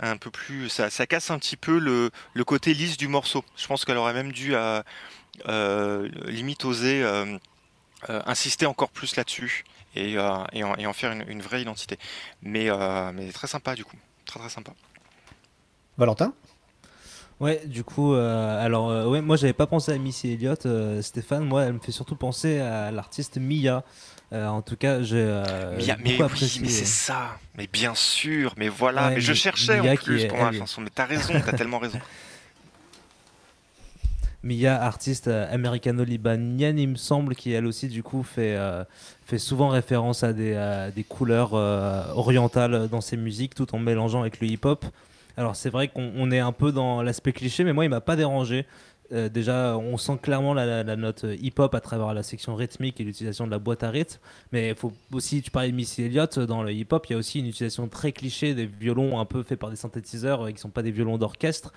Un 0.00 0.16
peu 0.16 0.30
plus, 0.30 0.68
ça, 0.68 1.06
casse 1.06 1.30
un 1.30 1.38
petit 1.38 1.56
peu 1.56 1.78
le, 1.78 2.10
côté 2.44 2.74
lisse 2.74 2.96
du 2.96 3.08
morceau. 3.08 3.44
Je 3.56 3.66
pense 3.66 3.84
qu'elle 3.84 3.96
aurait 3.96 4.14
même 4.14 4.32
dû 4.32 4.54
euh, 4.54 4.82
euh, 5.48 6.08
limite 6.26 6.64
oser 6.64 7.02
euh, 7.02 7.38
insister 8.08 8.66
encore 8.66 8.90
plus 8.90 9.16
là-dessus 9.16 9.64
et, 9.94 10.18
en, 10.18 10.92
faire 10.92 11.12
une, 11.12 11.42
vraie 11.42 11.62
identité. 11.62 11.98
Mais, 12.42 12.68
mais 13.12 13.30
très 13.32 13.46
sympa 13.46 13.74
du 13.74 13.84
coup, 13.84 13.96
très 14.26 14.40
très 14.40 14.48
sympa. 14.48 14.72
Valentin? 15.96 16.34
Ouais, 17.40 17.62
du 17.66 17.82
coup, 17.84 18.14
euh, 18.14 18.64
alors, 18.64 18.90
euh, 18.90 19.06
ouais, 19.08 19.20
moi 19.20 19.36
j'avais 19.36 19.52
pas 19.52 19.66
pensé 19.66 19.92
à 19.92 19.98
Missy 19.98 20.30
Elliott, 20.32 20.66
euh, 20.66 21.02
Stéphane. 21.02 21.44
Moi, 21.44 21.64
elle 21.64 21.74
me 21.74 21.78
fait 21.80 21.92
surtout 21.92 22.14
penser 22.16 22.60
à 22.60 22.90
l'artiste 22.90 23.38
Mia. 23.38 23.82
Euh, 24.32 24.46
en 24.46 24.62
tout 24.62 24.76
cas, 24.76 25.02
j'ai 25.02 25.16
euh, 25.18 25.76
Mia- 25.76 25.96
mais 26.02 26.16
oui, 26.20 26.58
mais 26.62 26.68
c'est 26.68 26.84
ça. 26.86 27.36
Mais 27.58 27.66
bien 27.66 27.94
sûr, 27.94 28.54
mais 28.56 28.68
voilà. 28.68 29.08
Ouais, 29.08 29.14
mais 29.16 29.20
je 29.20 29.32
cherchais 29.32 29.80
Mia 29.80 29.92
en 29.92 29.96
plus 29.96 30.22
est- 30.24 30.28
pour 30.28 30.38
est- 30.38 30.58
chanson. 30.58 30.80
Mais 30.80 30.90
t'as 30.94 31.04
raison, 31.06 31.34
t'as 31.44 31.52
tellement 31.52 31.78
raison. 31.80 31.98
Mia, 34.44 34.80
artiste 34.82 35.28
américano-libanienne, 35.28 36.78
il 36.78 36.88
me 36.90 36.96
semble, 36.96 37.34
qui 37.34 37.52
elle 37.52 37.64
aussi, 37.66 37.88
du 37.88 38.02
coup, 38.02 38.22
fait, 38.22 38.54
euh, 38.56 38.84
fait 39.24 39.38
souvent 39.38 39.68
référence 39.70 40.22
à 40.22 40.34
des, 40.34 40.54
à 40.54 40.90
des 40.90 41.02
couleurs 41.04 41.54
euh, 41.54 42.04
orientales 42.14 42.88
dans 42.88 43.00
ses 43.00 43.16
musiques, 43.16 43.54
tout 43.54 43.74
en 43.74 43.78
mélangeant 43.78 44.20
avec 44.20 44.40
le 44.40 44.46
hip-hop. 44.48 44.84
Alors, 45.36 45.56
c'est 45.56 45.70
vrai 45.70 45.88
qu'on 45.88 46.12
on 46.16 46.30
est 46.30 46.38
un 46.38 46.52
peu 46.52 46.72
dans 46.72 47.02
l'aspect 47.02 47.32
cliché, 47.32 47.64
mais 47.64 47.72
moi, 47.72 47.84
il 47.84 47.88
m'a 47.88 48.00
pas 48.00 48.16
dérangé. 48.16 48.66
Euh, 49.12 49.28
déjà, 49.28 49.76
on 49.76 49.98
sent 49.98 50.18
clairement 50.22 50.54
la, 50.54 50.82
note 50.96 51.26
hip-hop 51.40 51.74
à 51.74 51.80
travers 51.80 52.14
la 52.14 52.22
section 52.22 52.54
rythmique 52.54 53.00
et 53.00 53.04
l'utilisation 53.04 53.46
de 53.46 53.50
la 53.50 53.58
boîte 53.58 53.82
à 53.82 53.90
rythme. 53.90 54.18
Mais 54.52 54.74
faut 54.74 54.92
aussi, 55.12 55.42
tu 55.42 55.50
parlais 55.50 55.70
de 55.70 55.76
Missy 55.76 56.04
Elliott, 56.04 56.38
dans 56.38 56.62
le 56.62 56.72
hip-hop, 56.72 57.06
il 57.08 57.12
y 57.12 57.16
a 57.16 57.18
aussi 57.18 57.40
une 57.40 57.46
utilisation 57.46 57.88
très 57.88 58.12
cliché 58.12 58.54
des 58.54 58.66
violons 58.66 59.18
un 59.20 59.24
peu 59.26 59.42
faits 59.42 59.58
par 59.58 59.70
des 59.70 59.76
synthétiseurs 59.76 60.42
euh, 60.42 60.48
qui 60.48 60.54
ne 60.54 60.60
sont 60.60 60.70
pas 60.70 60.82
des 60.82 60.90
violons 60.90 61.18
d'orchestre. 61.18 61.72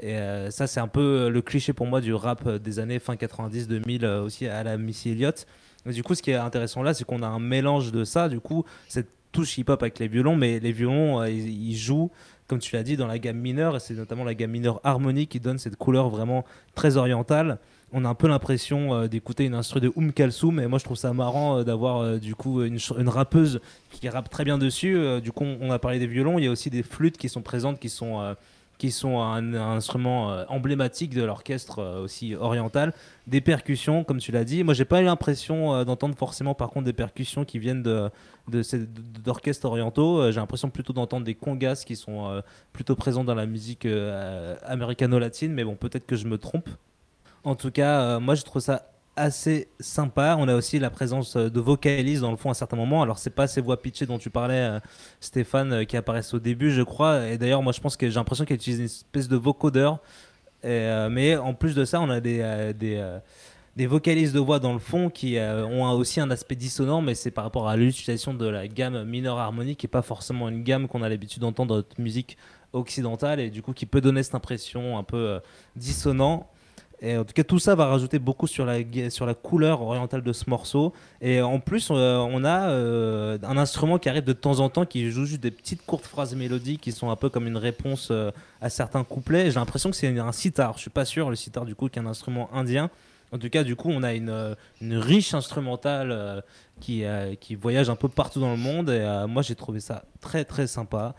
Et 0.00 0.16
euh, 0.16 0.50
ça, 0.50 0.66
c'est 0.66 0.80
un 0.80 0.88
peu 0.88 1.00
euh, 1.00 1.28
le 1.28 1.42
cliché 1.42 1.72
pour 1.72 1.86
moi 1.86 2.00
du 2.00 2.14
rap 2.14 2.46
euh, 2.46 2.58
des 2.58 2.78
années 2.78 2.98
fin 2.98 3.14
90-2000 3.14 4.04
euh, 4.04 4.22
aussi 4.22 4.46
à 4.46 4.62
la 4.62 4.76
Missy 4.76 5.10
Elliott. 5.10 5.46
Et 5.86 5.92
du 5.92 6.02
coup, 6.02 6.14
ce 6.14 6.22
qui 6.22 6.30
est 6.30 6.36
intéressant 6.36 6.82
là, 6.82 6.94
c'est 6.94 7.04
qu'on 7.04 7.22
a 7.22 7.26
un 7.26 7.40
mélange 7.40 7.92
de 7.92 8.04
ça, 8.04 8.28
du 8.28 8.40
coup, 8.40 8.64
cette 8.88 9.08
touche 9.32 9.58
hip-hop 9.58 9.82
avec 9.82 9.98
les 9.98 10.08
violons, 10.08 10.36
mais 10.36 10.60
les 10.60 10.72
violons, 10.72 11.20
euh, 11.20 11.30
ils 11.30 11.76
jouent, 11.76 12.10
comme 12.52 12.58
tu 12.58 12.76
l'as 12.76 12.82
dit, 12.82 12.98
dans 12.98 13.06
la 13.06 13.18
gamme 13.18 13.38
mineure, 13.38 13.76
et 13.76 13.80
c'est 13.80 13.94
notamment 13.94 14.24
la 14.24 14.34
gamme 14.34 14.50
mineure 14.50 14.78
harmonique 14.84 15.30
qui 15.30 15.40
donne 15.40 15.56
cette 15.56 15.76
couleur 15.76 16.10
vraiment 16.10 16.44
très 16.74 16.98
orientale. 16.98 17.56
On 17.94 18.04
a 18.04 18.10
un 18.10 18.14
peu 18.14 18.28
l'impression 18.28 18.92
euh, 18.92 19.08
d'écouter 19.08 19.46
une 19.46 19.54
instru 19.54 19.80
de 19.80 19.90
Oum 19.96 20.12
Kalsoum, 20.12 20.60
et 20.60 20.66
moi 20.66 20.78
je 20.78 20.84
trouve 20.84 20.98
ça 20.98 21.14
marrant 21.14 21.56
euh, 21.56 21.64
d'avoir 21.64 22.02
euh, 22.02 22.18
du 22.18 22.34
coup 22.34 22.62
une, 22.62 22.78
rappeuse 23.08 23.62
qui 23.90 24.06
rappe 24.10 24.28
très 24.28 24.44
bien 24.44 24.58
dessus. 24.58 24.98
Du 25.22 25.32
coup, 25.32 25.46
on, 25.62 25.70
a 25.70 25.78
parlé 25.78 25.98
des 25.98 26.06
violons, 26.06 26.38
il 26.38 26.44
y 26.44 26.46
a 26.46 26.50
aussi 26.50 26.68
des 26.68 26.82
flûtes 26.82 27.16
qui 27.16 27.30
sont 27.30 27.40
présentes, 27.40 27.80
qui 27.80 27.88
sont 27.88 28.36
qui 28.82 28.90
sont 28.90 29.20
un, 29.20 29.54
instrument 29.54 30.32
euh, 30.32 30.44
emblématique 30.48 31.14
de 31.14 31.22
l'orchestre 31.22 31.78
euh, 31.78 32.02
aussi 32.02 32.34
oriental. 32.34 32.92
Des 33.28 33.40
percussions, 33.40 34.02
comme 34.02 34.18
tu 34.18 34.32
l'as 34.32 34.42
dit. 34.42 34.64
Moi, 34.64 34.74
j'ai 34.74 34.84
pas 34.84 35.00
eu 35.00 35.04
l'impression 35.04 35.72
euh, 35.72 35.84
d'entendre 35.84 36.16
forcément, 36.16 36.56
par 36.56 36.70
contre, 36.70 36.86
des 36.86 36.92
percussions 36.92 37.44
qui 37.44 37.60
viennent 37.60 37.84
de, 37.84 38.10
d'orchestres 39.22 39.66
orientaux. 39.66 40.32
J'ai 40.32 40.40
l'impression 40.40 40.68
plutôt 40.68 40.92
d'entendre 40.92 41.24
des 41.24 41.36
congas 41.36 41.84
qui 41.86 41.94
sont 41.94 42.42
plutôt 42.72 42.96
présents 42.96 43.22
dans 43.22 43.36
la 43.36 43.46
musique 43.46 43.86
américano-latine, 44.64 45.52
mais 45.52 45.62
bon, 45.62 45.76
peut-être 45.76 46.04
que 46.04 46.16
je 46.16 46.26
me 46.26 46.36
trompe. 46.36 46.68
En 47.44 47.54
tout 47.54 47.70
cas, 47.70 48.18
moi, 48.18 48.34
je 48.34 48.42
trouve 48.42 48.62
ça 48.62 48.91
assez 49.16 49.68
sympa. 49.80 50.36
On 50.38 50.48
a 50.48 50.54
aussi 50.54 50.78
la 50.78 50.90
présence 50.90 51.36
euh, 51.36 51.50
de 51.50 51.60
vocalistes 51.60 52.22
dans 52.22 52.30
le 52.30 52.36
fond 52.36 52.50
à 52.50 52.54
certains 52.54 52.76
moments. 52.76 53.02
Alors, 53.02 53.18
c'est 53.18 53.30
pas 53.30 53.46
ces 53.46 53.60
voix 53.60 53.80
pitchées 53.80 54.06
dont 54.06 54.18
tu 54.18 54.30
parlais, 54.30 54.54
euh, 54.54 54.80
Stéphane, 55.20 55.72
euh, 55.72 55.84
qui 55.84 55.96
apparaissent 55.96 56.34
au 56.34 56.38
début, 56.38 56.70
je 56.70 56.82
crois. 56.82 57.28
Et 57.28 57.38
d'ailleurs, 57.38 57.62
moi, 57.62 57.72
je 57.72 57.80
pense 57.80 57.96
que 57.96 58.08
j'ai 58.08 58.14
l'impression 58.14 58.44
qu'elle 58.44 58.56
utilise 58.56 58.78
une 58.78 58.86
espèce 58.86 59.28
de 59.28 59.36
vocodeur. 59.36 60.00
Mais 60.64 61.36
en 61.36 61.54
plus 61.54 61.74
de 61.74 61.84
ça, 61.84 62.00
on 62.00 62.08
a 62.08 62.20
des, 62.20 62.72
des, 63.76 63.86
vocalistes 63.86 64.32
de 64.32 64.38
voix 64.38 64.60
dans 64.60 64.72
le 64.72 64.78
fond 64.78 65.10
qui 65.10 65.36
ont 65.40 65.90
aussi 65.90 66.20
un 66.20 66.30
aspect 66.30 66.54
dissonant, 66.54 67.02
mais 67.02 67.16
c'est 67.16 67.32
par 67.32 67.42
rapport 67.42 67.68
à 67.68 67.76
l'utilisation 67.76 68.32
de 68.32 68.46
la 68.46 68.68
gamme 68.68 69.02
mineure 69.02 69.40
harmonique 69.40 69.84
et 69.84 69.88
pas 69.88 70.02
forcément 70.02 70.48
une 70.48 70.62
gamme 70.62 70.86
qu'on 70.86 71.02
a 71.02 71.08
l'habitude 71.08 71.40
d'entendre 71.40 71.70
dans 71.70 71.76
notre 71.78 72.00
musique 72.00 72.38
occidentale 72.72 73.40
et 73.40 73.50
du 73.50 73.60
coup 73.60 73.72
qui 73.72 73.86
peut 73.86 74.00
donner 74.00 74.22
cette 74.22 74.36
impression 74.36 74.98
un 74.98 75.02
peu 75.02 75.40
dissonant. 75.74 76.48
Et 77.04 77.18
en 77.18 77.24
tout 77.24 77.32
cas, 77.32 77.42
tout 77.42 77.58
ça 77.58 77.74
va 77.74 77.86
rajouter 77.86 78.20
beaucoup 78.20 78.46
sur 78.46 78.64
la, 78.64 78.78
sur 79.10 79.26
la 79.26 79.34
couleur 79.34 79.82
orientale 79.82 80.22
de 80.22 80.32
ce 80.32 80.48
morceau. 80.48 80.92
Et 81.20 81.42
en 81.42 81.58
plus, 81.58 81.88
euh, 81.90 82.16
on 82.18 82.44
a 82.44 82.70
euh, 82.70 83.38
un 83.42 83.58
instrument 83.58 83.98
qui 83.98 84.08
arrive 84.08 84.22
de 84.22 84.32
temps 84.32 84.60
en 84.60 84.68
temps, 84.68 84.86
qui 84.86 85.10
joue 85.10 85.24
juste 85.24 85.40
des 85.40 85.50
petites 85.50 85.84
courtes 85.84 86.06
phrases 86.06 86.36
mélodiques 86.36 86.80
qui 86.80 86.92
sont 86.92 87.10
un 87.10 87.16
peu 87.16 87.28
comme 87.28 87.48
une 87.48 87.56
réponse 87.56 88.08
euh, 88.12 88.30
à 88.60 88.70
certains 88.70 89.02
couplets. 89.02 89.50
J'ai 89.50 89.58
l'impression 89.58 89.90
que 89.90 89.96
c'est 89.96 90.16
un 90.16 90.32
sitar. 90.32 90.74
Je 90.76 90.82
suis 90.82 90.90
pas 90.90 91.04
sûr, 91.04 91.28
le 91.28 91.34
sitar, 91.34 91.64
du 91.64 91.74
coup, 91.74 91.88
qui 91.88 91.98
est 91.98 92.02
un 92.02 92.06
instrument 92.06 92.48
indien. 92.54 92.88
En 93.32 93.38
tout 93.38 93.48
cas, 93.48 93.64
du 93.64 93.76
coup, 93.76 93.88
on 93.90 94.02
a 94.02 94.12
une, 94.12 94.28
euh, 94.28 94.54
une 94.82 94.96
riche 94.96 95.32
instrumentale 95.32 96.10
euh, 96.12 96.40
qui, 96.80 97.04
euh, 97.04 97.34
qui 97.34 97.54
voyage 97.54 97.88
un 97.88 97.96
peu 97.96 98.08
partout 98.08 98.40
dans 98.40 98.50
le 98.50 98.58
monde. 98.58 98.90
Et 98.90 99.00
euh, 99.00 99.26
moi, 99.26 99.40
j'ai 99.40 99.54
trouvé 99.54 99.80
ça 99.80 100.04
très, 100.20 100.44
très 100.44 100.66
sympa. 100.66 101.14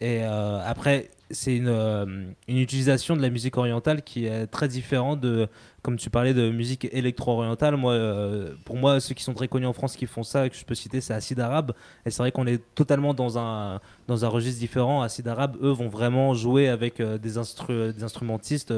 Et 0.00 0.20
euh, 0.22 0.60
après, 0.64 1.08
c'est 1.30 1.56
une, 1.56 1.68
euh, 1.68 2.04
une 2.48 2.58
utilisation 2.58 3.16
de 3.16 3.22
la 3.22 3.30
musique 3.30 3.56
orientale 3.56 4.02
qui 4.02 4.26
est 4.26 4.46
très 4.46 4.68
différente 4.68 5.20
de, 5.20 5.48
comme 5.82 5.96
tu 5.96 6.10
parlais 6.10 6.34
de 6.34 6.50
musique 6.50 6.86
électro-orientale. 6.92 7.76
Moi, 7.76 7.92
euh, 7.94 8.52
pour 8.66 8.76
moi, 8.76 9.00
ceux 9.00 9.14
qui 9.14 9.24
sont 9.24 9.32
très 9.32 9.48
connus 9.48 9.66
en 9.66 9.72
France 9.72 9.96
qui 9.96 10.06
font 10.06 10.22
ça, 10.22 10.48
que 10.50 10.54
je 10.54 10.64
peux 10.66 10.74
citer, 10.74 11.00
c'est 11.00 11.14
Acid 11.14 11.40
Arabe. 11.40 11.72
Et 12.04 12.10
c'est 12.10 12.22
vrai 12.22 12.30
qu'on 12.30 12.46
est 12.46 12.62
totalement 12.74 13.14
dans 13.14 13.38
un, 13.38 13.80
dans 14.06 14.24
un 14.24 14.28
registre 14.28 14.60
différent. 14.60 15.00
Acid 15.00 15.26
Arabe, 15.26 15.56
eux, 15.62 15.70
vont 15.70 15.88
vraiment 15.88 16.34
jouer 16.34 16.68
avec 16.68 17.00
des, 17.00 17.38
instru- 17.38 17.92
des 17.94 18.04
instrumentistes, 18.04 18.74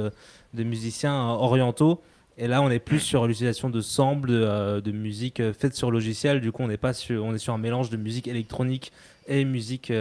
des 0.55 0.65
musiciens 0.65 1.31
orientaux. 1.31 2.01
Et 2.41 2.47
là, 2.47 2.63
on 2.63 2.71
est 2.71 2.79
plus 2.79 3.01
sur 3.01 3.27
l'utilisation 3.27 3.69
de 3.69 3.81
samples, 3.81 4.31
de, 4.31 4.79
de 4.79 4.93
musique 4.93 5.43
faite 5.53 5.75
sur 5.75 5.91
logiciel. 5.91 6.41
Du 6.41 6.53
coup, 6.53 6.63
on 6.63 6.71
est 6.71 6.77
pas 6.77 6.93
sur, 6.93 7.25
on 7.25 7.35
est 7.35 7.39
sur 7.39 7.53
un 7.53 7.59
mélange 7.59 7.91
de 7.91 7.97
musique 7.97 8.29
électronique 8.29 8.93
et 9.27 9.45
musique 9.45 9.93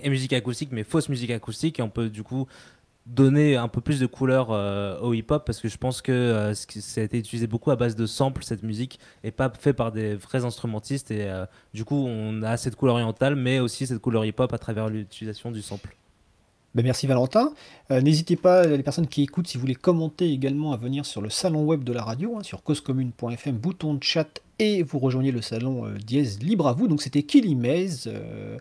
et 0.00 0.08
musique 0.08 0.32
acoustique, 0.32 0.70
mais 0.72 0.84
fausse 0.84 1.08
musique 1.08 1.30
acoustique. 1.30 1.78
Et 1.78 1.82
on 1.82 1.90
peut 1.90 2.08
du 2.08 2.22
coup 2.22 2.46
donner 3.06 3.56
un 3.56 3.68
peu 3.68 3.80
plus 3.80 3.98
de 3.98 4.06
couleur 4.06 4.48
euh, 4.50 4.98
au 5.00 5.12
hip-hop 5.12 5.44
parce 5.44 5.60
que 5.60 5.68
je 5.68 5.76
pense 5.76 6.02
que 6.02 6.12
euh, 6.12 6.54
ça 6.54 7.00
a 7.00 7.04
été 7.04 7.18
utilisé 7.18 7.46
beaucoup 7.46 7.70
à 7.70 7.76
base 7.76 7.96
de 7.96 8.06
samples 8.06 8.44
cette 8.44 8.62
musique 8.62 9.00
et 9.24 9.32
pas 9.32 9.52
fait 9.58 9.72
par 9.72 9.90
des 9.90 10.14
vrais 10.14 10.44
instrumentistes 10.44 11.10
et 11.10 11.22
euh, 11.22 11.44
du 11.74 11.84
coup 11.84 12.06
on 12.06 12.42
a 12.42 12.56
cette 12.56 12.76
couleur 12.76 12.94
orientale 12.94 13.34
mais 13.34 13.58
aussi 13.58 13.88
cette 13.88 13.98
couleur 13.98 14.24
hip-hop 14.24 14.52
à 14.52 14.58
travers 14.58 14.88
l'utilisation 14.88 15.50
du 15.50 15.62
sample. 15.62 15.96
Ben, 16.74 16.84
merci 16.84 17.06
Valentin. 17.06 17.52
N'hésitez 17.90 18.36
pas, 18.36 18.66
les 18.66 18.82
personnes 18.82 19.06
qui 19.06 19.22
écoutent, 19.22 19.46
si 19.46 19.58
vous 19.58 19.60
voulez 19.60 19.74
commenter 19.74 20.32
également, 20.32 20.72
à 20.72 20.78
venir 20.78 21.04
sur 21.04 21.20
le 21.20 21.28
salon 21.28 21.64
web 21.64 21.84
de 21.84 21.92
la 21.92 22.02
radio, 22.02 22.38
hein, 22.38 22.42
sur 22.42 22.62
causecommune.fm, 22.62 23.58
bouton 23.58 23.92
de 23.92 24.02
chat, 24.02 24.40
et 24.62 24.82
vous 24.84 25.00
rejoignez 25.00 25.32
le 25.32 25.42
salon 25.42 25.86
euh, 25.86 25.94
dièse 25.98 26.40
libre 26.40 26.68
à 26.68 26.72
vous. 26.72 26.86
Donc 26.86 27.02
c'était 27.02 27.24
Kilimez, 27.24 27.88
euh, 28.06 28.56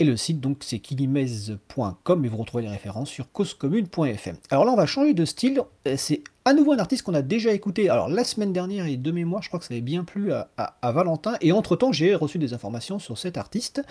et 0.00 0.04
le 0.04 0.16
site 0.16 0.40
donc 0.40 0.58
c'est 0.64 0.80
kilimez.com, 0.80 2.24
et 2.24 2.28
vous 2.28 2.36
retrouvez 2.36 2.64
les 2.64 2.68
références 2.68 3.10
sur 3.10 3.30
causecommune.fm. 3.30 4.36
Alors 4.50 4.64
là, 4.64 4.72
on 4.72 4.76
va 4.76 4.86
changer 4.86 5.14
de 5.14 5.24
style. 5.24 5.60
Euh, 5.86 5.94
C'est 5.96 6.24
à 6.44 6.52
nouveau 6.52 6.72
un 6.72 6.78
artiste 6.78 7.02
qu'on 7.04 7.14
a 7.14 7.22
déjà 7.22 7.52
écouté. 7.52 7.88
Alors 7.88 8.08
la 8.08 8.24
semaine 8.24 8.52
dernière 8.52 8.86
et 8.86 8.96
de 8.96 9.10
mémoire, 9.12 9.42
je 9.42 9.48
crois 9.48 9.60
que 9.60 9.66
ça 9.66 9.74
avait 9.74 9.80
bien 9.80 10.02
plu 10.04 10.32
à, 10.32 10.48
à- 10.56 10.92
Valentin. 10.92 11.36
Et 11.40 11.52
entre-temps, 11.52 11.92
j'ai 11.92 12.14
reçu 12.16 12.38
des 12.38 12.52
informations 12.52 12.98
sur 12.98 13.16
cet 13.16 13.36
artiste, 13.36 13.82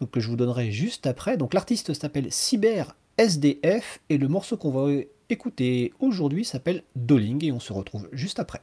donc 0.00 0.10
que 0.10 0.20
je 0.20 0.28
vous 0.28 0.36
donnerai 0.36 0.70
juste 0.70 1.06
après. 1.06 1.36
Donc 1.36 1.52
l'artiste 1.52 1.92
s'appelle 1.92 2.28
Cyber 2.30 2.96
SDF 3.18 4.00
et 4.08 4.16
le 4.18 4.28
morceau 4.28 4.56
qu'on 4.56 4.70
va 4.70 4.90
écouter 5.28 5.92
aujourd'hui 6.00 6.44
s'appelle 6.44 6.82
Dolling 6.96 7.44
et 7.44 7.52
on 7.52 7.60
se 7.60 7.72
retrouve 7.72 8.08
juste 8.12 8.38
après. 8.40 8.60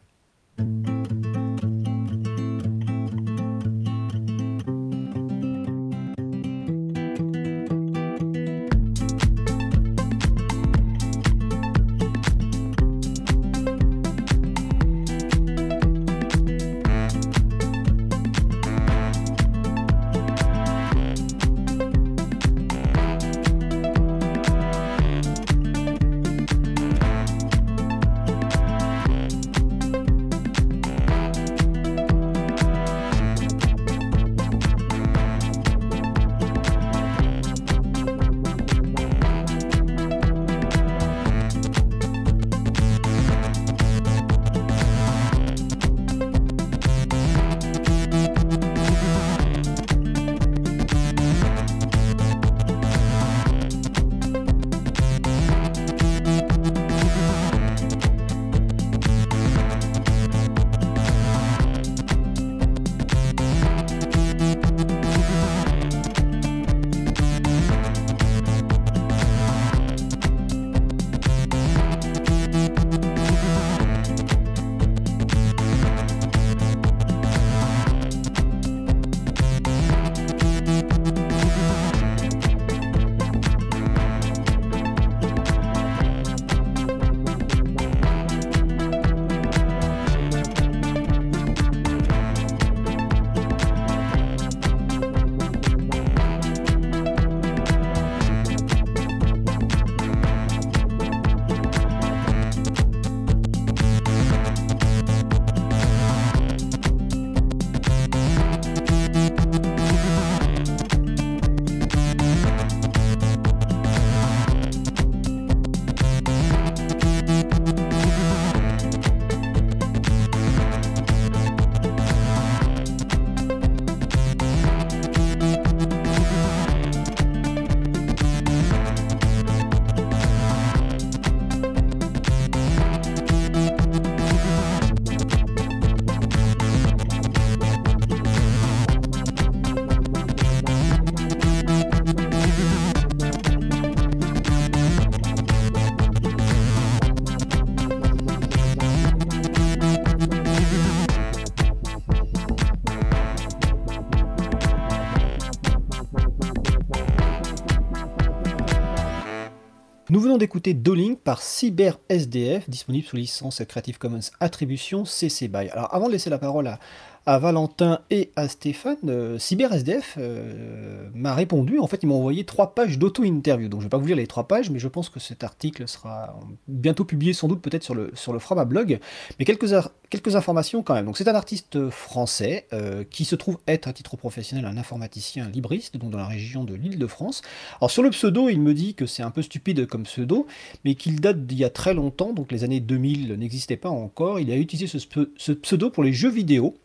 D'écouter 160.38 160.74
Dolling 160.74 161.16
par 161.16 161.42
Cyber 161.42 162.00
SDF, 162.10 162.70
disponible 162.70 163.06
sous 163.06 163.16
licence 163.16 163.62
Creative 163.68 163.98
Commons 163.98 164.20
Attribution 164.40 165.06
CC 165.06 165.48
BY. 165.48 165.70
Alors 165.70 165.94
avant 165.94 166.08
de 166.08 166.14
laisser 166.14 166.30
la 166.30 166.38
parole 166.38 166.68
à, 166.68 166.80
à 167.26 167.38
Valentin 167.38 168.00
et 168.10 168.32
à 168.36 168.48
Stéphane, 168.48 168.98
euh, 169.08 169.38
CyberSDF 169.38 170.16
euh, 170.18 171.08
m'a 171.14 171.36
répondu. 171.36 171.78
En 171.78 171.86
fait, 171.86 172.02
ils 172.02 172.08
m'ont 172.08 172.18
envoyé 172.18 172.46
trois 172.46 172.74
pages 172.74 172.98
d'auto-interview. 172.98 173.70
Donc, 173.70 173.82
je 173.82 173.86
ne 173.86 173.88
vais 173.88 173.90
pas 173.90 173.98
vous 173.98 174.08
lire 174.08 174.16
les 174.16 174.26
trois 174.26 174.48
pages, 174.48 174.72
mais 174.72 174.80
je 174.80 174.88
pense 174.88 175.10
que 175.10 175.20
cet 175.20 175.44
article 175.44 175.88
sera 175.88 176.40
bientôt 176.68 177.06
publié, 177.06 177.34
sans 177.34 177.48
doute 177.48 177.62
peut-être 177.62 177.84
sur 177.84 177.94
le, 177.94 178.12
sur 178.16 178.34
le 178.34 178.40
Frama 178.40 178.66
blog. 178.66 179.00
Mais 179.38 179.46
quelques, 179.46 179.72
quelques 180.10 180.36
informations 180.36 180.82
quand 180.82 180.96
même. 180.96 181.06
Donc, 181.06 181.18
c'est 181.18 181.28
un 181.28 181.36
artiste 181.36 181.90
français 181.90 182.68
euh, 182.74 183.04
qui 183.04 183.24
se 183.24 183.36
trouve 183.36 183.60
être 183.68 183.88
à 183.88 183.94
titre 183.94 184.18
professionnel 184.18 184.66
un 184.66 184.78
informaticien 184.78 185.48
libriste, 185.48 185.98
donc 185.98 186.10
dans 186.10 186.18
la 186.18 186.28
région 186.28 186.64
de 186.64 186.74
l'Île-de-France. 186.74 187.44
Alors, 187.80 187.92
sur 187.92 188.02
le 188.02 188.10
pseudo, 188.10 188.50
il 188.50 188.60
me 188.60 188.74
dit 188.74 188.96
que 188.96 189.06
c'est 189.06 189.24
un 189.24 189.32
peu 189.32 189.44
stupide 189.44 189.86
comme 189.86 190.04
pseudo, 190.04 190.48
mais 190.86 190.96
qu'il 190.96 191.22
date 191.22 191.46
d'il 191.46 191.60
y 191.60 191.66
a 191.66 191.70
très 191.70 191.94
longtemps, 191.94 192.34
donc 192.34 192.52
les 192.52 192.64
années 192.64 192.80
2000 192.80 193.36
n'existaient 193.36 193.78
pas 193.78 193.90
encore. 193.90 194.40
Il 194.40 194.50
a 194.52 194.58
utilisé 194.58 194.88
ce 194.88 195.52
pseudo 195.52 195.92
pour 195.92 196.04
les 196.04 196.14
jeux 196.14 196.32
vidéo 196.32 196.76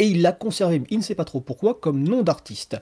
et 0.00 0.06
il 0.06 0.22
l'a 0.22 0.32
conservé, 0.32 0.82
il 0.88 0.96
ne 0.96 1.02
sait 1.02 1.14
pas 1.14 1.26
trop 1.26 1.40
pourquoi, 1.40 1.74
comme 1.74 2.02
nom 2.02 2.22
d'artiste. 2.22 2.78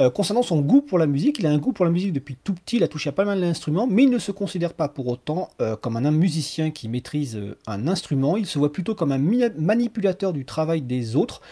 Euh, 0.00 0.08
concernant 0.08 0.42
son 0.42 0.62
goût 0.62 0.80
pour 0.80 0.98
la 0.98 1.06
musique, 1.06 1.38
il 1.38 1.46
a 1.46 1.50
un 1.50 1.58
goût 1.58 1.74
pour 1.74 1.84
la 1.84 1.90
musique 1.90 2.14
depuis 2.14 2.36
tout 2.42 2.54
petit, 2.54 2.76
il 2.76 2.82
a 2.82 2.88
touché 2.88 3.10
à 3.10 3.12
pas 3.12 3.26
mal 3.26 3.38
d'instruments, 3.38 3.86
mais 3.86 4.04
il 4.04 4.10
ne 4.10 4.18
se 4.18 4.32
considère 4.32 4.72
pas 4.72 4.88
pour 4.88 5.06
autant 5.08 5.50
euh, 5.60 5.76
comme 5.76 5.96
un, 5.96 6.10
musicien 6.10 6.70
qui 6.70 6.88
maîtrise 6.88 7.36
euh, 7.36 7.58
un 7.66 7.86
instrument, 7.86 8.38
il 8.38 8.46
se 8.46 8.58
voit 8.58 8.72
plutôt 8.72 8.94
comme 8.94 9.12
un 9.12 9.20
manipulateur 9.58 10.32
du 10.32 10.46
travail 10.46 10.80
des 10.80 11.16
autres. 11.16 11.42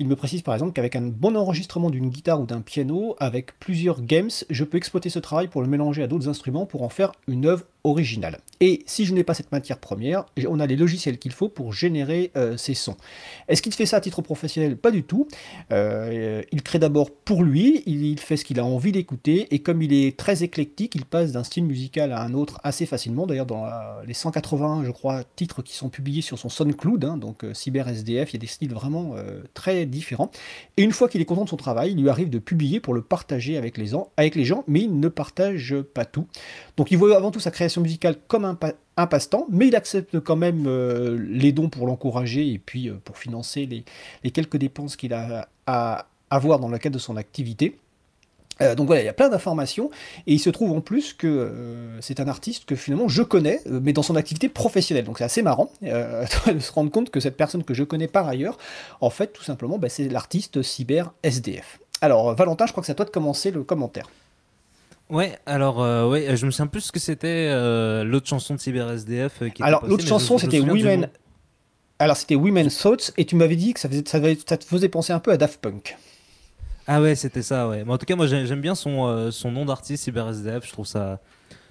Il 0.00 0.08
me 0.08 0.16
précise 0.16 0.42
par 0.42 0.54
exemple 0.54 0.72
qu'avec 0.72 0.96
un 0.96 1.02
bon 1.02 1.36
enregistrement 1.36 1.88
d'une 1.88 2.08
guitare 2.08 2.40
ou 2.40 2.46
d'un 2.46 2.60
piano, 2.60 3.14
avec 3.20 3.56
plusieurs 3.60 4.02
games, 4.02 4.30
je 4.50 4.64
peux 4.64 4.76
exploiter 4.76 5.08
ce 5.08 5.20
travail 5.20 5.46
pour 5.46 5.62
le 5.62 5.68
mélanger 5.68 6.02
à 6.02 6.08
d'autres 6.08 6.28
instruments 6.28 6.66
pour 6.66 6.82
en 6.82 6.88
faire 6.88 7.12
une 7.28 7.46
œuvre 7.46 7.64
originale. 7.84 8.38
Et 8.60 8.82
si 8.86 9.04
je 9.04 9.14
n'ai 9.14 9.24
pas 9.24 9.34
cette 9.34 9.52
matière 9.52 9.78
première, 9.78 10.26
on 10.48 10.58
a 10.58 10.66
les 10.66 10.76
logiciels 10.76 11.18
qu'il 11.18 11.32
faut 11.32 11.48
pour 11.48 11.72
générer 11.72 12.32
ces 12.56 12.74
sons. 12.74 12.96
Est-ce 13.46 13.62
qu'il 13.62 13.72
fait 13.72 13.86
ça 13.86 13.96
à 13.96 14.00
titre 14.00 14.20
professionnel 14.20 14.47
Pas 14.80 14.90
du 14.90 15.02
tout. 15.02 15.28
il 15.70 16.62
crée 16.62 16.78
d'abord 16.78 17.10
pour 17.10 17.42
lui, 17.42 17.82
il 17.86 18.18
fait 18.18 18.36
ce 18.36 18.44
qu'il 18.44 18.58
a 18.60 18.64
envie 18.64 18.92
d'écouter, 18.92 19.48
et 19.54 19.60
comme 19.60 19.82
il 19.82 19.92
est 19.92 20.16
très 20.16 20.42
éclectique, 20.42 20.94
il 20.94 21.04
passe 21.04 21.32
d'un 21.32 21.44
style 21.44 21.64
musical 21.64 22.12
à 22.12 22.22
un 22.22 22.34
autre 22.34 22.60
assez 22.64 22.86
facilement. 22.86 23.26
D'ailleurs, 23.26 23.46
dans 23.46 23.66
les 24.06 24.14
180, 24.14 24.84
je 24.84 24.90
crois, 24.90 25.24
titres 25.36 25.62
qui 25.62 25.74
sont 25.74 25.88
publiés 25.88 26.22
sur 26.22 26.38
son 26.38 26.48
SoundCloud, 26.48 27.04
hein, 27.04 27.16
donc 27.16 27.44
euh, 27.44 27.54
Cyber 27.54 27.88
SDF, 27.88 28.30
il 28.30 28.34
y 28.34 28.38
a 28.38 28.40
des 28.40 28.46
styles 28.46 28.72
vraiment 28.72 29.12
euh, 29.16 29.42
très 29.54 29.86
différents. 29.86 30.30
Et 30.76 30.82
une 30.82 30.92
fois 30.92 31.08
qu'il 31.08 31.20
est 31.20 31.24
content 31.24 31.44
de 31.44 31.48
son 31.48 31.56
travail, 31.56 31.92
il 31.92 32.00
lui 32.00 32.08
arrive 32.08 32.30
de 32.30 32.38
publier 32.38 32.80
pour 32.80 32.94
le 32.94 33.02
partager 33.02 33.56
avec 33.56 33.76
les, 33.78 33.92
avec 34.16 34.34
les 34.34 34.44
gens, 34.44 34.64
mais 34.66 34.80
il 34.80 34.98
ne 34.98 35.08
partage 35.08 35.76
pas 35.94 36.04
tout. 36.04 36.26
Donc 36.76 36.90
il 36.90 36.98
voit 36.98 37.16
avant 37.16 37.30
tout 37.30 37.40
sa 37.40 37.50
création 37.50 37.80
musicale 37.80 38.16
comme 38.26 38.44
un, 38.44 38.58
un 38.98 39.06
passe-temps, 39.06 39.46
mais 39.50 39.68
il 39.68 39.76
accepte 39.76 40.20
quand 40.20 40.36
même 40.36 40.66
euh, 40.66 41.16
les 41.30 41.52
dons 41.52 41.68
pour 41.68 41.86
l'encourager 41.86 42.52
et 42.52 42.58
puis 42.58 42.90
pour 43.04 43.16
financer 43.16 43.66
les, 43.66 44.30
quelques 44.30 44.58
dépenses 44.58 44.96
qu'il 44.96 45.14
a 45.14 45.48
à 45.66 46.06
avoir 46.30 46.58
dans 46.58 46.68
le 46.68 46.78
cadre 46.78 46.94
de 46.94 47.00
son 47.00 47.16
activité. 47.16 47.78
Euh, 48.60 48.74
donc 48.74 48.86
voilà, 48.86 49.02
il 49.02 49.04
y 49.04 49.08
a 49.08 49.12
plein 49.12 49.28
d'informations, 49.28 49.90
et 50.26 50.34
il 50.34 50.38
se 50.38 50.50
trouve 50.50 50.72
en 50.72 50.80
plus 50.80 51.12
que 51.12 51.26
euh, 51.26 52.00
c'est 52.00 52.20
un 52.20 52.28
artiste 52.28 52.64
que 52.64 52.74
finalement 52.74 53.08
je 53.08 53.22
connais, 53.22 53.60
euh, 53.66 53.80
mais 53.82 53.92
dans 53.92 54.02
son 54.02 54.16
activité 54.16 54.48
professionnelle. 54.48 55.04
Donc 55.04 55.18
c'est 55.18 55.24
assez 55.24 55.42
marrant 55.42 55.70
de 55.82 56.58
se 56.58 56.72
rendre 56.72 56.90
compte 56.90 57.10
que 57.10 57.20
cette 57.20 57.36
personne 57.36 57.64
que 57.64 57.74
je 57.74 57.84
connais 57.84 58.08
par 58.08 58.26
ailleurs, 58.26 58.58
en 59.00 59.10
fait, 59.10 59.28
tout 59.28 59.44
simplement, 59.44 59.78
bah, 59.78 59.88
c'est 59.88 60.08
l'artiste 60.08 60.62
cyber 60.62 61.12
SDF. 61.22 61.78
Alors 62.00 62.34
Valentin, 62.34 62.66
je 62.66 62.72
crois 62.72 62.82
que 62.82 62.86
c'est 62.86 62.92
à 62.92 62.96
toi 62.96 63.04
de 63.04 63.10
commencer 63.10 63.50
le 63.50 63.62
commentaire. 63.62 64.08
Ouais, 65.10 65.38
alors 65.46 65.78
ouais, 66.08 66.36
je 66.36 66.44
me 66.44 66.50
souviens 66.50 66.66
plus 66.66 66.82
ce 66.82 66.92
que 66.92 67.00
c'était 67.00 67.50
l'autre 68.04 68.26
chanson 68.26 68.54
de 68.54 68.60
Cyber 68.60 68.90
SDF. 68.90 69.42
qui 69.54 69.62
alors 69.62 69.86
l'autre 69.86 70.06
chanson 70.06 70.38
c'était 70.38 70.60
Women. 70.60 71.08
Alors 71.98 72.16
c'était 72.16 72.36
Women's 72.36 72.78
Thoughts, 72.78 73.12
et 73.16 73.24
tu 73.24 73.34
m'avais 73.34 73.56
dit 73.56 73.74
que 73.74 73.80
ça, 73.80 73.88
faisait, 73.88 74.04
ça, 74.06 74.20
ça 74.46 74.56
te 74.56 74.64
faisait 74.64 74.88
penser 74.88 75.12
un 75.12 75.18
peu 75.18 75.32
à 75.32 75.36
Daft 75.36 75.60
Punk. 75.60 75.96
Ah 76.90 77.02
ouais, 77.02 77.14
c'était 77.14 77.42
ça, 77.42 77.68
ouais. 77.68 77.84
Mais 77.84 77.92
en 77.92 77.98
tout 77.98 78.06
cas, 78.06 78.16
moi 78.16 78.26
j'aime 78.26 78.62
bien 78.62 78.74
son, 78.74 79.06
euh, 79.06 79.30
son 79.30 79.52
nom 79.52 79.66
d'artiste, 79.66 80.04
CyberSDF. 80.04 80.66
Je 80.66 80.72
trouve 80.72 80.86
ça. 80.86 81.20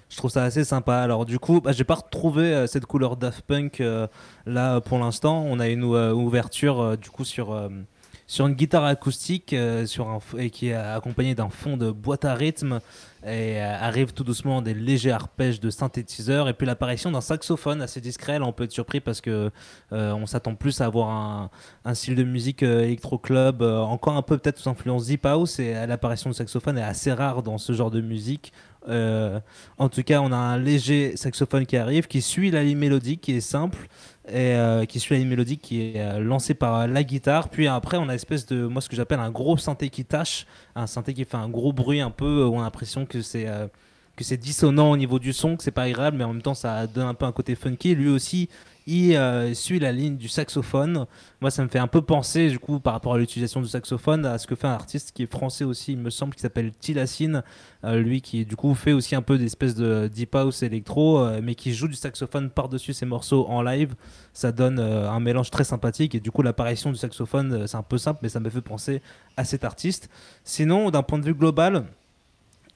Je 0.08 0.16
trouve 0.16 0.30
ça 0.30 0.44
assez 0.44 0.64
sympa. 0.64 0.98
Alors 0.98 1.26
du 1.26 1.38
coup, 1.40 1.60
bah, 1.60 1.72
j'ai 1.72 1.84
pas 1.84 1.96
retrouvé 1.96 2.44
euh, 2.44 2.66
cette 2.66 2.86
couleur 2.86 3.16
Daft 3.16 3.42
Punk 3.42 3.80
euh, 3.80 4.06
là 4.46 4.80
pour 4.80 4.98
l'instant. 4.98 5.44
On 5.46 5.58
a 5.58 5.68
une 5.68 5.82
ouverture 5.82 6.96
du 6.96 7.10
coup 7.10 7.24
sur 7.24 7.68
sur 8.28 8.46
une 8.46 8.54
guitare 8.54 8.84
acoustique 8.84 9.54
sur 9.86 10.08
un, 10.08 10.20
et 10.38 10.50
qui 10.50 10.68
est 10.68 10.74
accompagnée 10.74 11.34
d'un 11.34 11.50
fond 11.50 11.76
de 11.76 11.90
boîte 11.90 12.24
à 12.24 12.34
rythme 12.34 12.80
et 13.26 13.60
arrive 13.60 14.12
tout 14.12 14.24
doucement 14.24 14.62
des 14.62 14.74
légers 14.74 15.10
arpèges 15.10 15.60
de 15.60 15.70
synthétiseur 15.70 16.48
et 16.48 16.54
puis 16.54 16.66
l'apparition 16.66 17.10
d'un 17.10 17.20
saxophone 17.20 17.82
assez 17.82 18.00
discret. 18.00 18.38
Là, 18.38 18.44
on 18.44 18.52
peut 18.52 18.64
être 18.64 18.72
surpris 18.72 19.00
parce 19.00 19.20
que 19.20 19.50
euh, 19.92 20.12
on 20.12 20.26
s'attend 20.26 20.54
plus 20.54 20.80
à 20.80 20.86
avoir 20.86 21.10
un, 21.84 21.94
style 21.94 22.14
de 22.14 22.24
musique 22.24 22.62
euh, 22.62 22.84
électro-club, 22.84 23.62
euh, 23.62 23.80
encore 23.80 24.16
un 24.16 24.22
peu 24.22 24.38
peut-être 24.38 24.58
sous 24.58 24.68
influence 24.68 25.06
deep 25.06 25.26
house 25.26 25.58
et 25.58 25.74
l'apparition 25.86 26.30
du 26.30 26.36
saxophone 26.36 26.78
est 26.78 26.82
assez 26.82 27.12
rare 27.12 27.42
dans 27.42 27.58
ce 27.58 27.72
genre 27.72 27.90
de 27.90 28.00
musique. 28.00 28.52
En 28.88 29.88
tout 29.88 30.02
cas, 30.02 30.20
on 30.20 30.32
a 30.32 30.36
un 30.36 30.58
léger 30.58 31.16
saxophone 31.16 31.66
qui 31.66 31.76
arrive, 31.76 32.06
qui 32.06 32.22
suit 32.22 32.50
la 32.50 32.62
ligne 32.62 32.78
mélodique, 32.78 33.20
qui 33.20 33.32
est 33.36 33.40
simple, 33.40 33.88
et 34.32 34.56
qui 34.88 35.00
suit 35.00 35.14
la 35.14 35.20
ligne 35.20 35.28
mélodique 35.28 35.62
qui 35.62 35.96
est 35.96 36.20
lancée 36.20 36.54
par 36.54 36.86
la 36.86 37.04
guitare. 37.04 37.48
Puis 37.48 37.68
après, 37.68 37.96
on 37.96 38.02
a 38.02 38.04
une 38.06 38.10
espèce 38.12 38.46
de, 38.46 38.66
moi, 38.66 38.80
ce 38.80 38.88
que 38.88 38.96
j'appelle 38.96 39.20
un 39.20 39.30
gros 39.30 39.56
synthé 39.56 39.88
qui 39.88 40.04
tâche, 40.04 40.46
un 40.74 40.86
synthé 40.86 41.14
qui 41.14 41.24
fait 41.24 41.36
un 41.36 41.48
gros 41.48 41.72
bruit 41.72 42.00
un 42.00 42.10
peu, 42.10 42.44
où 42.44 42.54
on 42.54 42.60
a 42.60 42.64
l'impression 42.64 43.06
que 43.06 43.22
c'est 43.22 43.46
euh, 43.48 43.66
que 44.18 44.24
c'est 44.24 44.36
dissonant 44.36 44.90
au 44.90 44.96
niveau 44.96 45.18
du 45.18 45.32
son, 45.32 45.56
que 45.56 45.62
c'est 45.62 45.70
pas 45.70 45.84
agréable, 45.84 46.16
mais 46.16 46.24
en 46.24 46.32
même 46.32 46.42
temps 46.42 46.54
ça 46.54 46.86
donne 46.86 47.06
un 47.06 47.14
peu 47.14 47.24
un 47.24 47.32
côté 47.32 47.54
funky. 47.54 47.94
Lui 47.94 48.08
aussi, 48.08 48.48
il 48.90 49.14
euh, 49.16 49.52
suit 49.52 49.78
la 49.78 49.92
ligne 49.92 50.16
du 50.16 50.28
saxophone. 50.28 51.06
Moi, 51.42 51.50
ça 51.50 51.62
me 51.62 51.68
fait 51.68 51.78
un 51.78 51.86
peu 51.86 52.00
penser, 52.00 52.48
du 52.48 52.58
coup, 52.58 52.80
par 52.80 52.94
rapport 52.94 53.12
à 53.12 53.18
l'utilisation 53.18 53.60
du 53.60 53.68
saxophone, 53.68 54.24
à 54.24 54.38
ce 54.38 54.46
que 54.46 54.54
fait 54.54 54.66
un 54.66 54.72
artiste 54.72 55.12
qui 55.12 55.24
est 55.24 55.30
français 55.30 55.64
aussi, 55.64 55.92
il 55.92 55.98
me 55.98 56.08
semble, 56.08 56.34
qui 56.34 56.40
s'appelle 56.40 56.72
Tilassine. 56.72 57.42
Euh, 57.84 58.00
lui, 58.00 58.22
qui 58.22 58.46
du 58.46 58.56
coup 58.56 58.74
fait 58.74 58.92
aussi 58.92 59.14
un 59.14 59.20
peu 59.20 59.36
d'espèce 59.36 59.74
de 59.74 60.08
deep 60.08 60.34
house 60.34 60.62
électro, 60.62 61.18
euh, 61.20 61.40
mais 61.42 61.54
qui 61.54 61.74
joue 61.74 61.86
du 61.86 61.94
saxophone 61.94 62.48
par-dessus 62.48 62.94
ses 62.94 63.04
morceaux 63.04 63.46
en 63.48 63.60
live. 63.60 63.94
Ça 64.32 64.52
donne 64.52 64.80
un 64.80 65.20
mélange 65.20 65.50
très 65.50 65.64
sympathique. 65.64 66.14
Et 66.14 66.20
du 66.20 66.30
coup, 66.30 66.40
l'apparition 66.40 66.90
du 66.90 66.96
saxophone, 66.96 67.66
c'est 67.66 67.76
un 67.76 67.82
peu 67.82 67.98
simple, 67.98 68.20
mais 68.22 68.30
ça 68.30 68.40
me 68.40 68.48
fait 68.48 68.62
penser 68.62 69.02
à 69.36 69.44
cet 69.44 69.64
artiste. 69.64 70.08
Sinon, 70.44 70.90
d'un 70.90 71.02
point 71.02 71.18
de 71.18 71.26
vue 71.26 71.34
global, 71.34 71.84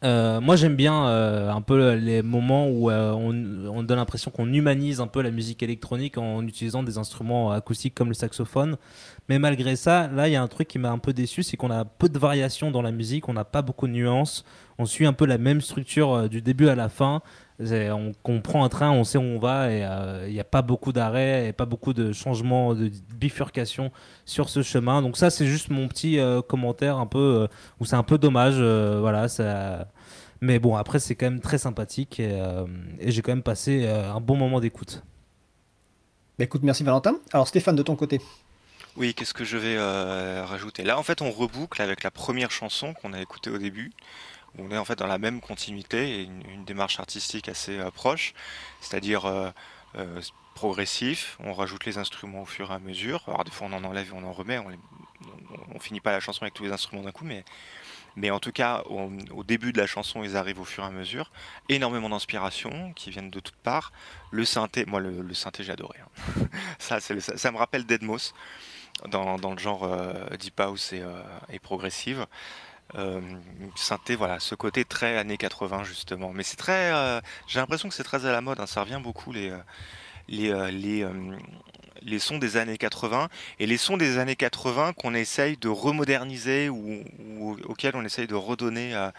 euh, 0.04 0.40
moi 0.40 0.56
j'aime 0.56 0.74
bien 0.74 1.06
euh, 1.06 1.50
un 1.50 1.60
peu 1.60 1.92
les 1.94 2.22
moments 2.22 2.68
où 2.68 2.90
euh, 2.90 3.12
on, 3.12 3.68
on, 3.68 3.82
donne 3.84 3.98
l'impression 3.98 4.32
qu'on 4.32 4.52
humanise 4.52 5.00
un 5.00 5.06
peu 5.06 5.22
la 5.22 5.30
musique 5.30 5.62
électronique 5.62 6.18
en 6.18 6.44
utilisant 6.44 6.82
des 6.82 6.98
instruments 6.98 7.52
acoustiques 7.52 7.94
comme 7.94 8.08
le 8.08 8.14
saxophone. 8.14 8.76
Mais 9.28 9.38
malgré 9.38 9.76
ça, 9.76 10.08
là 10.08 10.28
il 10.28 10.32
y 10.32 10.36
a 10.36 10.42
un 10.42 10.48
truc 10.48 10.66
qui 10.66 10.80
m'a 10.80 10.90
un 10.90 10.98
peu 10.98 11.12
déçu, 11.12 11.44
c'est 11.44 11.56
qu'on 11.56 11.70
a 11.70 11.84
peu 11.84 12.08
de 12.08 12.18
variations 12.18 12.72
dans 12.72 12.82
la 12.82 12.90
musique, 12.90 13.28
on 13.28 13.32
n'a 13.32 13.44
pas 13.44 13.62
beaucoup 13.62 13.86
de 13.86 13.92
nuances, 13.92 14.44
on 14.78 14.86
suit 14.86 15.06
un 15.06 15.12
peu 15.12 15.24
la 15.24 15.38
même 15.38 15.60
structure 15.60 16.28
du 16.28 16.42
début 16.42 16.68
à 16.68 16.74
la 16.74 16.88
fin. 16.88 17.22
On, 17.62 18.12
on, 18.24 18.40
prend 18.40 18.64
un 18.64 18.68
train, 18.68 18.90
on 18.90 19.04
sait 19.04 19.18
où 19.18 19.22
on 19.22 19.38
va 19.38 19.70
et 19.70 19.86
il 20.26 20.32
n'y 20.32 20.40
a 20.40 20.44
pas 20.44 20.62
beaucoup 20.62 20.92
d'arrêts 20.92 21.48
et 21.48 21.52
pas 21.52 21.66
beaucoup 21.66 21.92
de 21.92 22.12
changements, 22.12 22.74
de 22.74 22.90
bifurcation 23.14 23.92
sur 24.24 24.48
ce 24.48 24.62
chemin. 24.62 25.02
Donc 25.02 25.16
ça 25.16 25.30
c'est 25.30 25.46
juste 25.46 25.70
mon 25.70 25.88
petit 25.88 26.18
commentaire 26.48 26.98
un 26.98 27.06
peu 27.06 27.48
où 27.80 27.84
c'est 27.84 27.96
un 27.96 28.02
peu 28.02 28.18
dommage. 28.18 28.60
voilà, 28.60 29.28
ça 29.28 29.86
mais 30.42 30.58
bon, 30.58 30.74
après, 30.74 30.98
c'est 30.98 31.14
quand 31.14 31.26
même 31.26 31.40
très 31.40 31.56
sympathique 31.56 32.18
et, 32.18 32.32
euh, 32.32 32.66
j'ai 32.98 33.22
quand 33.22 33.30
même 33.30 33.44
passé 33.44 33.84
euh, 33.86 34.12
un 34.12 34.20
bon 34.20 34.36
moment 34.36 34.58
d'écoute. 34.58 35.04
Bah, 36.36 36.44
écoute, 36.44 36.64
merci 36.64 36.82
Valentin. 36.82 37.14
Alors 37.32 37.46
Stéphane, 37.46 37.76
de 37.76 37.82
ton 37.84 37.94
côté 37.94 38.20
Oui, 38.96 39.14
qu'est-ce 39.14 39.34
que 39.34 39.44
je 39.44 39.56
vais 39.56 39.76
euh, 39.78 40.44
rajouter? 40.44 40.82
Là, 40.82 40.98
en 40.98 41.04
fait, 41.04 41.22
on 41.22 41.30
reboucle 41.30 41.80
avec 41.80 42.02
la 42.02 42.10
première 42.10 42.50
chanson 42.50 42.92
qu'on 42.92 43.12
a 43.12 43.22
écoutée 43.22 43.50
au 43.50 43.58
début. 43.58 43.92
On 44.58 44.70
est 44.70 44.78
en 44.78 44.84
fait 44.84 44.98
dans 44.98 45.06
la 45.06 45.18
même 45.18 45.40
continuité 45.40 46.20
et 46.20 46.22
une, 46.24 46.64
démarche 46.64 47.00
artistique 47.00 47.48
assez 47.48 47.78
proche, 47.94 48.34
c'est-à-dire 48.80 49.52
progressif. 50.54 51.36
On 51.40 51.52
rajoute 51.52 51.84
les 51.84 51.98
instruments 51.98 52.42
au 52.42 52.46
fur 52.46 52.70
et 52.70 52.74
à 52.74 52.78
mesure. 52.78 53.24
Alors 53.26 53.44
des 53.44 53.50
fois, 53.50 53.66
on 53.70 53.72
en 53.72 53.84
enlève 53.84 54.08
et 54.08 54.12
on 54.14 54.24
en 54.24 54.32
remet. 54.32 54.58
On, 54.58 55.78
finit 55.80 56.00
pas 56.00 56.12
la 56.12 56.20
chanson 56.20 56.42
avec 56.42 56.54
tous 56.54 56.64
les 56.64 56.72
instruments 56.72 57.02
d'un 57.02 57.10
coup, 57.10 57.24
mais 58.16 58.30
en 58.30 58.40
tout 58.40 58.52
cas, 58.52 58.82
au, 58.86 59.44
début 59.44 59.72
de 59.72 59.78
la 59.78 59.86
chanson, 59.86 60.22
ils 60.22 60.36
arrivent 60.36 60.60
au 60.60 60.64
fur 60.64 60.84
et 60.84 60.86
à 60.86 60.90
mesure. 60.90 61.30
Énormément 61.68 62.08
d'inspiration 62.08 62.92
qui 62.92 63.10
viennent 63.10 63.30
de 63.30 63.40
toutes 63.40 63.56
parts. 63.56 63.92
Le 64.30 64.44
synthé, 64.44 64.84
moi 64.86 65.00
le, 65.00 65.34
synthé 65.34 65.64
j'ai 65.64 65.72
adoré. 65.72 65.98
Hein. 66.00 66.48
ça, 66.78 67.50
me 67.50 67.56
rappelle 67.56 67.84
Deadmos 67.84 68.34
dans, 69.08 69.38
dans 69.38 69.52
le 69.52 69.58
genre 69.58 69.84
euh, 69.84 70.36
deep 70.36 70.60
house 70.60 70.92
et, 70.92 71.00
euh, 71.00 71.22
progressive. 71.62 72.26
Euh, 72.96 73.20
synthé, 73.74 74.16
voilà, 74.16 74.38
ce 74.38 74.54
côté 74.54 74.84
très 74.84 75.16
années 75.16 75.38
80 75.38 75.84
justement. 75.84 76.32
Mais 76.32 76.42
c'est 76.42 76.56
très, 76.56 76.92
j'ai 77.46 77.58
l'impression 77.58 77.88
que 77.88 77.94
c'est 77.94 78.04
très 78.04 78.26
à 78.26 78.32
la 78.32 78.40
mode. 78.40 78.60
Hein. 78.60 78.66
ça 78.66 78.82
revient 78.82 79.00
beaucoup 79.02 79.32
les 79.32 79.52
les, 80.28 80.52
les, 80.70 81.06
les 82.04 82.18
sons 82.18 82.38
des 82.38 82.56
années 82.56 82.78
80 82.78 83.28
et 83.58 83.66
les 83.66 83.76
sons 83.76 83.96
des 83.96 84.18
années 84.18 84.36
80 84.36 84.92
qu'on 84.94 85.14
essaye 85.14 85.56
de 85.56 85.68
remoderniser 85.68 86.68
ou, 86.68 87.04
auxquels 87.64 87.96
on 87.96 88.04
essaye 88.04 88.26
de 88.26 88.34
redonner 88.34 88.94
euh, 88.94 89.10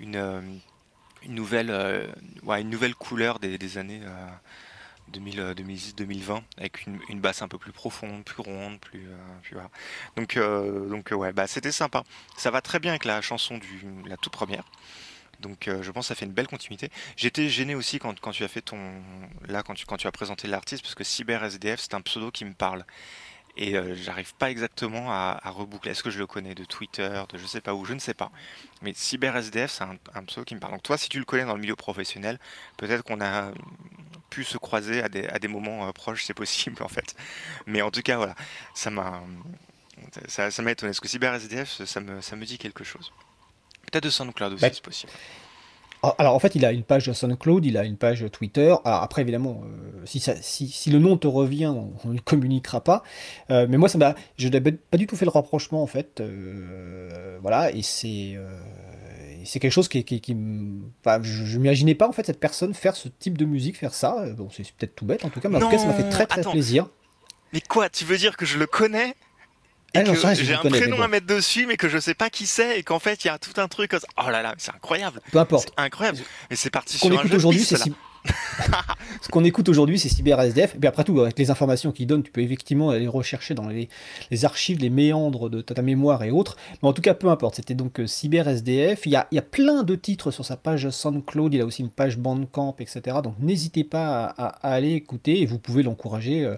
une, 0.00 0.16
euh, 0.16 0.40
une 1.22 1.34
nouvelle, 1.34 1.70
euh, 1.70 2.06
ouais, 2.42 2.60
une 2.62 2.70
nouvelle 2.70 2.94
couleur 2.94 3.38
des, 3.38 3.58
des 3.58 3.78
années 3.78 4.00
euh, 4.02 4.10
2000, 4.10 4.10
euh, 4.10 4.36
2010-2020 5.18 6.42
avec 6.58 6.86
une, 6.86 6.98
une 7.08 7.20
basse 7.20 7.42
un 7.42 7.48
peu 7.48 7.58
plus 7.58 7.72
profonde, 7.72 8.24
plus 8.24 8.42
ronde, 8.42 8.80
plus, 8.80 9.06
euh, 9.08 9.16
plus 9.42 9.54
voilà. 9.54 9.70
Donc, 10.16 10.36
euh, 10.36 10.88
donc 10.88 11.12
euh, 11.12 11.16
ouais, 11.16 11.32
bah 11.32 11.46
c'était 11.46 11.72
sympa. 11.72 12.04
Ça 12.36 12.50
va 12.50 12.60
très 12.60 12.80
bien 12.80 12.92
avec 12.92 13.04
la 13.04 13.20
chanson 13.20 13.58
du 13.58 13.84
la 14.06 14.16
toute 14.16 14.32
première. 14.32 14.64
Donc 15.40 15.68
euh, 15.68 15.82
je 15.82 15.90
pense 15.90 16.06
que 16.06 16.08
ça 16.08 16.14
fait 16.14 16.26
une 16.26 16.32
belle 16.32 16.46
continuité. 16.46 16.90
J'étais 17.16 17.48
gêné 17.48 17.74
aussi 17.74 17.98
quand, 17.98 18.18
quand 18.20 18.30
tu 18.30 18.44
as 18.44 18.48
fait 18.48 18.62
ton 18.62 18.78
là 19.46 19.62
quand 19.62 19.74
tu 19.74 19.84
quand 19.86 19.96
tu 19.96 20.06
as 20.06 20.12
présenté 20.12 20.48
l'artiste 20.48 20.82
parce 20.82 20.94
que 20.94 21.04
Cyber 21.04 21.44
SDF 21.44 21.80
c'est 21.80 21.94
un 21.94 22.00
pseudo 22.00 22.30
qui 22.30 22.44
me 22.44 22.54
parle 22.54 22.84
et 23.56 23.76
euh, 23.76 23.94
j'arrive 23.94 24.34
pas 24.34 24.50
exactement 24.50 25.10
à, 25.12 25.38
à 25.42 25.50
reboucler. 25.50 25.92
Est-ce 25.92 26.02
que 26.02 26.10
je 26.10 26.18
le 26.18 26.26
connais 26.26 26.54
de 26.54 26.64
Twitter, 26.64 27.22
de 27.28 27.38
je 27.38 27.46
sais 27.46 27.60
pas 27.60 27.74
où, 27.74 27.84
je 27.84 27.94
ne 27.94 27.98
sais 27.98 28.14
pas. 28.14 28.30
Mais 28.82 28.92
Cyber 28.94 29.36
SDF 29.36 29.70
c'est 29.70 29.84
un, 29.84 29.96
un 30.14 30.24
pseudo 30.24 30.44
qui 30.44 30.54
me 30.54 30.60
parle. 30.60 30.72
Donc 30.74 30.82
toi 30.82 30.98
si 30.98 31.08
tu 31.08 31.18
le 31.18 31.24
connais 31.24 31.44
dans 31.44 31.54
le 31.54 31.60
milieu 31.60 31.76
professionnel, 31.76 32.38
peut-être 32.76 33.02
qu'on 33.04 33.20
a 33.20 33.52
pu 34.30 34.44
se 34.44 34.58
croiser 34.58 35.02
à 35.02 35.08
des, 35.08 35.26
à 35.28 35.38
des 35.38 35.48
moments 35.48 35.86
euh, 35.86 35.92
proches, 35.92 36.24
c'est 36.24 36.34
possible 36.34 36.82
en 36.82 36.88
fait. 36.88 37.14
Mais 37.66 37.82
en 37.82 37.90
tout 37.90 38.02
cas 38.02 38.16
voilà, 38.16 38.34
ça 38.74 38.90
m'a 38.90 39.22
ça, 40.26 40.50
ça 40.50 40.62
m'a 40.62 40.72
étonné. 40.72 40.90
Parce 40.90 41.00
que 41.00 41.08
Cyber 41.08 41.34
SDF 41.34 41.84
ça 41.84 42.00
me, 42.00 42.20
ça 42.20 42.36
me 42.36 42.44
dit 42.44 42.58
quelque 42.58 42.84
chose. 42.84 43.12
Peut-être 43.90 44.04
de 44.04 44.10
SoundCloud 44.10 44.54
aussi, 44.54 44.62
Bah, 44.62 44.70
c'est 44.72 44.82
possible. 44.82 45.12
Ah, 46.06 46.14
Alors 46.18 46.34
en 46.34 46.38
fait, 46.38 46.54
il 46.54 46.64
a 46.66 46.72
une 46.72 46.82
page 46.82 47.10
SoundCloud, 47.10 47.64
il 47.64 47.78
a 47.78 47.84
une 47.84 47.96
page 47.96 48.26
Twitter. 48.30 48.74
Alors 48.84 49.02
après, 49.02 49.22
évidemment, 49.22 49.62
euh, 49.64 50.02
si, 50.04 50.20
ça, 50.20 50.34
si, 50.40 50.68
si 50.68 50.90
le 50.90 50.98
nom 50.98 51.16
te 51.16 51.26
revient, 51.26 51.66
on 51.68 51.92
on 52.04 52.08
ne 52.08 52.14
le 52.14 52.20
communiquera 52.20 52.82
pas. 52.82 53.02
Euh, 53.50 53.66
mais 53.68 53.78
moi, 53.78 53.88
ça 53.88 53.96
m'a, 53.96 54.14
je 54.36 54.48
n'avais 54.48 54.72
pas 54.72 54.98
du 54.98 55.06
tout 55.06 55.16
fait 55.16 55.24
le 55.24 55.30
rapprochement 55.30 55.82
en 55.82 55.86
fait. 55.86 56.20
Euh, 56.20 57.38
voilà, 57.40 57.70
et 57.72 57.80
c'est, 57.82 58.36
c'est 59.44 59.60
quelque 59.60 59.72
chose 59.72 59.88
qui, 59.88 60.04
qui, 60.04 60.20
je, 60.34 61.44
je 61.44 61.58
m'imaginais 61.58 61.94
pas 61.94 62.06
en 62.08 62.12
fait 62.12 62.26
cette 62.26 62.40
personne 62.40 62.74
faire 62.74 62.96
ce 62.96 63.08
type 63.08 63.38
de 63.38 63.46
musique, 63.46 63.78
faire 63.78 63.94
ça. 63.94 64.26
Bon, 64.36 64.48
c'est 64.50 64.70
peut-être 64.72 64.94
tout 64.94 65.06
bête 65.06 65.24
en 65.24 65.30
tout 65.30 65.40
cas, 65.40 65.48
mais 65.48 65.56
en 65.56 65.60
tout 65.60 65.70
cas, 65.70 65.78
ça 65.78 65.86
m'a 65.86 65.94
fait 65.94 66.08
très 66.10 66.26
très 66.26 66.40
attends. 66.40 66.52
plaisir. 66.52 66.88
Mais 67.54 67.60
quoi, 67.60 67.88
tu 67.88 68.04
veux 68.04 68.18
dire 68.18 68.36
que 68.36 68.44
je 68.44 68.58
le 68.58 68.66
connais? 68.66 69.14
Et 69.94 69.98
Ah, 69.98 70.02
que 70.02 70.14
je 70.14 70.42
j'ai 70.44 70.54
un 70.54 70.58
prénom 70.58 71.00
à 71.02 71.08
mettre 71.08 71.26
dessus, 71.26 71.66
mais 71.66 71.76
que 71.76 71.88
je 71.88 71.98
sais 71.98 72.14
pas 72.14 72.30
qui 72.30 72.46
c'est, 72.46 72.78
et 72.78 72.82
qu'en 72.82 72.98
fait 72.98 73.24
il 73.24 73.28
y 73.28 73.30
a 73.30 73.38
tout 73.38 73.58
un 73.60 73.68
truc. 73.68 73.92
Oh 73.94 74.30
là 74.30 74.42
là, 74.42 74.54
c'est 74.58 74.72
incroyable, 74.74 75.20
Peu 75.30 75.38
importe. 75.38 75.68
c'est 75.68 75.82
incroyable. 75.82 76.18
Mais 76.50 76.56
c'est 76.56 76.70
parti 76.70 76.98
qu'on 76.98 77.08
sur 77.10 77.20
un 77.20 77.26
jeu 77.26 77.36
aujourd'hui, 77.36 77.64
c'est 77.64 77.76
ce 79.20 79.28
qu'on 79.28 79.44
écoute 79.44 79.68
aujourd'hui, 79.68 79.98
c'est 79.98 80.08
Cyber 80.08 80.40
SDF. 80.40 80.74
Et 80.74 80.78
puis 80.78 80.88
après 80.88 81.04
tout, 81.04 81.20
avec 81.20 81.38
les 81.38 81.50
informations 81.50 81.92
qu'il 81.92 82.06
donne, 82.06 82.22
tu 82.22 82.30
peux 82.30 82.40
effectivement 82.40 82.90
aller 82.90 83.06
rechercher 83.06 83.54
dans 83.54 83.68
les, 83.68 83.88
archives, 84.44 84.78
les 84.78 84.90
méandres 84.90 85.50
de 85.50 85.60
ta 85.60 85.80
mémoire 85.82 86.22
et 86.24 86.30
autres. 86.30 86.56
Mais 86.82 86.88
en 86.88 86.92
tout 86.92 87.02
cas, 87.02 87.14
peu 87.14 87.28
importe. 87.28 87.56
C'était 87.56 87.74
donc 87.74 88.00
euh, 88.00 88.06
Cyber 88.06 88.48
SDF. 88.48 89.06
Il 89.06 89.12
y 89.12 89.16
a, 89.16 89.26
il 89.30 89.36
y 89.36 89.38
a 89.38 89.42
plein 89.42 89.82
de 89.82 89.94
titres 89.94 90.30
sur 90.30 90.44
sa 90.44 90.56
page 90.56 90.88
SoundCloud. 90.88 91.54
Il 91.54 91.60
a 91.60 91.66
aussi 91.66 91.82
une 91.82 91.90
page 91.90 92.18
Bandcamp, 92.18 92.76
etc. 92.78 93.18
Donc 93.22 93.34
n'hésitez 93.40 93.84
pas 93.84 94.24
à, 94.24 94.46
aller 94.74 94.92
écouter 94.92 95.42
et 95.42 95.46
vous 95.46 95.58
pouvez 95.58 95.82
l'encourager 95.82 96.44
euh, 96.44 96.56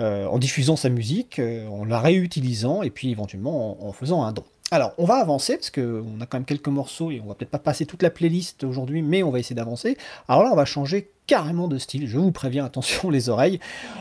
euh, 0.00 0.26
en 0.26 0.38
diffusant 0.38 0.76
sa 0.76 0.88
musique, 0.88 1.40
en 1.40 1.84
la 1.84 2.00
réutilisant 2.00 2.82
et 2.82 2.90
puis 2.90 3.10
éventuellement 3.10 3.82
en, 3.84 3.88
en 3.88 3.92
faisant 3.92 4.22
un 4.22 4.32
don. 4.32 4.44
Alors, 4.72 4.94
on 4.98 5.04
va 5.04 5.14
avancer 5.14 5.56
parce 5.56 5.70
qu'on 5.70 6.20
a 6.20 6.26
quand 6.26 6.38
même 6.38 6.44
quelques 6.44 6.66
morceaux 6.66 7.12
et 7.12 7.20
on 7.20 7.28
va 7.28 7.34
peut-être 7.34 7.50
pas 7.50 7.60
passer 7.60 7.86
toute 7.86 8.02
la 8.02 8.10
playlist 8.10 8.64
aujourd'hui, 8.64 9.00
mais 9.00 9.22
on 9.22 9.30
va 9.30 9.38
essayer 9.38 9.54
d'avancer. 9.54 9.96
Alors 10.26 10.42
là, 10.42 10.50
on 10.52 10.56
va 10.56 10.64
changer 10.64 11.12
carrément 11.28 11.68
de 11.68 11.78
style, 11.78 12.08
je 12.08 12.18
vous 12.18 12.32
préviens, 12.32 12.64
attention 12.66 13.10
les 13.10 13.28
oreilles, 13.28 13.60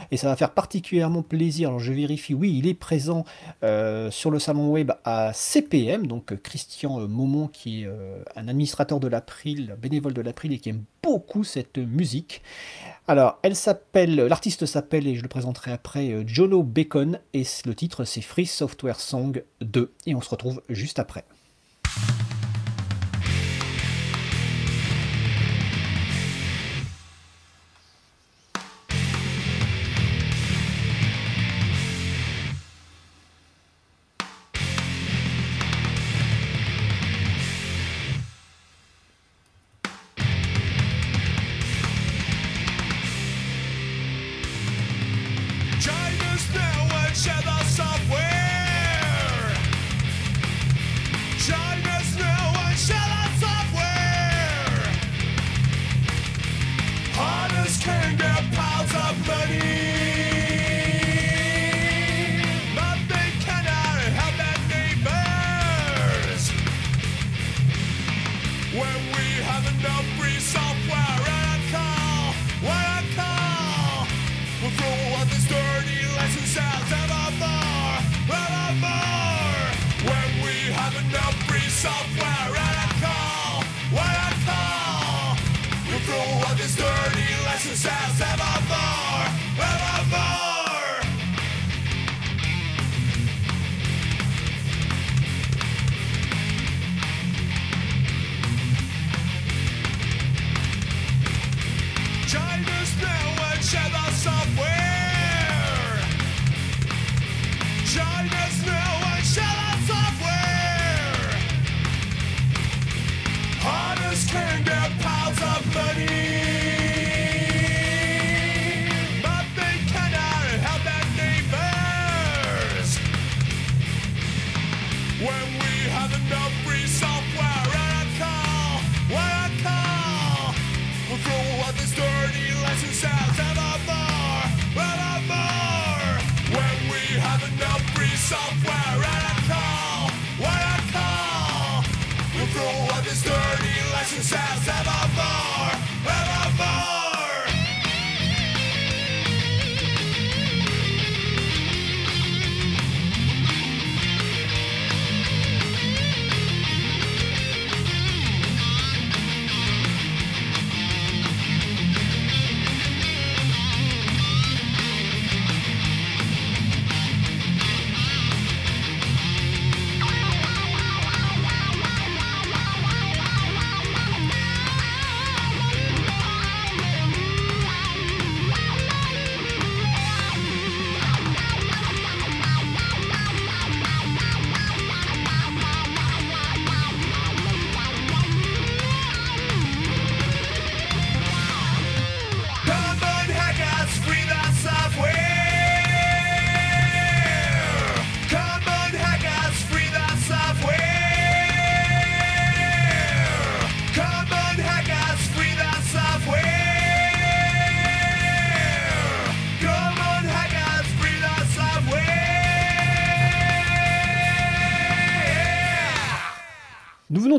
et 0.10 0.18
ça 0.18 0.28
va 0.28 0.36
faire 0.36 0.52
particulièrement 0.52 1.22
plaisir. 1.22 1.70
Alors 1.70 1.80
je 1.80 1.94
vérifie, 1.94 2.34
oui, 2.34 2.58
il 2.58 2.68
est 2.68 2.74
présent 2.74 3.26
euh, 3.64 4.10
sur 4.10 4.32
le 4.32 4.40
salon 4.40 4.72
web 4.72 4.92
à 5.04 5.34
CPM, 5.34 6.08
donc 6.08 6.32
euh, 6.32 6.36
Christian 6.36 7.00
euh, 7.00 7.08
Momon, 7.08 7.48
qui 7.48 7.84
est 7.84 7.86
euh, 7.86 8.24
un 8.36 8.48
administrateur 8.48 9.00
de 9.00 9.08
l'April, 9.08 9.76
bénévole 9.80 10.14
de 10.14 10.22
l'April, 10.22 10.54
et 10.54 10.58
qui 10.58 10.70
aime 10.70 10.84
beaucoup 11.04 11.44
cette 11.44 11.78
musique. 11.78 12.42
Alors, 13.08 13.38
elle 13.44 13.56
s'appelle, 13.56 14.16
l'artiste 14.16 14.66
s'appelle, 14.66 15.06
et 15.06 15.16
je 15.16 15.22
le 15.22 15.28
présenterai 15.28 15.72
après, 15.72 16.10
euh, 16.12 16.24
Jono 16.26 16.64
Bacon, 16.64 17.20
et 17.34 17.44
le 17.66 17.76
titre 17.76 18.04
c'est 18.04 18.22
Free 18.22 18.48
Software 18.48 19.00
Song 19.00 19.44
2, 19.62 19.94
et 20.08 20.16
on 20.16 20.22
se 20.22 20.30
retrouve 20.30 20.64
juste 20.70 20.98
après. 20.98 21.24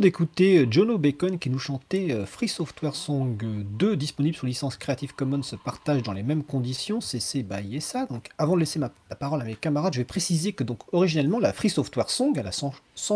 D'écouter 0.07 0.59
euh, 0.59 0.67
Jono 0.71 0.99
Bacon 0.99 1.37
qui 1.37 1.51
nous 1.51 1.59
chantait 1.59 2.13
euh, 2.13 2.27
Free 2.27 2.47
Software 2.47 2.95
Song 2.95 3.37
2, 3.43 3.97
disponible 3.97 4.37
sous 4.37 4.47
licence 4.47 4.77
Creative 4.77 5.13
Commons, 5.13 5.41
partage 5.65 6.05
dans 6.05 6.13
les 6.13 6.23
mêmes 6.23 6.45
conditions, 6.45 7.01
CC 7.01 7.43
by 7.43 7.81
SA. 7.81 8.07
Donc, 8.07 8.29
avant 8.39 8.55
de 8.55 8.61
laisser 8.61 8.79
ma, 8.79 8.93
la 9.11 9.17
parole 9.17 9.43
à 9.43 9.45
mes 9.45 9.57
camarades, 9.57 9.95
je 9.95 9.99
vais 9.99 10.05
préciser 10.05 10.53
que 10.53 10.63
donc 10.63 10.79
originellement 10.93 11.41
la 11.41 11.53
Free 11.53 11.71
Software 11.71 12.09
Song, 12.09 12.33
la 12.37 12.53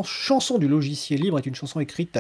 chanson 0.03 0.59
du 0.59 0.67
logiciel 0.67 1.21
libre, 1.21 1.39
est 1.39 1.47
une 1.47 1.55
chanson 1.55 1.79
écrite 1.79 2.19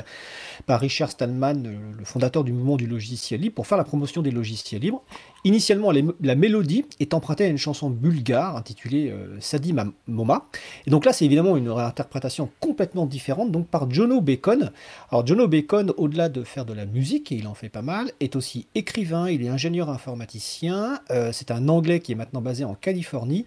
par 0.67 0.79
Richard 0.79 1.11
Stallman, 1.11 1.67
euh, 1.67 1.77
le 1.99 2.05
fondateur 2.05 2.45
du 2.45 2.53
mouvement 2.53 2.77
du 2.77 2.87
logiciel 2.87 3.41
libre, 3.41 3.57
pour 3.57 3.67
faire 3.67 3.79
la 3.79 3.83
promotion 3.83 4.23
des 4.23 4.31
logiciels 4.31 4.83
libres. 4.83 5.03
Initialement, 5.45 5.91
la 6.21 6.35
mélodie 6.35 6.85
est 7.01 7.15
empruntée 7.15 7.45
à 7.45 7.49
une 7.49 7.59
chanson 7.59 7.89
bulgare 7.89 8.57
intitulée 8.57 9.11
euh, 9.11 9.37
Sadi 9.41 9.73
Ma- 9.73 9.87
Moma. 10.07 10.47
Et 10.87 10.91
donc 10.91 11.05
là, 11.05 11.13
c'est 11.13 11.25
évidemment 11.25 11.57
une 11.57 11.71
réinterprétation 11.71 12.51
complètement 12.61 13.07
différente, 13.07 13.51
donc 13.51 13.67
par 13.67 13.91
Jono 13.91 14.21
Bacon. 14.21 14.71
Alors 15.11 15.27
Jono 15.27 15.49
Bacon, 15.49 15.93
au-delà 15.97 16.29
de 16.29 16.45
faire 16.45 16.65
de 16.65 16.75
la 16.75 16.85
musique, 16.85 17.33
et 17.33 17.37
il 17.37 17.47
en 17.47 17.55
fait 17.55 17.71
pas 17.71 17.83
mal, 17.83 18.13
est 18.21 18.37
aussi 18.37 18.67
écrivain, 18.75 19.31
il 19.31 19.43
est 19.43 19.49
ingénieur 19.49 19.89
informaticien, 19.89 21.01
euh, 21.11 21.31
c'est 21.33 21.51
un 21.51 21.69
Anglais 21.69 22.01
qui 22.01 22.13
est 22.13 22.17
maintenant 22.17 22.43
basé 22.43 22.65
en 22.65 22.75
Californie, 22.75 23.47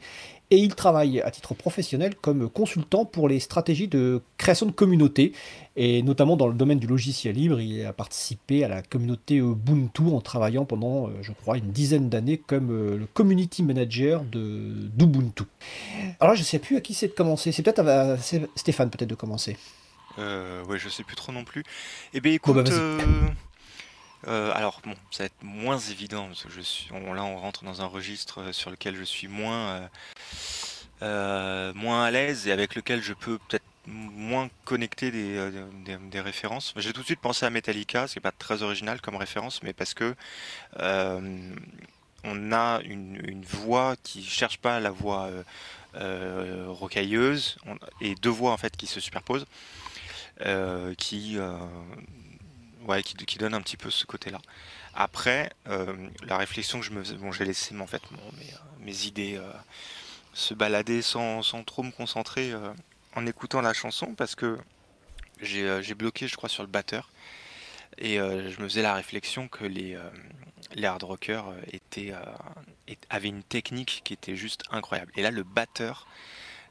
et 0.54 0.58
il 0.58 0.76
travaille 0.76 1.20
à 1.20 1.32
titre 1.32 1.56
professionnel 1.56 2.14
comme 2.14 2.48
consultant 2.48 3.06
pour 3.06 3.28
les 3.28 3.40
stratégies 3.40 3.88
de 3.88 4.22
création 4.38 4.68
de 4.68 4.72
communautés, 4.72 5.34
et 5.76 6.04
notamment 6.04 6.38
dans 6.38 6.46
le 6.46 6.54
domaine 6.54 6.78
du 6.78 6.86
logiciel 6.86 7.36
libre, 7.36 7.60
il 7.60 7.84
a 7.84 7.92
participé 7.92 8.64
à 8.64 8.68
la 8.68 8.84
communauté 8.84 9.38
Ubuntu 9.38 10.04
en 10.04 10.22
travaillant 10.22 10.66
pendant, 10.66 11.08
euh, 11.08 11.12
je 11.24 11.32
crois, 11.32 11.58
une 11.58 11.72
dizaine 11.72 12.08
d'années 12.08 12.38
comme 12.38 12.70
euh, 12.70 12.98
le 13.00 13.08
community 13.08 13.64
manager 13.64 14.24
d'Ubuntu. 14.24 15.46
Alors 16.20 16.34
là, 16.34 16.36
je 16.36 16.42
ne 16.42 16.46
sais 16.46 16.60
plus 16.60 16.78
à 16.78 16.82
qui 16.82 16.94
c'est 16.94 17.08
de 17.08 17.14
commencer, 17.14 17.52
c'est 17.52 17.64
peut-être 17.64 17.80
à, 17.80 18.18
Stéphane 18.56 18.92
peut-être 18.92 19.10
de 19.10 19.16
commencer. 19.16 19.58
Euh, 20.20 20.64
ouais, 20.66 20.78
je 20.78 20.88
sais 20.88 21.04
plus 21.04 21.16
trop 21.16 21.32
non 21.32 21.44
plus. 21.44 21.64
Eh 22.14 22.22
bien, 22.22 22.34
écoute, 22.34 22.56
bah, 22.56 22.64
euh, 22.68 23.00
euh, 24.28 24.52
alors 24.54 24.82
bon, 24.86 24.96
ça 25.12 25.24
va 25.24 25.26
être 25.26 25.44
moins 25.44 25.78
évident 25.78 26.28
parce 26.28 26.44
que 26.44 26.50
je 26.50 26.62
suis, 26.62 26.90
là, 26.92 27.24
on 27.24 27.38
rentre 27.38 27.64
dans 27.64 27.82
un 27.82 27.86
registre 27.86 28.42
euh, 28.42 28.54
sur 28.54 28.70
lequel 28.70 28.96
je 28.96 29.04
suis 29.04 29.28
moins, 29.28 29.90
euh, 31.02 31.74
moins 31.74 32.06
à 32.06 32.12
l'aise 32.12 32.48
et 32.48 32.52
avec 32.52 32.76
lequel 32.76 33.02
je 33.02 33.14
peux 33.14 33.38
peut-être 33.50 33.66
moins 33.86 34.50
connecter 34.64 35.12
des, 35.12 35.52
des, 36.10 36.22
références. 36.22 36.74
J'ai 36.78 36.94
tout 36.94 37.02
de 37.02 37.06
suite 37.06 37.20
pensé 37.20 37.46
à 37.46 37.50
Metallica, 37.50 38.08
ce 38.08 38.14
qui 38.14 38.20
n'est 38.20 38.24
pas 38.24 38.32
très 38.32 38.64
original 38.64 39.02
comme 39.02 39.18
référence, 39.18 39.62
mais 39.62 39.74
parce 39.74 39.94
que 39.94 40.16
on 42.26 42.52
a 42.54 42.80
une, 42.86 43.44
voix 43.44 43.96
qui 44.04 44.24
cherche 44.24 44.58
pas 44.58 44.80
la 44.80 44.90
voix 44.90 45.30
rocailleuse 45.94 47.58
et 48.00 48.16
deux 48.16 48.30
voix 48.30 48.54
en 48.54 48.58
fait 48.58 48.78
qui 48.78 48.88
se 48.88 49.02
superposent 49.02 49.48
qui, 50.98 51.38
ouais, 52.88 53.04
qui, 53.04 53.38
donne 53.38 53.54
un 53.54 53.62
petit 53.62 53.78
peu 53.78 53.90
ce 53.90 54.06
côté-là. 54.06 54.40
Après, 54.94 55.52
euh, 55.68 55.96
la 56.24 56.38
réflexion 56.38 56.80
que 56.80 56.86
je 56.86 56.92
me 56.92 57.04
faisais, 57.04 57.16
bon, 57.16 57.32
j'ai 57.32 57.46
laissé 57.46 57.78
en 57.78 57.88
fait 57.88 58.02
mon- 58.12 58.32
mes, 58.38 58.92
euh, 58.92 59.06
idées 59.06 59.36
euh, 59.38 59.52
se 60.34 60.54
balader 60.54 61.02
sans, 61.02 61.42
sans 61.42 61.64
trop 61.64 61.84
me 61.84 61.92
concentrer 61.92 62.54
en 63.16 63.26
écoutant 63.26 63.62
la 63.62 63.74
chanson 63.74 64.16
parce 64.16 64.36
que 64.36 64.58
j'ai 65.42 65.94
bloqué, 65.94 66.28
je 66.28 66.36
crois, 66.36 66.50
sur 66.50 66.64
le 66.64 66.70
batteur. 66.70 67.10
Et 68.00 68.18
je 68.18 68.60
me 68.62 68.68
faisais 68.68 68.82
la 68.82 68.96
réflexion 68.96 69.48
que 69.48 69.64
les, 69.64 69.96
hard 70.84 71.04
rockers 71.04 71.46
avaient 73.12 73.28
une 73.28 73.44
technique 73.44 74.02
qui 74.04 74.14
était 74.14 74.36
juste 74.36 74.64
incroyable. 74.72 75.12
Et 75.16 75.22
là, 75.22 75.30
le 75.30 75.44
batteur, 75.44 76.08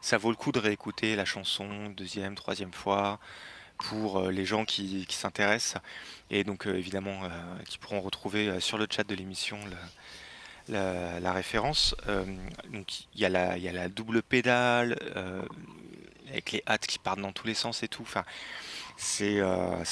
ça 0.00 0.18
vaut 0.18 0.30
le 0.30 0.36
coup 0.36 0.50
de 0.50 0.58
réécouter 0.58 1.14
la 1.14 1.24
chanson 1.24 1.88
deuxième, 1.90 2.34
troisième 2.34 2.72
fois 2.72 3.20
pour 3.82 4.18
euh, 4.18 4.30
les 4.30 4.44
gens 4.44 4.64
qui, 4.64 5.06
s'intéressent 5.10 5.82
et 6.30 6.44
donc 6.44 6.66
euh, 6.66 6.76
évidemment 6.76 7.24
euh, 7.24 7.28
qui 7.68 7.78
pourront 7.78 8.00
retrouver 8.00 8.60
sur 8.60 8.78
le 8.78 8.86
chat 8.88 9.04
de 9.04 9.14
l'émission 9.14 9.58
la, 10.68 11.32
référence. 11.32 11.94
Donc 12.72 12.86
il 13.14 13.20
y, 13.20 13.24
a 13.24 13.28
la- 13.28 13.88
double 13.88 14.22
pédale 14.22 14.96
avec 16.28 16.52
les 16.52 16.62
hâtes 16.66 16.86
qui 16.86 16.98
partent 16.98 17.20
dans 17.20 17.32
tous 17.32 17.46
les 17.46 17.54
sens 17.54 17.82
et 17.82 17.88
tout. 17.88 18.02
Enfin, 18.02 18.24
c'est 18.96 19.42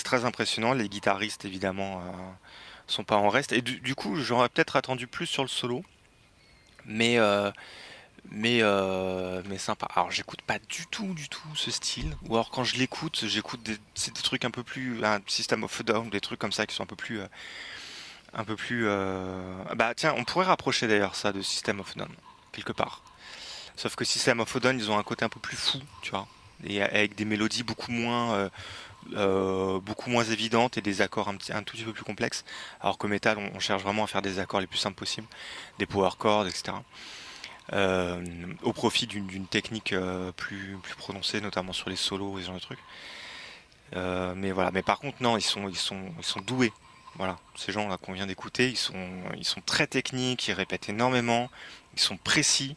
très 0.05 0.25
impressionnant. 0.25 0.73
Les 0.73 0.89
guitaristes 0.89 1.45
évidemment 1.45 2.03
sont 2.87 3.05
pas 3.05 3.17
en 3.17 3.29
reste 3.29 3.53
et 3.53 3.63
du, 3.63 3.81
du 3.81 3.95
coup 3.95 4.17
j'aurais 4.17 4.49
peut-être 4.49 4.77
attendu 4.77 5.07
plus 5.07 5.27
sur 5.27 5.43
le 5.43 5.49
solo, 5.49 5.83
mais 6.87 7.19
mais 8.29 8.59
euh, 8.63 9.43
mais 9.49 9.59
sympa. 9.59 9.87
Alors 9.95 10.11
j'écoute 10.11 10.43
pas 10.43 10.59
du 10.59 10.87
tout 10.87 11.15
du 11.15 11.29
tout 11.29 11.49
ce 11.55 11.71
style. 11.71 12.17
Ou 12.29 12.35
alors 12.35 12.51
quand 12.51 12.65
je 12.65 12.77
l'écoute, 12.77 13.25
j'écoute 13.27 13.63
des, 13.63 13.77
des 13.77 14.23
trucs 14.23 14.45
un 14.45 14.51
peu 14.51 14.63
plus 14.63 15.05
un 15.05 15.21
System 15.27 15.65
of 15.65 15.85
Down, 15.85 16.11
des 16.11 16.21
trucs 16.21 16.39
comme 16.39 16.53
ça 16.53 16.67
qui 16.67 16.75
sont 16.75 16.83
un 16.83 16.87
peu 16.87 16.97
plus 16.97 17.21
euh, 17.21 17.27
un 18.35 18.45
peu 18.45 18.57
plus 18.57 18.87
euh, 18.87 19.65
bah 19.75 19.95
tiens, 19.95 20.15
on 20.17 20.25
pourrait 20.25 20.47
rapprocher 20.47 20.87
d'ailleurs 20.87 21.17
ça 21.17 21.33
de 21.33 21.43
System 21.43 21.81
of 21.81 21.97
Down 21.97 22.11
quelque 22.53 22.73
part. 22.73 23.03
Sauf 23.77 23.97
que 23.97 24.05
System 24.05 24.41
of 24.41 24.55
a 24.55 24.61
Down, 24.61 24.79
ils 24.79 24.91
ont 24.91 24.99
un 24.99 25.03
côté 25.03 25.25
un 25.25 25.29
peu 25.31 25.41
plus 25.41 25.57
fou, 25.57 25.79
tu 26.03 26.11
vois, 26.11 26.27
et 26.65 26.83
avec 26.83 27.15
des 27.15 27.25
mélodies 27.25 27.63
beaucoup 27.63 27.91
moins 27.93 28.51
beaucoup 29.81 30.11
moins 30.11 30.25
évidentes 30.25 30.77
et 30.77 30.83
des 30.83 31.01
accords 31.01 31.29
un, 31.29 31.37
petit, 31.37 31.53
un 31.53 31.63
tout 31.63 31.75
petit 31.75 31.85
peu 31.85 31.93
plus 31.93 32.05
complexes. 32.05 32.45
Alors 32.81 32.99
qu'au 32.99 33.09
métal, 33.09 33.39
on, 33.39 33.57
on 33.57 33.61
cherche 33.61 33.83
vraiment 33.83 34.05
à 34.05 34.07
faire 34.07 34.23
des 34.23 34.39
accords 34.39 34.61
les 34.61 34.67
plus 34.67 34.79
simples 34.79 34.99
possibles, 34.99 35.27
des 35.79 35.87
power 35.87 36.11
chords, 36.19 36.47
etc 36.47 36.75
euh, 37.73 38.21
au 38.63 38.73
profit 38.73 39.07
d'une 39.07 39.47
technique 39.47 39.93
euh, 39.93 40.33
plus, 40.33 40.77
plus 40.83 40.95
prononcée, 40.97 41.41
notamment 41.41 41.73
sur 41.73 41.89
les 41.89 41.97
solos 41.97 42.39
et 42.39 42.43
ce 42.43 42.47
genre 42.47 42.57
de 42.57 42.61
trucs. 42.61 42.81
Euh, 43.95 44.35
mais 44.37 44.51
voilà, 44.51 44.71
mais 44.73 44.83
par 44.83 44.99
contre, 44.99 45.23
non, 45.23 45.37
ils 45.37 45.43
sont, 45.43 45.69
ils 45.69 45.77
sont, 45.77 46.01
ils 46.19 46.25
sont 46.25 46.41
doués. 46.41 46.73
Voilà, 47.17 47.39
ces 47.57 47.73
gens-là 47.73 47.97
qu'on 47.97 48.13
vient 48.13 48.27
d'écouter, 48.27 48.71
ils 48.71 48.77
sont, 48.77 49.09
ils 49.37 49.45
sont 49.45 49.61
très 49.61 49.87
techniques, 49.87 50.49
ils 50.49 50.53
répètent 50.53 50.89
énormément, 50.89 51.51
ils 51.95 52.01
sont 52.01 52.17
précis, 52.17 52.77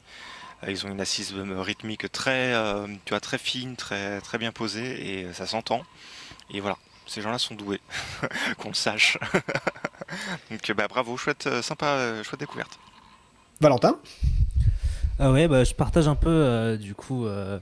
ils 0.67 0.85
ont 0.85 0.89
une 0.89 1.01
assise 1.01 1.33
rythmique 1.33 2.11
très, 2.11 2.53
tu 3.05 3.11
vois, 3.11 3.19
très 3.19 3.37
fine, 3.37 3.75
très, 3.75 4.21
très 4.21 4.39
bien 4.39 4.51
posée, 4.51 5.19
et 5.19 5.33
ça 5.33 5.45
s'entend. 5.45 5.83
Et 6.49 6.61
voilà, 6.61 6.77
ces 7.05 7.21
gens-là 7.21 7.37
sont 7.37 7.53
doués, 7.53 7.79
qu'on 8.57 8.69
le 8.69 8.73
sache. 8.73 9.19
Donc, 10.49 10.71
bah, 10.71 10.87
bravo, 10.87 11.15
chouette, 11.15 11.47
sympa, 11.61 12.23
chouette 12.23 12.39
découverte. 12.39 12.79
Valentin? 13.61 13.99
Ah 15.19 15.31
ouais, 15.31 15.47
bah, 15.47 15.63
je 15.63 15.75
partage 15.75 16.07
un 16.07 16.15
peu 16.15 16.29
euh, 16.29 16.75
du 16.75 16.95
coup 16.95 17.27
euh, 17.27 17.59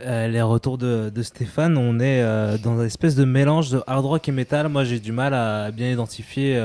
euh, 0.00 0.28
les 0.28 0.40
retours 0.40 0.78
de, 0.78 1.12
Stéphane. 1.22 1.76
On 1.76 2.00
est 2.00 2.22
dans 2.62 2.80
une 2.80 2.86
espèce 2.86 3.14
de 3.14 3.24
mélange 3.24 3.70
de 3.70 3.82
hard 3.86 4.04
rock 4.04 4.28
et 4.28 4.32
metal. 4.32 4.68
Moi, 4.68 4.84
j'ai 4.84 4.98
du 4.98 5.12
mal 5.12 5.34
à 5.34 5.70
bien 5.70 5.90
identifier 5.90 6.58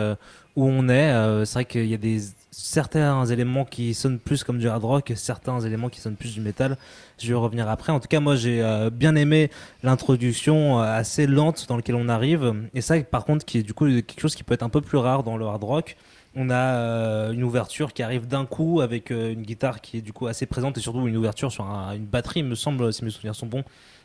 où 0.56 0.66
on 0.66 0.88
est. 0.88 1.46
C'est 1.46 1.54
vrai 1.54 1.66
qu'il 1.66 1.86
y 1.86 1.94
a 1.94 1.98
des 1.98 2.22
certains 2.52 3.26
éléments 3.26 3.66
qui 3.66 3.94
sonnent 3.94 4.20
plus 4.20 4.44
comme 4.44 4.58
du 4.58 4.68
hard 4.68 4.84
rock, 4.84 5.14
certains 5.16 5.60
éléments 5.62 5.90
qui 5.90 6.00
sonnent 6.00 6.16
plus 6.16 6.34
du 6.34 6.42
metal. 6.42 6.78
Je 7.20 7.28
vais 7.28 7.34
revenir 7.34 7.70
après. 7.70 7.92
En 7.92 8.00
tout 8.00 8.08
cas, 8.08 8.22
moi, 8.22 8.36
j'ai 8.36 8.64
bien 8.92 9.16
aimé 9.16 9.50
l'introduction 9.84 10.80
assez 10.80 11.28
lente 11.28 11.66
dans 11.68 11.76
laquelle 11.76 11.96
on 11.96 12.08
arrive. 12.08 12.54
Et 12.74 12.82
ça, 12.82 13.00
par 13.02 13.26
contre, 13.26 13.46
qui 13.46 13.60
est 13.60 13.64
du 13.64 13.74
coup 13.74 13.86
quelque 13.86 14.22
chose 14.22 14.36
qui 14.36 14.44
peut 14.44 14.54
être 14.54 14.64
un 14.64 14.70
peu 14.70 14.82
plus 14.82 14.98
rare 14.98 15.24
dans 15.24 15.36
le 15.36 15.46
hard 15.46 15.64
rock. 15.64 15.98
On 16.34 16.50
a 16.50 16.76
euh, 16.78 17.32
une 17.34 17.44
ouverture 17.44 17.92
qui 17.94 18.04
arrive 18.04 18.26
d'un 18.26 18.46
coup 18.46 18.80
avec 18.80 19.12
euh, 19.12 19.34
une 19.34 19.42
guitare 19.42 19.82
qui 19.82 19.98
est 19.98 20.02
du 20.02 20.14
coup 20.14 20.28
assez 20.28 20.46
présente 20.46 20.78
et 20.78 20.82
surtout 20.82 21.06
une 21.08 21.18
ouverture 21.18 21.52
sur 21.52 21.66
un- 21.66 21.94
une 21.94 22.06
batterie, 22.06 22.40
il 22.40 22.46
me 22.46 22.56
semble, 22.56 22.94
si 22.94 23.04
mes 23.04 23.12
souvenirs 23.12 23.36
sont 23.36 23.48
bons, 23.48 23.64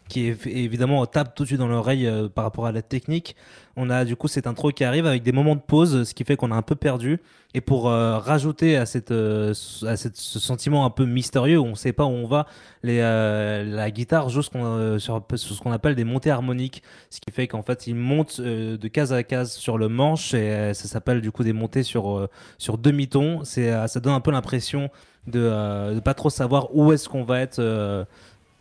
qui 0.09 0.28
est 0.28 0.46
évidemment 0.46 1.04
tape 1.07 1.34
tout 1.34 1.42
de 1.42 1.48
suite 1.48 1.59
dans 1.59 1.66
l'oreille 1.66 2.07
euh, 2.07 2.28
par 2.28 2.44
rapport 2.44 2.66
à 2.66 2.72
la 2.72 2.82
technique. 2.82 3.36
On 3.76 3.90
a 3.90 4.04
du 4.04 4.16
coup 4.16 4.28
cette 4.28 4.46
intro 4.46 4.70
qui 4.70 4.84
arrive 4.84 5.07
avec 5.07 5.22
des 5.22 5.32
moments 5.32 5.57
de 5.57 5.61
pause, 5.61 6.04
ce 6.04 6.14
qui 6.14 6.24
fait 6.24 6.36
qu'on 6.36 6.52
a 6.52 6.54
un 6.54 6.62
peu 6.62 6.76
perdu. 6.76 7.20
Et 7.54 7.61
pour 7.61 7.88
euh, 7.88 8.18
rajouter 8.18 8.76
à, 8.76 8.86
cette, 8.86 9.11
euh, 9.11 9.52
à 9.86 9.96
ce 9.96 10.38
sentiment 10.38 10.84
un 10.84 10.90
peu 10.90 11.07
mystérieux 11.07 11.59
où 11.59 11.64
on 11.64 11.70
ne 11.70 11.74
sait 11.74 11.92
pas 11.92 12.04
où 12.04 12.11
on 12.11 12.26
va, 12.26 12.46
la 12.82 13.90
guitare 13.90 14.28
joue 14.28 14.42
ce 14.42 14.50
qu'on 14.50 14.98
sur, 14.98 15.24
ce 15.34 15.61
qu'on 15.61 15.72
appelle 15.72 15.94
des 15.94 16.04
montées 16.04 16.30
harmoniques, 16.30 16.82
ce 17.11 17.20
qui 17.20 17.32
fait 17.32 17.48
qu'en 17.48 17.62
fait 17.62 17.86
il 17.86 17.94
monte 17.94 18.40
de 18.40 18.88
case 18.88 19.12
à 19.12 19.22
case 19.22 19.52
sur 19.52 19.78
le 19.78 19.88
manche 19.88 20.34
et 20.34 20.72
ça 20.74 20.86
s'appelle 20.86 21.20
du 21.20 21.32
coup 21.32 21.44
des 21.44 21.54
montées 21.54 21.82
sur, 21.82 22.28
sur 22.59 22.78
demi-ton. 22.78 23.44
Ça 23.44 24.00
donne 24.00 24.14
un 24.14 24.20
peu 24.20 24.30
l'impression 24.30 24.90
de 25.26 25.94
ne 25.94 26.00
pas 26.00 26.14
trop 26.14 26.30
savoir 26.30 26.76
où 26.76 26.92
est-ce 26.92 27.09
qu'on 27.09 27.24
va 27.24 27.40
être. 27.40 28.07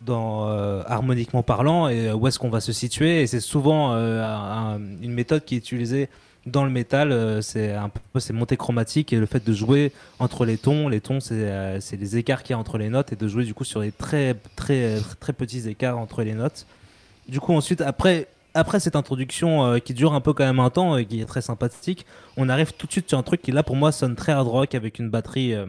Euh, 0.02 0.04
dans, 0.06 0.48
euh, 0.48 0.82
harmoniquement 0.86 1.42
parlant 1.42 1.88
et 1.88 2.12
où 2.12 2.26
est-ce 2.28 2.38
qu'on 2.38 2.50
va 2.50 2.60
se 2.60 2.72
situer. 2.72 3.22
Et 3.22 3.26
c'est 3.26 3.40
souvent 3.40 3.94
euh, 3.94 4.22
un- 4.24 4.78
une 5.02 5.12
méthode 5.12 5.44
qui 5.44 5.54
est 5.54 5.58
utilisée 5.58 6.08
dans 6.46 6.62
le 6.64 6.70
métal 6.70 7.10
euh, 7.10 7.40
c'est 7.42 7.72
un 7.72 7.90
peu 8.12 8.20
ces 8.20 8.32
montées 8.32 8.56
chromatiques 8.56 9.12
et 9.12 9.16
le 9.18 9.26
fait 9.26 9.44
de 9.44 9.52
jouer 9.52 9.90
entre 10.20 10.44
les 10.44 10.56
tons 10.58 10.88
les 10.88 11.00
tons 11.00 11.18
c'est 11.18 11.34
euh, 11.34 11.80
c'est 11.80 11.96
les 11.96 12.18
écarts 12.18 12.44
qu'il 12.44 12.52
y 12.52 12.54
a 12.54 12.58
entre 12.58 12.78
les 12.78 12.88
notes 12.88 13.12
et 13.12 13.16
de 13.16 13.26
jouer 13.26 13.42
du 13.42 13.52
coup 13.52 13.64
sur 13.64 13.80
les 13.80 13.90
très 13.90 14.36
très 14.54 15.00
très 15.18 15.32
petits 15.32 15.68
écarts 15.68 15.98
entre 15.98 16.22
les 16.22 16.34
notes. 16.34 16.66
Du 17.28 17.40
coup 17.40 17.52
ensuite 17.52 17.80
après 17.80 18.28
après 18.54 18.78
cette 18.78 18.94
introduction 18.94 19.64
euh, 19.66 19.78
qui 19.80 19.92
dure 19.92 20.12
un 20.14 20.20
peu 20.20 20.32
quand 20.34 20.44
même 20.44 20.60
un 20.60 20.70
temps 20.70 20.96
et 20.96 21.04
qui 21.04 21.20
est 21.20 21.24
très 21.24 21.42
sympathique 21.42 22.06
on 22.36 22.48
arrive 22.48 22.72
tout 22.74 22.86
de 22.86 22.92
suite 22.92 23.08
sur 23.08 23.18
un 23.18 23.24
truc 23.24 23.42
qui 23.42 23.50
là 23.50 23.64
pour 23.64 23.74
moi 23.74 23.90
sonne 23.90 24.14
très 24.14 24.30
hard 24.30 24.46
rock 24.46 24.76
avec 24.76 25.00
une 25.00 25.10
batterie 25.10 25.52
euh, 25.52 25.66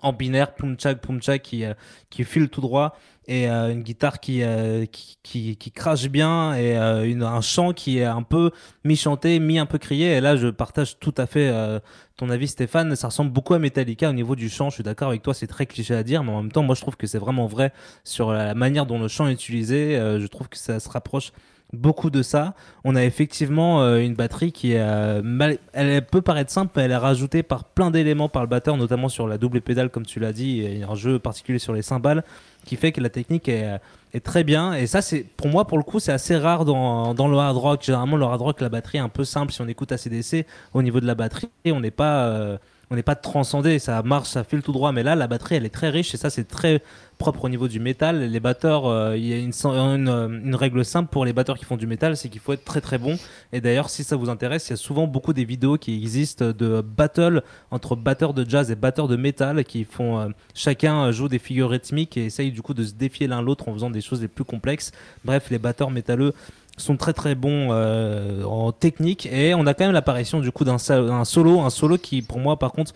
en 0.00 0.12
binaire, 0.12 0.54
pum 0.54 0.76
tchak, 0.76 1.42
qui, 1.42 1.64
euh, 1.64 1.74
qui 2.10 2.24
file 2.24 2.48
tout 2.48 2.60
droit, 2.60 2.96
et 3.28 3.48
euh, 3.48 3.70
une 3.72 3.82
guitare 3.82 4.18
qui, 4.20 4.42
euh, 4.42 4.84
qui, 4.86 5.56
qui, 5.56 5.70
crache 5.72 6.08
bien, 6.08 6.54
et 6.54 6.76
euh, 6.76 7.04
une- 7.04 7.22
un 7.22 7.40
chant 7.40 7.72
qui 7.72 7.98
est 7.98 8.04
un 8.04 8.22
peu 8.22 8.50
mi-chanté, 8.84 9.38
mi 9.38 9.58
un 9.58 9.66
peu 9.66 9.78
crié. 9.78 10.12
Et 10.16 10.20
là, 10.20 10.36
je 10.36 10.48
partage 10.48 10.98
tout 10.98 11.14
à 11.18 11.26
fait 11.26 11.48
euh, 11.48 11.78
ton 12.16 12.30
avis, 12.30 12.48
Stéphane. 12.48 12.96
Ça 12.96 13.08
ressemble 13.08 13.30
beaucoup 13.30 13.54
à 13.54 13.58
Metallica 13.58 14.08
au 14.10 14.12
niveau 14.12 14.34
du 14.34 14.48
chant. 14.48 14.70
Je 14.70 14.74
suis 14.76 14.82
d'accord 14.84 15.08
avec 15.08 15.22
toi, 15.22 15.34
c'est 15.34 15.46
très 15.46 15.66
cliché 15.66 15.94
à 15.94 16.02
dire, 16.02 16.24
mais 16.24 16.32
en 16.32 16.42
même 16.42 16.52
temps, 16.52 16.62
moi, 16.62 16.74
je 16.74 16.80
trouve 16.80 16.96
que 16.96 17.06
c'est 17.06 17.18
vraiment 17.18 17.46
vrai 17.46 17.72
sur 18.02 18.32
la 18.32 18.54
manière 18.54 18.86
dont 18.86 18.98
le 18.98 19.08
chant 19.08 19.28
est 19.28 19.32
utilisé. 19.32 19.94
Je 20.18 20.26
trouve 20.26 20.48
que 20.48 20.58
ça 20.58 20.80
se 20.80 20.88
rapproche 20.88 21.32
beaucoup 21.72 22.10
de 22.10 22.22
ça. 22.22 22.54
On 22.84 22.96
a 22.96 23.04
effectivement 23.04 23.82
euh, 23.82 23.98
une 23.98 24.14
batterie 24.14 24.52
qui 24.52 24.72
est 24.72 24.80
euh, 24.80 25.22
mal- 25.22 25.58
elle 25.72 26.04
peut 26.04 26.20
paraître 26.20 26.50
simple, 26.50 26.72
mais 26.76 26.82
elle 26.82 26.90
est 26.90 26.96
rajoutée 26.96 27.42
par 27.42 27.64
plein 27.64 27.90
d'éléments 27.90 28.28
par 28.28 28.42
le 28.42 28.48
batteur, 28.48 28.76
notamment 28.76 29.08
sur 29.08 29.26
la 29.26 29.38
double 29.38 29.60
pédale, 29.62 29.88
comme 29.88 30.04
tu 30.04 30.20
l'as 30.20 30.32
dit, 30.32 30.60
et 30.60 30.82
un 30.82 30.94
jeu 30.94 31.18
particulier 31.18 31.58
sur 31.58 31.72
les 31.72 31.82
cymbales, 31.82 32.24
qui 32.66 32.76
fait 32.76 32.92
que 32.92 33.00
la 33.00 33.08
technique 33.08 33.48
est, 33.48 33.64
euh, 33.64 34.20
très 34.22 34.44
bien. 34.44 34.74
Et 34.74 34.86
ça, 34.86 35.00
c'est 35.00 35.24
pour 35.36 35.48
moi, 35.48 35.66
pour 35.66 35.78
le 35.78 35.84
coup, 35.84 35.98
c'est 35.98 36.12
assez 36.12 36.36
rare 36.36 36.66
dans, 36.66 37.14
le 37.14 37.38
hard 37.38 37.56
rock. 37.56 37.82
Généralement, 37.82 38.18
le 38.18 38.26
hard 38.26 38.42
rock, 38.42 38.60
la 38.60 38.68
batterie 38.68 38.98
est 38.98 39.02
un 39.02 39.08
peu 39.08 39.24
simple. 39.24 39.52
Si 39.52 39.62
on 39.62 39.68
écoute 39.68 39.92
ACDC, 39.92 40.46
au 40.74 40.82
niveau 40.82 41.00
de 41.00 41.06
la 41.06 41.14
batterie, 41.14 41.48
on 41.66 41.80
n'est 41.80 41.90
pas 41.90 42.58
on 42.92 42.94
n'est 42.94 43.02
pas 43.02 43.14
transcendé, 43.14 43.78
ça 43.78 44.02
marche, 44.02 44.28
ça 44.28 44.44
file 44.44 44.60
tout 44.60 44.72
droit, 44.72 44.92
mais 44.92 45.02
là 45.02 45.14
la 45.14 45.26
batterie 45.26 45.54
elle 45.54 45.64
est 45.64 45.70
très 45.70 45.88
riche 45.88 46.12
et 46.12 46.18
ça 46.18 46.28
c'est 46.28 46.44
très 46.44 46.82
propre 47.22 47.44
au 47.44 47.48
niveau 47.48 47.68
du 47.68 47.78
métal. 47.78 48.24
Les 48.24 48.40
batteurs, 48.40 48.86
euh, 48.86 49.16
il 49.16 49.24
y 49.24 49.32
a 49.32 49.36
euh, 49.36 50.28
une 50.28 50.54
règle 50.56 50.84
simple 50.84 51.08
pour 51.08 51.24
les 51.24 51.32
batteurs 51.32 51.56
qui 51.56 51.64
font 51.64 51.76
du 51.76 51.86
métal, 51.86 52.16
c'est 52.16 52.28
qu'il 52.28 52.40
faut 52.40 52.52
être 52.52 52.64
très 52.64 52.80
très 52.80 52.98
bon. 52.98 53.16
Et 53.52 53.60
d'ailleurs, 53.60 53.90
si 53.90 54.02
ça 54.02 54.16
vous 54.16 54.28
intéresse, 54.28 54.66
il 54.68 54.70
y 54.70 54.74
a 54.74 54.76
souvent 54.76 55.06
beaucoup 55.06 55.32
des 55.32 55.44
vidéos 55.44 55.78
qui 55.78 55.94
existent 55.94 56.46
de 56.46 56.80
battle 56.80 57.44
entre 57.70 57.94
batteurs 57.94 58.34
de 58.34 58.44
jazz 58.48 58.72
et 58.72 58.74
batteurs 58.74 59.06
de 59.06 59.14
métal 59.14 59.64
qui 59.64 59.84
font 59.84 60.18
euh, 60.18 60.28
chacun 60.52 61.12
joue 61.12 61.28
des 61.28 61.38
figures 61.38 61.70
rythmiques 61.70 62.16
et 62.16 62.24
essaye 62.24 62.50
du 62.50 62.60
coup 62.60 62.74
de 62.74 62.82
se 62.82 62.92
défier 62.92 63.28
l'un 63.28 63.40
l'autre 63.40 63.68
en 63.68 63.72
faisant 63.72 63.90
des 63.90 64.00
choses 64.00 64.20
les 64.20 64.26
plus 64.26 64.44
complexes. 64.44 64.90
Bref, 65.24 65.48
les 65.50 65.58
batteurs 65.60 65.92
métalleux 65.92 66.32
sont 66.76 66.96
très 66.96 67.12
très 67.12 67.36
bons 67.36 67.70
en 67.70 68.72
technique 68.72 69.26
et 69.26 69.54
on 69.54 69.66
a 69.66 69.74
quand 69.74 69.84
même 69.84 69.92
l'apparition 69.92 70.40
du 70.40 70.50
coup 70.50 70.64
d'un 70.64 70.78
solo, 70.78 71.60
un 71.60 71.70
solo 71.70 71.98
qui 71.98 72.22
pour 72.22 72.40
moi 72.40 72.58
par 72.58 72.72
contre 72.72 72.94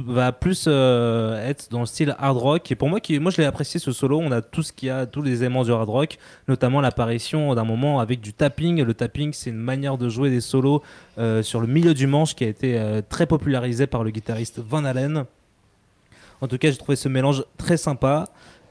va 0.00 0.32
plus 0.32 0.66
euh, 0.66 1.46
être 1.46 1.68
dans 1.70 1.80
le 1.80 1.86
style 1.86 2.14
hard 2.18 2.36
rock. 2.36 2.70
Et 2.70 2.74
pour 2.74 2.88
moi 2.88 3.00
qui 3.00 3.18
moi 3.18 3.30
je 3.30 3.38
l'ai 3.38 3.44
apprécié 3.46 3.80
ce 3.80 3.92
solo. 3.92 4.18
On 4.20 4.32
a 4.32 4.42
tout 4.42 4.62
ce 4.62 4.72
qu'il 4.72 4.88
y 4.88 4.90
a 4.90 5.06
tous 5.06 5.22
les 5.22 5.40
éléments 5.42 5.64
du 5.64 5.72
hard 5.72 5.88
rock 5.88 6.18
notamment 6.48 6.80
l'apparition 6.80 7.54
d'un 7.54 7.64
moment 7.64 8.00
avec 8.00 8.20
du 8.20 8.32
tapping. 8.32 8.82
Le 8.82 8.94
tapping 8.94 9.32
c'est 9.32 9.50
une 9.50 9.56
manière 9.56 9.98
de 9.98 10.08
jouer 10.08 10.30
des 10.30 10.40
solos 10.40 10.82
euh, 11.18 11.42
sur 11.42 11.60
le 11.60 11.66
milieu 11.66 11.94
du 11.94 12.06
manche 12.06 12.34
qui 12.34 12.44
a 12.44 12.48
été 12.48 12.78
euh, 12.78 13.02
très 13.08 13.26
popularisé 13.26 13.86
par 13.86 14.04
le 14.04 14.10
guitariste 14.10 14.60
Van 14.60 14.84
Halen. 14.84 15.24
En 16.40 16.48
tout 16.48 16.58
cas 16.58 16.70
j'ai 16.70 16.76
trouvé 16.76 16.96
ce 16.96 17.08
mélange 17.08 17.44
très 17.56 17.76
sympa 17.76 18.26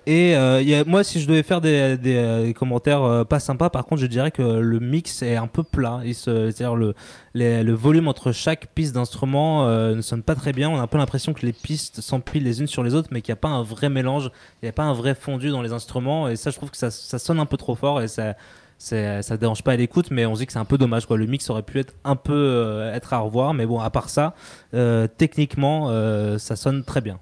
et 0.06 0.36
euh, 0.36 0.62
y 0.62 0.74
a- 0.76 0.84
moi, 0.86 1.03
si 1.03 1.20
je 1.20 1.28
devais 1.28 1.43
faire 1.43 1.62
des, 1.62 1.97
des, 1.97 2.16
euh, 2.16 2.43
des 2.45 2.53
commentaires 2.53 3.03
euh, 3.03 3.24
pas 3.24 3.39
sympas, 3.39 3.70
par 3.70 3.86
contre, 3.86 4.01
je 4.01 4.08
dirais 4.08 4.32
que 4.32 4.41
le 4.41 4.80
mix 4.80 5.22
est 5.22 5.36
un 5.36 5.47
peu 5.47 5.64
plat. 5.64 6.01
C'est-à-dire 6.14 6.76
le, 6.76 6.93
le 7.34 7.72
volume 7.74 8.08
entre 8.08 8.32
chaque 8.32 8.68
piste 8.76 8.95
d'instrument 8.95 9.68
euh, 9.68 9.95
ne 9.95 10.01
sonne 10.01 10.24
pas 10.24 10.36
très 10.36 10.53
bien. 10.53 10.70
On 10.70 10.78
a 10.78 10.82
un 10.82 10.88
peu 10.88 10.97
l'impression 10.97 11.34
que 11.34 11.45
les 11.45 11.53
pistes 11.53 12.01
s'empilent 12.01 12.43
les 12.43 12.62
unes 12.62 12.68
sur 12.68 12.84
les 12.84 12.93
autres, 12.95 13.10
mais 13.12 13.22
qu'il 13.22 13.32
n'y 13.32 13.38
a 13.38 13.41
pas 13.41 13.49
un 13.49 13.64
vrai 13.64 13.89
mélange, 13.89 14.32
il 14.62 14.66
n'y 14.66 14.70
a 14.70 14.74
pas 14.74 14.84
un 14.84 14.93
vrai 14.93 15.16
fondu 15.16 15.49
dans 15.49 15.62
les 15.62 15.74
instruments. 15.74 16.28
Et 16.28 16.36
ça, 16.36 16.51
je 16.51 16.56
trouve 16.58 16.72
que 16.72 16.78
ça, 16.78 16.91
ça 16.91 17.20
sonne 17.20 17.39
un 17.39 17.45
peu 17.45 17.58
trop 17.58 17.76
fort 17.76 18.01
et 18.01 18.08
ça. 18.08 18.36
Ça 18.78 19.38
dérange 19.38 19.64
pas 19.64 19.72
à 19.72 19.76
l'écoute, 19.78 20.12
mais 20.12 20.26
on 20.26 20.36
se 20.36 20.41
dit 20.41 20.45
que 20.47 20.51
c'est 20.51 20.60
un 20.60 20.66
peu 20.66 20.78
dommage. 20.78 21.06
Quoi. 21.06 21.16
Le 21.18 21.26
mix 21.28 21.49
aurait 21.49 21.64
pu 21.64 21.80
être 21.80 21.93
un 22.03 22.18
peu 22.18 22.34
euh, 22.36 22.93
être 22.93 23.14
à 23.14 23.20
revoir, 23.20 23.53
mais 23.53 23.66
bon, 23.66 23.80
à 23.80 23.89
part 23.89 24.10
ça, 24.10 24.36
euh, 24.74 25.08
techniquement, 25.08 25.88
euh, 25.89 26.38
ça 26.38 26.58
sonne 26.58 26.84
très 26.84 26.99
bien. 26.99 27.18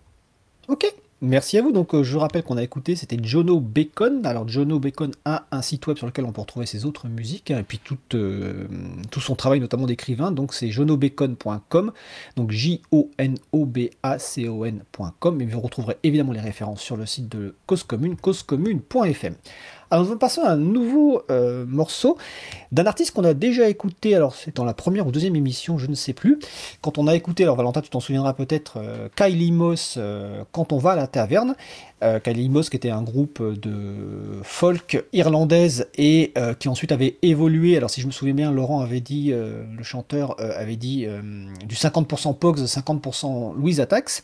Ok, 0.67 0.91
merci 1.23 1.57
à 1.57 1.61
vous. 1.61 1.71
Donc, 1.71 1.95
euh, 1.95 2.03
je 2.03 2.17
rappelle 2.17 2.43
qu'on 2.43 2.57
a 2.57 2.63
écouté, 2.63 2.95
c'était 2.95 3.17
Jono 3.21 3.59
Bacon. 3.59 4.25
Alors, 4.25 4.47
Jono 4.47 4.79
Bacon 4.79 5.11
a 5.25 5.45
un 5.51 5.61
site 5.61 5.87
web 5.87 5.97
sur 5.97 6.05
lequel 6.05 6.25
on 6.25 6.31
peut 6.31 6.41
retrouver 6.41 6.65
ses 6.65 6.85
autres 6.85 7.07
musiques 7.07 7.51
hein, 7.51 7.59
et 7.59 7.63
puis 7.63 7.79
tout, 7.83 7.97
euh, 8.13 8.67
tout 9.09 9.21
son 9.21 9.35
travail, 9.35 9.59
notamment 9.59 9.85
d'écrivain. 9.85 10.31
Donc, 10.31 10.53
c'est 10.53 10.69
jonobacon.com. 10.69 11.91
Donc, 12.35 12.51
J-O-N-O-B-A-C-O-N.com. 12.51 15.41
Et 15.41 15.45
vous 15.45 15.59
retrouverez 15.59 15.97
évidemment 16.03 16.33
les 16.33 16.41
références 16.41 16.81
sur 16.81 16.97
le 16.97 17.05
site 17.05 17.29
de 17.29 17.55
Cause 17.65 17.83
Commune, 17.83 18.15
causecommune.fm. 18.15 19.35
Alors, 19.93 20.07
nous 20.07 20.17
passer 20.17 20.41
à 20.41 20.49
un 20.49 20.55
nouveau 20.55 21.21
euh, 21.29 21.67
morceau 21.67 22.17
d'un 22.71 22.87
artiste 22.87 23.11
qu'on 23.11 23.25
a 23.25 23.35
déjà 23.35 23.69
écouté. 23.69 24.15
Alors, 24.15 24.33
c'est 24.33 24.55
dans 24.55 24.65
la 24.65 24.73
première 24.73 25.05
ou 25.05 25.11
deuxième 25.11 25.35
émission, 25.35 25.77
je 25.77 25.85
ne 25.85 25.93
sais 25.93 26.13
plus. 26.13 26.39
Quand 26.81 26.97
on 26.97 27.05
a 27.05 27.13
écouté, 27.13 27.43
alors 27.43 27.57
Valentin, 27.57 27.81
tu 27.81 27.91
t'en 27.91 27.99
souviendras 27.99 28.33
peut-être, 28.33 28.77
euh, 28.77 29.07
Kylie 29.15 29.51
Moss, 29.51 29.97
euh, 29.99 30.45
Quand 30.51 30.73
on 30.73 30.79
va 30.79 30.93
à 30.93 30.95
la 30.95 31.05
taverne. 31.05 31.55
Kylie 32.23 32.49
Moss, 32.49 32.69
qui 32.69 32.75
était 32.75 32.89
un 32.89 33.01
groupe 33.01 33.41
de 33.41 34.41
folk 34.41 35.05
irlandaise 35.13 35.87
et 35.95 36.33
qui 36.59 36.67
ensuite 36.67 36.91
avait 36.91 37.15
évolué. 37.21 37.77
Alors, 37.77 37.89
si 37.89 38.01
je 38.01 38.07
me 38.07 38.11
souviens 38.11 38.33
bien, 38.33 38.51
Laurent 38.51 38.81
avait 38.81 38.99
dit, 38.99 39.31
le 39.31 39.83
chanteur 39.83 40.35
avait 40.37 40.75
dit 40.75 41.07
du 41.65 41.75
50% 41.75 42.37
Pogs, 42.37 42.59
50% 42.59 43.55
Louise 43.55 43.79
Attax. 43.79 44.21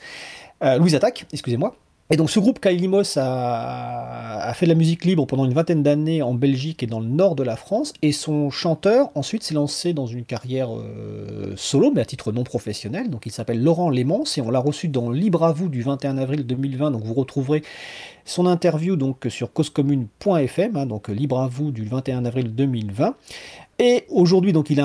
Louise 0.62 0.94
Attack, 0.94 1.26
excusez-moi. 1.32 1.74
Et 2.12 2.18
donc 2.18 2.32
ce 2.32 2.40
groupe 2.40 2.60
Kylie 2.60 2.88
Moss 2.88 3.18
a, 3.22 4.52
fait 4.56 4.66
de 4.66 4.72
la 4.72 4.76
musique 4.76 5.06
libre 5.06 5.28
pendant 5.28 5.46
une 5.46 5.54
vingtaine 5.54 5.84
d'années 5.84 6.24
en 6.24 6.34
Belgique 6.34 6.82
et 6.82 6.88
dans 6.88 7.00
le 7.00 7.06
nord 7.06 7.36
de 7.36 7.44
la 7.44 7.56
France. 7.56 7.94
Et 8.02 8.12
son 8.12 8.50
chanteur 8.50 9.12
ensuite 9.14 9.44
s'est 9.44 9.54
lancé 9.54 9.94
dans 9.94 10.08
une 10.08 10.26
carrière 10.26 10.76
euh, 10.76 11.54
solo, 11.56 11.92
mais 11.94 12.02
à 12.02 12.06
titre 12.06 12.32
non 12.32 12.44
professionnel. 12.44 13.12
Donc 13.12 13.28
il 13.28 13.32
s'appelle 13.32 13.62
Laurent 13.62 13.92
Lémence 13.92 14.40
et 14.40 14.42
on 14.42 14.50
l'a 14.50 14.58
reçu 14.58 14.88
dans 14.88 15.12
Libre 15.12 15.44
à 15.44 15.52
vous 15.52 15.70
du 15.70 15.84
21 15.84 16.18
avril 16.18 16.48
2020. 16.48 16.90
Donc 16.90 17.04
vous 17.04 17.14
retrouverez 17.14 17.62
son 18.26 18.48
interview 18.48 18.96
donc 18.96 19.28
sur 19.30 19.54
causecommune.fm, 19.54 20.78
hein, 20.78 20.86
donc 20.88 21.10
Libre 21.10 21.40
à 21.40 21.48
vous 21.48 21.72
du 21.72 21.86
21 21.86 22.26
avril 22.26 22.56
2020. 22.56 23.14
Et 23.82 24.04
aujourd'hui, 24.10 24.52
donc, 24.52 24.70
il, 24.70 24.80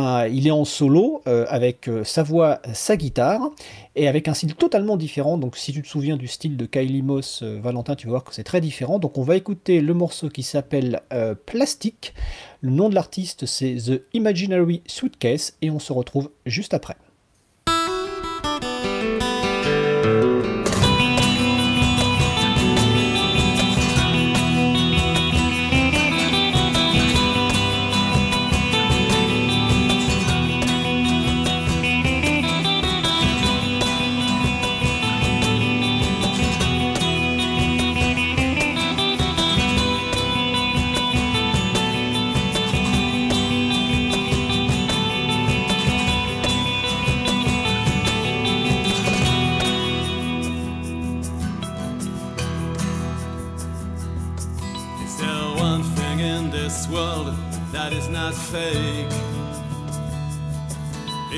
est 0.47 0.51
en 0.53 0.65
solo 0.65 1.21
euh, 1.27 1.47
avec 1.49 1.89
euh, 1.89 2.05
sa 2.05 2.23
voix, 2.23 2.61
sa 2.75 2.97
guitare, 2.97 3.51
et 3.97 4.07
avec 4.07 4.29
un 4.29 4.35
style 4.35 4.55
totalement 4.55 4.97
différent. 4.97 5.37
Donc, 5.37 5.57
si 5.57 5.73
tu 5.73 5.83
te 5.83 5.89
souviens 5.89 6.17
du 6.17 6.29
style 6.29 6.57
de 6.57 6.65
Kylie 6.65 7.03
Moss, 7.03 7.43
euh, 7.43 7.59
Valentin, 7.61 7.97
tu 7.97 8.07
vas 8.07 8.13
voir 8.13 8.25
que 8.25 8.33
c'est 8.33 8.45
très 8.45 8.61
différent. 8.61 9.01
Donc, 9.01 9.19
on 9.19 9.25
va 9.25 9.35
écouter 9.35 9.81
le 9.81 9.95
morceau 9.95 10.29
qui 10.29 10.45
s'appelle 10.45 11.01
Plastic. 11.45 12.15
Le 12.61 12.71
nom 12.71 12.89
de 12.89 12.95
l'artiste, 12.95 13.47
c'est 13.47 13.75
The 13.75 14.03
Imaginary 14.13 14.81
Suitcase, 14.87 15.55
et 15.61 15.71
on 15.71 15.81
se 15.81 15.93
retrouve 15.93 16.31
juste 16.47 16.73
après. 16.73 16.95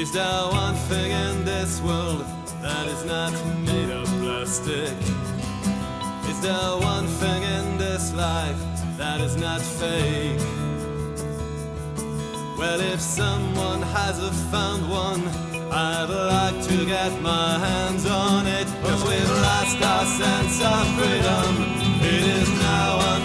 Is 0.06 0.12
there 0.12 0.46
one 0.52 0.76
thing 0.88 1.10
in 1.10 1.44
this 1.44 1.80
world 1.82 2.24
that 2.62 2.86
is 2.86 3.04
not 3.04 3.32
made 3.66 3.90
of 3.90 4.06
plastic? 4.22 4.94
Is 6.30 6.40
there 6.40 6.76
one 6.78 7.08
thing 7.18 7.42
in 7.42 7.76
this 7.76 8.14
life 8.14 8.56
that 8.98 9.20
is 9.20 9.36
not 9.36 9.60
fake? 9.60 10.38
Well, 12.56 12.80
if 12.80 13.00
someone 13.00 13.82
hasn't 13.82 14.36
found 14.52 14.88
one, 14.88 15.26
I'd 15.72 16.08
like 16.08 16.64
to 16.68 16.86
get 16.86 17.20
my 17.20 17.58
hands 17.58 18.06
on 18.06 18.46
it. 18.46 18.68
Cause 18.84 19.02
we've 19.08 19.34
lost 19.42 19.82
our 19.82 20.06
sense 20.06 20.62
of 20.62 20.86
freedom. 20.96 21.52
It 22.00 22.22
is 22.38 22.48
now 22.60 23.15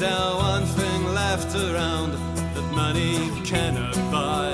there 0.00 0.34
one 0.34 0.64
thing 0.64 1.04
left 1.12 1.54
around 1.54 2.12
that 2.54 2.72
money 2.72 3.28
cannot 3.44 3.94
buy? 4.10 4.52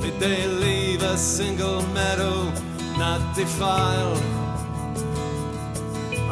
Did 0.00 0.18
they 0.18 0.46
leave 0.46 1.02
a 1.02 1.18
single 1.18 1.82
medal 1.88 2.50
not 2.96 3.36
defiled? 3.36 4.22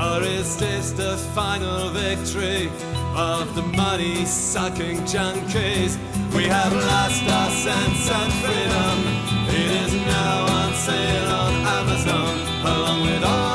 Or 0.01 0.23
is 0.23 0.57
this 0.57 0.93
the 0.93 1.19
final 1.35 1.91
victory 1.91 2.71
of 3.15 3.55
the 3.55 3.67
money 3.77 4.25
sucking 4.25 5.01
junkies? 5.01 5.99
We 6.35 6.45
have 6.45 6.73
lost 6.73 7.25
our 7.25 7.51
sense 7.51 8.05
of 8.09 8.29
freedom. 8.41 8.99
It 9.49 9.71
is 9.85 9.93
now 10.07 10.47
on 10.61 10.75
sale 10.75 11.29
on 11.29 11.55
Amazon, 11.79 12.35
along 12.65 13.03
with 13.03 13.23
all 13.23 13.50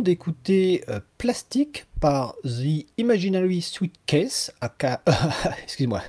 d'écouter 0.00 0.82
euh, 0.88 1.00
Plastic 1.18 1.86
par 2.00 2.34
The 2.44 2.86
Imaginary 2.98 3.60
Suitcase, 3.60 4.52
aka, 4.60 5.02
excusez-moi, 5.62 6.02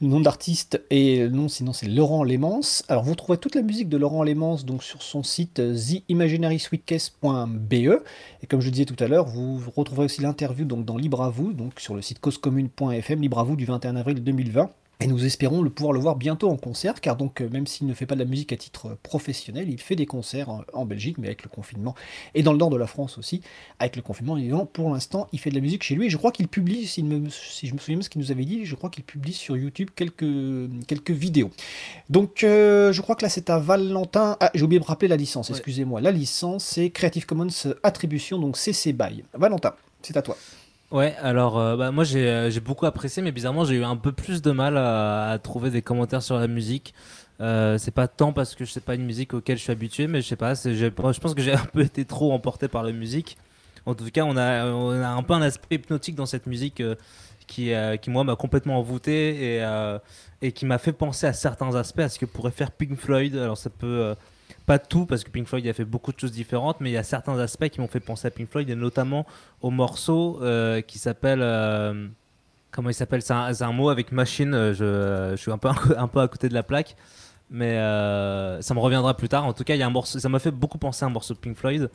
le 0.00 0.06
nom 0.08 0.20
d'artiste 0.20 0.82
et 0.90 1.20
le 1.20 1.30
nom 1.30 1.48
sinon 1.48 1.72
c'est 1.72 1.86
Laurent 1.86 2.22
Lémence. 2.22 2.84
Alors, 2.88 3.02
vous 3.04 3.14
trouverez 3.14 3.38
toute 3.38 3.54
la 3.54 3.62
musique 3.62 3.88
de 3.88 3.96
Laurent 3.96 4.22
Lémence 4.22 4.64
donc 4.64 4.82
sur 4.82 5.02
son 5.02 5.22
site 5.22 5.58
euh, 5.60 5.74
theimaginarysweetcase.be 6.08 7.72
et 7.72 8.46
comme 8.48 8.60
je 8.60 8.70
disais 8.70 8.84
tout 8.84 9.02
à 9.02 9.08
l'heure, 9.08 9.26
vous 9.26 9.60
retrouverez 9.74 10.04
aussi 10.04 10.22
l'interview 10.22 10.64
donc 10.64 10.84
dans 10.84 10.96
Libre 10.96 11.22
à 11.22 11.30
vous, 11.30 11.52
donc 11.52 11.80
sur 11.80 11.94
le 11.94 12.02
site 12.02 12.20
causecommune.fm, 12.20 13.20
Libre 13.20 13.38
à 13.38 13.44
vous 13.44 13.56
du 13.56 13.64
21 13.64 13.96
avril 13.96 14.22
2020. 14.22 14.70
Et 14.98 15.06
nous 15.08 15.26
espérons 15.26 15.60
le 15.60 15.68
pouvoir 15.68 15.92
le 15.92 16.00
voir 16.00 16.16
bientôt 16.16 16.48
en 16.48 16.56
concert, 16.56 17.02
car 17.02 17.16
donc 17.16 17.42
euh, 17.42 17.50
même 17.50 17.66
s'il 17.66 17.86
ne 17.86 17.92
fait 17.92 18.06
pas 18.06 18.14
de 18.14 18.20
la 18.20 18.24
musique 18.24 18.50
à 18.54 18.56
titre 18.56 18.86
euh, 18.86 18.98
professionnel, 19.02 19.68
il 19.68 19.78
fait 19.78 19.94
des 19.94 20.06
concerts 20.06 20.48
en, 20.72 20.86
Belgique, 20.86 21.18
mais 21.18 21.26
avec 21.26 21.42
le 21.42 21.50
confinement, 21.50 21.94
et 22.34 22.42
dans 22.42 22.52
le 22.52 22.56
nord 22.58 22.70
de 22.70 22.78
la 22.78 22.86
France 22.86 23.18
aussi, 23.18 23.42
avec 23.78 23.96
le 23.96 24.00
confinement, 24.00 24.38
évidemment, 24.38 24.64
pour 24.64 24.90
l'instant, 24.90 25.28
il 25.34 25.38
fait 25.38 25.50
de 25.50 25.54
la 25.54 25.60
musique 25.60 25.82
chez 25.82 25.94
lui, 25.96 26.06
et 26.06 26.10
je 26.10 26.16
crois 26.16 26.32
qu'il 26.32 26.48
publie, 26.48 26.90
me- 27.02 27.28
si 27.28 27.66
je 27.66 27.74
me 27.74 27.78
souviens 27.78 27.98
de 27.98 28.02
ce 28.04 28.08
qu'il 28.08 28.22
nous 28.22 28.30
avait 28.30 28.46
dit, 28.46 28.64
je 28.64 28.74
crois 28.74 28.88
qu'il 28.88 29.04
publie 29.04 29.34
sur 29.34 29.54
YouTube 29.54 29.90
quelques, 29.94 30.24
quelques 30.86 31.10
vidéos. 31.10 31.50
Donc 32.08 32.42
euh, 32.42 32.90
je 32.92 33.02
crois 33.02 33.16
que 33.16 33.22
là 33.22 33.28
c'est 33.28 33.50
à 33.50 33.58
Valentin, 33.58 34.38
ah 34.40 34.50
j'ai 34.54 34.62
oublié 34.62 34.78
de 34.80 34.84
me 34.84 34.88
rappeler 34.88 35.08
la 35.08 35.16
licence, 35.16 35.50
Ouais. 35.50 35.56
excusez-moi, 35.56 36.00
la 36.00 36.10
licence 36.10 36.64
c'est 36.64 36.88
Creative 36.88 37.26
Commons 37.26 37.48
Attribution, 37.82 38.38
donc 38.38 38.56
CC 38.56 38.94
BY. 38.94 39.24
Valentin, 39.34 39.74
c'est 40.00 40.16
à 40.16 40.22
toi. 40.22 40.38
Ouais, 40.92 41.16
alors 41.20 41.58
euh, 41.58 41.76
bah, 41.76 41.90
moi 41.90 42.04
j'ai 42.04 42.28
euh, 42.28 42.48
j'ai 42.50 42.60
beaucoup 42.60 42.86
apprécié, 42.86 43.20
mais 43.20 43.32
bizarrement 43.32 43.64
j'ai 43.64 43.74
eu 43.74 43.84
un 43.84 43.96
peu 43.96 44.12
plus 44.12 44.40
de 44.40 44.52
mal 44.52 44.76
à, 44.76 45.36
trouver 45.42 45.70
des 45.70 45.82
commentaires 45.82 46.22
sur 46.22 46.38
la 46.38 46.46
musique. 46.46 46.94
Euh, 47.40 47.76
c'est 47.76 47.90
pas 47.90 48.06
tant 48.08 48.32
parce 48.32 48.54
que 48.54 48.64
je 48.64 48.70
sais 48.70 48.80
pas 48.80 48.94
une 48.94 49.04
musique 49.04 49.34
auquel 49.34 49.58
je 49.58 49.62
suis 49.62 49.72
habitué, 49.72 50.06
mais 50.06 50.22
je 50.22 50.28
sais 50.28 50.36
pas, 50.36 50.54
je 50.54 51.20
pense 51.20 51.34
que 51.34 51.42
j'ai 51.42 51.54
un 51.54 51.64
peu 51.72 51.80
été 51.82 52.04
trop 52.04 52.32
emporté 52.32 52.68
par 52.68 52.84
la 52.84 52.92
musique. 52.92 53.36
En 53.84 53.94
tout 53.94 54.04
cas, 54.10 54.22
on 54.24 54.36
a, 54.36 54.62
un 54.62 55.22
peu 55.22 55.34
un 55.34 55.42
aspect 55.42 55.76
hypnotique 55.76 56.14
dans 56.16 56.26
cette 56.26 56.46
musique 56.46 56.80
euh, 56.80 56.96
qui, 57.46 58.10
moi 58.10 58.24
m'a 58.24 58.36
complètement 58.36 58.78
envoûté 58.78 59.56
et, 59.58 59.96
et 60.42 60.52
qui 60.52 60.66
m'a 60.66 60.78
fait 60.78 60.92
penser 60.92 61.26
à 61.26 61.32
certains 61.32 61.74
aspects, 61.74 62.00
à 62.00 62.08
ce 62.08 62.18
que 62.18 62.26
pourrait 62.26 62.52
faire 62.52 62.70
Pink 62.70 62.96
Floyd. 62.96 63.36
Alors 63.36 63.58
ça 63.58 63.70
peut 63.70 64.14
pas 64.66 64.78
tout 64.78 65.06
parce 65.06 65.24
que 65.24 65.30
Pink 65.30 65.46
Floyd 65.46 65.66
a 65.66 65.72
fait 65.72 65.84
beaucoup 65.84 66.12
de 66.12 66.18
choses 66.18 66.32
différentes, 66.32 66.80
mais 66.80 66.90
il 66.90 66.94
y 66.94 66.98
a 66.98 67.02
certains 67.02 67.38
aspects 67.38 67.68
qui 67.68 67.80
m'ont 67.80 67.88
fait 67.88 68.00
penser 68.00 68.28
à 68.28 68.30
Pink 68.30 68.50
Floyd 68.50 68.68
et 68.68 68.74
notamment 68.74 69.26
au 69.62 69.70
morceau 69.70 70.38
euh, 70.42 70.80
qui 70.80 70.98
s'appelle 70.98 71.40
euh, 71.42 72.08
comment 72.70 72.90
il 72.90 72.94
s'appelle? 72.94 73.22
C'est 73.22 73.32
un, 73.32 73.72
mot 73.72 73.88
avec 73.88 74.12
machine. 74.12 74.54
euh, 74.54 75.34
Je, 75.34 75.36
suis 75.40 75.50
un 75.52 75.58
peu 75.58 76.20
à 76.20 76.28
côté 76.28 76.48
de 76.48 76.54
la 76.54 76.62
plaque, 76.62 76.96
mais 77.48 77.76
euh, 77.78 78.60
ça 78.60 78.74
me 78.74 78.80
reviendra 78.80 79.16
plus 79.16 79.28
tard. 79.28 79.44
En 79.44 79.52
tout 79.52 79.64
cas, 79.64 79.74
y 79.74 79.82
a 79.82 79.86
un 79.86 79.90
morceau. 79.90 80.18
Ça 80.18 80.28
m'a 80.28 80.38
fait 80.38 80.50
beaucoup 80.50 80.78
penser 80.78 81.04
à 81.04 81.08
un 81.08 81.10
morceau 81.10 81.34
de 81.34 81.38
Pink 81.38 81.56
Floyd. 81.56 81.90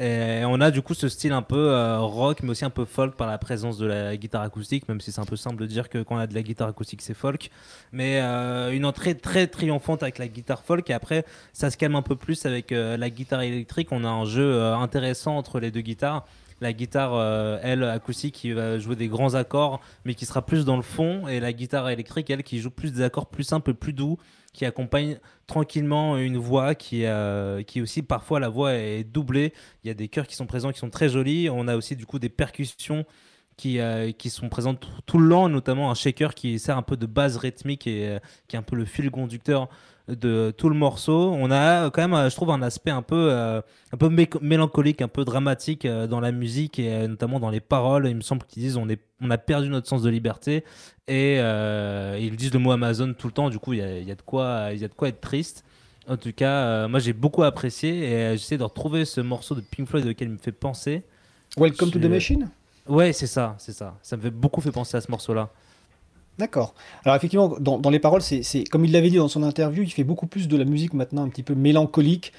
Et 0.00 0.42
on 0.44 0.60
a 0.60 0.70
du 0.70 0.80
coup 0.80 0.94
ce 0.94 1.08
style 1.08 1.32
un 1.32 1.42
peu 1.42 1.70
euh, 1.70 1.98
rock, 1.98 2.42
mais 2.42 2.50
aussi 2.50 2.64
un 2.64 2.70
peu 2.70 2.84
folk 2.84 3.16
par 3.16 3.26
la 3.26 3.36
présence 3.36 3.78
de 3.78 3.86
la 3.86 4.16
guitare 4.16 4.42
acoustique, 4.42 4.88
même 4.88 5.00
si 5.00 5.10
c'est 5.10 5.20
un 5.20 5.24
peu 5.24 5.34
simple 5.34 5.60
de 5.60 5.66
dire 5.66 5.88
que 5.88 6.02
quand 6.02 6.16
on 6.16 6.18
a 6.18 6.28
de 6.28 6.34
la 6.34 6.42
guitare 6.42 6.68
acoustique, 6.68 7.02
c'est 7.02 7.14
folk. 7.14 7.50
Mais 7.90 8.20
euh, 8.20 8.70
une 8.72 8.84
entrée 8.84 9.16
très 9.16 9.48
triomphante 9.48 10.04
avec 10.04 10.18
la 10.18 10.28
guitare 10.28 10.62
folk, 10.62 10.88
et 10.90 10.92
après, 10.92 11.24
ça 11.52 11.70
se 11.70 11.76
calme 11.76 11.96
un 11.96 12.02
peu 12.02 12.14
plus 12.14 12.46
avec 12.46 12.70
la 12.70 13.10
guitare 13.10 13.42
électrique. 13.42 13.88
On 13.90 14.04
a 14.04 14.08
un 14.08 14.24
jeu 14.24 14.62
intéressant 14.62 15.36
entre 15.36 15.58
les 15.58 15.72
deux 15.72 15.80
guitares. 15.80 16.26
La 16.60 16.72
guitare, 16.72 17.14
euh, 17.14 17.58
elle, 17.62 17.84
acoustique, 17.84 18.34
qui 18.34 18.52
va 18.52 18.78
jouer 18.78 18.96
des 18.96 19.08
grands 19.08 19.34
accords, 19.34 19.80
mais 20.04 20.14
qui 20.14 20.26
sera 20.26 20.44
plus 20.44 20.64
dans 20.64 20.76
le 20.76 20.82
fond, 20.82 21.28
et 21.28 21.40
la 21.40 21.52
guitare 21.52 21.88
électrique, 21.88 22.30
elle, 22.30 22.42
qui 22.42 22.58
joue 22.58 22.70
plus 22.70 22.92
des 22.92 23.02
accords 23.02 23.26
plus 23.26 23.44
simples, 23.44 23.74
plus 23.74 23.92
doux, 23.92 24.18
qui 24.52 24.64
accompagne 24.64 25.18
tranquillement 25.46 26.16
une 26.16 26.36
voix 26.36 26.74
qui, 26.74 27.04
euh, 27.04 27.62
qui 27.62 27.80
aussi 27.80 28.02
parfois 28.02 28.40
la 28.40 28.48
voix 28.48 28.74
est 28.74 29.04
doublée. 29.04 29.52
Il 29.84 29.88
y 29.88 29.90
a 29.90 29.94
des 29.94 30.08
chœurs 30.08 30.26
qui 30.26 30.34
sont 30.34 30.46
présents 30.46 30.72
qui 30.72 30.80
sont 30.80 30.90
très 30.90 31.08
jolis. 31.08 31.48
On 31.48 31.68
a 31.68 31.76
aussi 31.76 31.94
du 31.94 32.06
coup 32.06 32.18
des 32.18 32.28
percussions 32.28 33.04
qui, 33.56 33.78
euh, 33.78 34.12
qui 34.12 34.30
sont 34.30 34.48
présentes 34.48 34.88
tout, 35.06 35.18
le 35.18 35.26
long, 35.26 35.48
notamment 35.48 35.90
un 35.90 35.94
shaker 35.94 36.34
qui 36.34 36.58
sert 36.58 36.76
un 36.76 36.82
peu 36.82 36.96
de 36.96 37.06
base 37.06 37.36
rythmique 37.36 37.86
et 37.86 38.08
euh, 38.08 38.18
qui 38.46 38.56
est 38.56 38.58
un 38.58 38.62
peu 38.62 38.76
le 38.76 38.84
fil 38.84 39.10
conducteur 39.10 39.68
de 40.08 40.52
tout 40.56 40.68
le 40.68 40.74
morceau. 40.74 41.32
On 41.38 41.50
a 41.50 41.90
quand 41.90 42.06
même, 42.08 42.28
je 42.28 42.34
trouve, 42.34 42.50
un 42.50 42.62
aspect 42.62 42.90
un 42.90 43.02
peu, 43.02 43.28
euh, 43.30 43.60
un 43.92 43.96
peu 43.96 44.08
mé- 44.08 44.40
mélancolique, 44.40 45.02
un 45.02 45.08
peu 45.08 45.24
dramatique 45.24 45.84
euh, 45.84 46.06
dans 46.06 46.20
la 46.20 46.32
musique 46.32 46.78
et 46.78 46.92
euh, 46.92 47.08
notamment 47.08 47.40
dans 47.40 47.50
les 47.50 47.60
paroles. 47.60 48.08
Il 48.08 48.16
me 48.16 48.22
semble 48.22 48.44
qu'ils 48.46 48.62
disent 48.62 48.76
on, 48.76 48.88
est, 48.88 49.00
on 49.20 49.30
a 49.30 49.38
perdu 49.38 49.68
notre 49.68 49.86
sens 49.86 50.02
de 50.02 50.10
liberté 50.10 50.64
et 51.06 51.36
ils 52.20 52.36
disent 52.36 52.52
le 52.52 52.58
mot 52.58 52.72
Amazon 52.72 53.14
tout 53.16 53.26
le 53.26 53.32
temps. 53.32 53.50
Du 53.50 53.58
coup, 53.58 53.74
il 53.74 53.78
y 53.78 53.82
a, 53.82 53.98
il 53.98 54.08
y 54.08 54.12
a 54.12 54.14
de 54.14 54.22
quoi, 54.22 54.68
il 54.72 54.78
y 54.78 54.84
a 54.84 54.88
de 54.88 54.94
quoi 54.94 55.08
être 55.08 55.20
triste. 55.20 55.64
En 56.08 56.16
tout 56.16 56.32
cas, 56.32 56.88
moi 56.88 57.00
j'ai 57.00 57.12
beaucoup 57.12 57.42
apprécié 57.42 58.10
et 58.10 58.36
j'essaie 58.36 58.56
de 58.56 58.64
retrouver 58.64 59.04
ce 59.04 59.20
morceau 59.20 59.54
de 59.54 59.60
Pink 59.60 59.88
Floyd 59.88 60.06
auquel 60.06 60.28
il 60.28 60.32
me 60.32 60.38
fait 60.38 60.52
penser. 60.52 61.02
Welcome 61.56 61.90
to 61.90 61.98
the 61.98 62.06
Machine? 62.06 62.48
Ouais, 62.86 63.12
c'est 63.12 63.26
ça, 63.26 63.54
c'est 63.58 63.72
ça. 63.72 63.94
Ça 64.02 64.16
me 64.16 64.22
fait 64.22 64.30
beaucoup 64.30 64.62
fait 64.62 64.72
penser 64.72 64.96
à 64.96 65.02
ce 65.02 65.10
morceau-là. 65.10 65.50
D'accord. 66.38 66.74
Alors 67.04 67.16
effectivement, 67.16 67.56
dans, 67.58 67.90
les 67.90 67.98
paroles, 67.98 68.22
c'est- 68.22 68.68
comme 68.70 68.84
il 68.84 68.92
l'avait 68.92 69.10
dit 69.10 69.16
dans 69.16 69.26
son 69.26 69.42
interview, 69.42 69.82
il 69.82 69.90
fait 69.90 70.04
beaucoup 70.04 70.28
plus 70.28 70.46
de 70.46 70.56
la 70.56 70.64
musique 70.64 70.94
maintenant 70.94 71.24
un 71.24 71.28
petit 71.28 71.42
peu 71.42 71.54
mélancolique, 71.54 72.32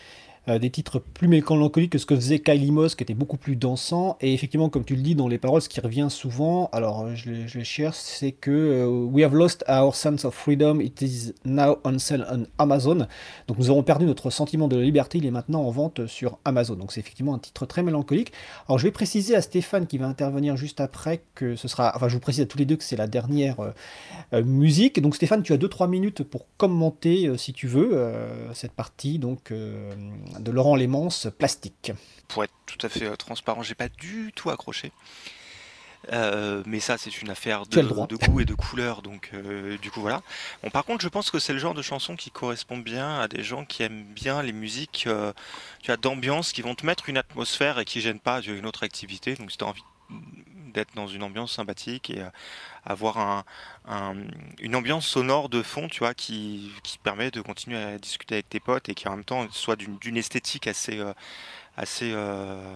euh, 0.48 0.58
des 0.58 0.70
titres 0.70 1.00
plus 1.00 1.28
mélancoliques 1.28 1.92
que 1.92 1.98
ce 1.98 2.06
que 2.06 2.16
faisait 2.16 2.40
Kylie 2.40 2.72
Moss, 2.72 2.96
qui 2.96 3.04
était 3.04 3.14
beaucoup 3.14 3.38
plus 3.38 3.56
dansant. 3.56 4.18
Et 4.22 4.34
effectivement, 4.34 4.70
comme 4.70 4.86
tu 4.86 4.96
le 4.96 5.02
dis 5.02 5.14
dans 5.14 5.28
les 5.28 5.38
paroles, 5.38 5.62
ce 5.62 5.70
qui 5.70 5.82
revient 5.82 6.08
souvent, 6.10 6.70
alors 6.72 7.02
euh, 7.02 7.16
je, 7.16 7.46
je 7.46 7.58
les 7.58 7.64
cherche, 7.66 7.98
c'est 7.98 8.32
que 8.32 8.52
euh, 8.52 8.88
We 8.88 9.26
have 9.26 9.36
lost 9.36 9.66
our 9.68 9.94
sense 9.94 10.26
of 10.26 10.34
freedom, 10.34 10.80
it 10.80 11.02
is 11.02 11.34
now 11.46 11.78
on 11.84 12.00
sale 12.00 12.26
on 12.32 12.46
Amazon. 12.58 13.08
Donc 13.48 13.58
nous 13.58 13.70
avons 13.70 13.84
perdu 13.84 14.06
notre 14.06 14.30
sentiment 14.30 14.68
de 14.68 14.78
la 14.78 14.84
liberté, 14.84 15.18
il 15.18 15.26
est 15.26 15.32
maintenant 15.32 15.62
en 15.62 15.72
vente 15.72 16.08
sur 16.08 16.40
Amazon. 16.46 16.76
Donc 16.76 16.94
c'est 16.94 17.02
effectivement 17.02 17.36
un 17.36 17.40
titre 17.40 17.66
très 17.66 17.84
mélancolique. 17.84 18.32
Alors 18.68 18.80
je 18.80 18.86
vais 18.86 18.92
préciser 18.92 19.36
à 19.36 19.42
Stéphane 19.42 19.88
qui 19.88 19.98
va 19.98 20.08
intervenir 20.08 20.56
juste 20.56 20.80
après 20.80 21.22
que 21.36 21.58
ce 21.58 21.68
sera, 21.68 21.92
enfin 21.96 22.08
je 22.08 22.14
vous 22.14 22.22
précise 22.22 22.42
à 22.42 22.46
tous 22.46 22.58
les 22.58 22.66
deux 22.66 22.78
que 22.78 22.84
c'est 22.84 22.96
la 22.96 23.08
dernière 23.08 23.58
musique. 24.34 25.02
Donc 25.02 25.16
Stéphane, 25.16 25.44
tu 25.44 25.54
as 25.54 25.58
2-3 25.58 25.90
minutes 25.90 26.24
pour 26.24 26.46
commenter, 26.58 27.30
si 27.38 27.54
tu 27.54 27.68
veux, 27.68 28.14
cette 28.54 28.72
partie 28.72 29.20
donc 29.20 29.52
de 30.38 30.52
Laurent 30.52 30.76
Lémence, 30.76 31.28
Plastique. 31.38 31.92
Pour 32.28 32.44
être 32.44 32.54
tout 32.66 32.86
à 32.86 32.90
fait 32.90 33.06
euh, 33.06 33.16
transparent, 33.16 33.64
j'ai 33.64 33.76
pas 33.76 33.90
du 33.90 34.32
tout 34.36 34.50
accroché. 34.50 34.92
Euh, 36.12 36.64
mais 36.66 36.80
ça, 36.80 36.98
c'est 36.98 37.22
une 37.22 37.30
affaire 37.30 37.66
de, 37.66 37.82
goût 37.82 38.40
et 38.40 38.46
de 38.46 38.54
couleur, 38.54 39.02
donc 39.02 39.32
euh, 39.34 39.78
du 39.78 39.92
coup 39.92 40.02
voilà. 40.02 40.22
Bon, 40.64 40.70
par 40.70 40.86
contre, 40.86 41.04
je 41.04 41.10
pense 41.10 41.30
que 41.30 41.40
c'est 41.40 41.54
le 41.54 41.60
genre 41.60 41.74
de 41.74 41.82
chanson 41.82 42.16
qui 42.16 42.32
correspond 42.32 42.78
bien 42.78 43.20
à 43.20 43.28
des 43.28 43.44
gens 43.44 43.66
qui 43.66 43.84
aiment 43.84 44.06
bien 44.06 44.42
les 44.42 44.54
musiques, 44.54 45.06
euh, 45.08 45.34
tu 45.82 45.92
as 45.92 45.98
d'ambiance, 45.98 46.54
qui 46.54 46.62
vont 46.62 46.74
te 46.74 46.86
mettre 46.86 47.10
une 47.10 47.18
atmosphère 47.18 47.80
et 47.80 47.86
qui 47.86 48.02
gênent 48.02 48.20
pas 48.20 48.42
tu 48.42 48.52
as 48.52 48.56
une 48.56 48.66
autre 48.66 48.84
activité. 48.84 49.36
Donc 49.36 49.52
si 49.52 49.58
tu 49.58 49.64
as 49.64 49.68
envie 49.68 49.84
d'être 50.70 50.96
dans 50.96 51.08
une 51.08 51.24
ambiance 51.24 51.54
sympathique 51.54 52.10
et 52.10 52.22
euh, 52.22 52.30
avoir 52.86 53.18
un, 53.20 53.44
un- 53.88 54.16
une 54.60 54.76
ambiance 54.76 55.08
sonore 55.08 55.50
de 55.50 55.62
fond, 55.64 55.88
tu 55.88 56.00
vois, 56.00 56.14
qui, 56.14 56.72
permet 57.04 57.32
de 57.32 57.42
continuer 57.42 57.78
à 57.78 57.98
discuter 57.98 58.36
avec 58.36 58.50
tes 58.50 58.60
potes 58.60 58.90
et 58.90 58.96
qui 58.96 59.08
en 59.08 59.12
même 59.16 59.26
temps 59.26 59.48
soit 59.52 59.76
d'une 59.78 60.18
esthétique 60.18 60.68
assez, 60.68 61.00
euh, 61.00 61.14
assez, 61.78 62.12
euh, 62.14 62.76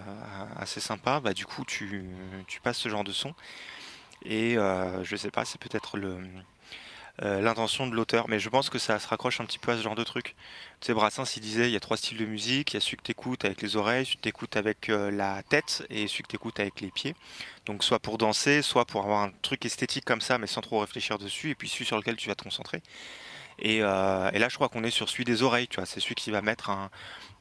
assez 0.57 0.79
sympa, 0.79 1.19
bah 1.19 1.33
du 1.33 1.45
coup 1.45 1.65
tu, 1.65 2.05
tu 2.47 2.61
passes 2.61 2.77
ce 2.79 2.89
genre 2.89 3.03
de 3.03 3.11
son. 3.11 3.33
Et 4.25 4.57
euh, 4.57 5.03
je 5.03 5.15
sais 5.15 5.31
pas, 5.31 5.45
c'est 5.45 5.59
peut-être 5.59 5.97
le 5.97 6.17
euh, 7.21 7.41
l'intention 7.41 7.85
de 7.85 7.95
l'auteur, 7.95 8.27
mais 8.27 8.39
je 8.39 8.49
pense 8.49 8.71
que 8.71 8.79
ça 8.79 8.97
se 8.97 9.07
raccroche 9.07 9.39
un 9.39 9.45
petit 9.45 9.59
peu 9.59 9.71
à 9.71 9.77
ce 9.77 9.83
genre 9.83 9.93
de 9.93 10.03
truc. 10.03 10.35
Tu 10.79 10.87
sais, 10.87 10.93
Brassens, 10.93 11.35
il 11.37 11.41
disait, 11.41 11.69
il 11.69 11.73
y 11.73 11.75
a 11.75 11.79
trois 11.79 11.95
styles 11.95 12.17
de 12.17 12.25
musique, 12.25 12.71
il 12.71 12.73
y 12.75 12.77
a 12.77 12.79
celui 12.79 12.97
que 12.97 13.03
t'écoutes 13.03 13.45
avec 13.45 13.61
les 13.61 13.75
oreilles, 13.75 14.05
celui 14.05 14.17
que 14.17 14.21
t'écoutes 14.21 14.57
avec 14.57 14.89
euh, 14.89 15.11
la 15.11 15.43
tête, 15.43 15.85
et 15.91 16.07
celui 16.07 16.23
que 16.23 16.29
t'écoutes 16.29 16.59
avec 16.59 16.81
les 16.81 16.89
pieds. 16.89 17.15
Donc 17.67 17.83
soit 17.83 17.99
pour 17.99 18.17
danser, 18.17 18.63
soit 18.63 18.85
pour 18.85 19.03
avoir 19.03 19.21
un 19.21 19.31
truc 19.43 19.63
esthétique 19.65 20.05
comme 20.05 20.21
ça, 20.21 20.39
mais 20.39 20.47
sans 20.47 20.61
trop 20.61 20.79
réfléchir 20.79 21.19
dessus, 21.19 21.51
et 21.51 21.55
puis 21.55 21.69
celui 21.69 21.85
sur 21.85 21.97
lequel 21.97 22.15
tu 22.15 22.29
vas 22.29 22.35
te 22.35 22.43
concentrer. 22.43 22.81
Et, 23.59 23.83
euh, 23.83 24.31
et 24.31 24.39
là, 24.39 24.49
je 24.49 24.55
crois 24.55 24.69
qu'on 24.69 24.83
est 24.83 24.89
sur 24.89 25.07
celui 25.07 25.23
des 25.25 25.43
oreilles, 25.43 25.67
tu 25.67 25.75
vois, 25.75 25.85
c'est 25.85 25.99
celui 25.99 26.15
qui 26.15 26.31
va 26.31 26.41
mettre 26.41 26.71
un, 26.71 26.89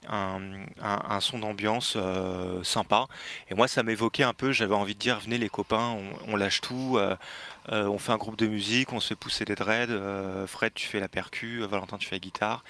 un, 0.09 1.21
son 1.21 1.39
d'ambiance 1.39 1.95
euh, 1.97 2.63
sympa. 2.65 3.07
Et 3.51 3.55
moi, 3.55 3.69
ça 3.69 3.83
m'évoquait 3.83 4.23
un 4.23 4.35
peu, 4.35 4.53
j'avais 4.53 4.75
envie 4.75 4.95
de 4.95 4.99
dire, 4.99 5.21
venez 5.21 5.39
les 5.39 5.49
copains, 5.49 5.97
on, 6.27 6.37
lâche 6.37 6.61
tout, 6.61 6.97
euh, 6.97 7.17
euh, 7.71 7.87
on 7.87 7.99
fait 7.99 8.13
un 8.13 8.17
groupe 8.17 8.37
de 8.37 8.47
musique, 8.47 8.93
on 8.93 9.01
se 9.01 9.09
fait 9.09 9.15
pousser 9.15 9.45
des 9.45 9.55
dreads, 9.55 10.47
Fred, 10.47 10.73
tu 10.75 10.87
fais 10.87 11.01
la 11.01 11.09
percu, 11.09 11.61
Valentin, 11.61 11.99
tu 11.99 12.09
fais 12.09 12.17
la 12.17 12.21
guitare. 12.21 12.65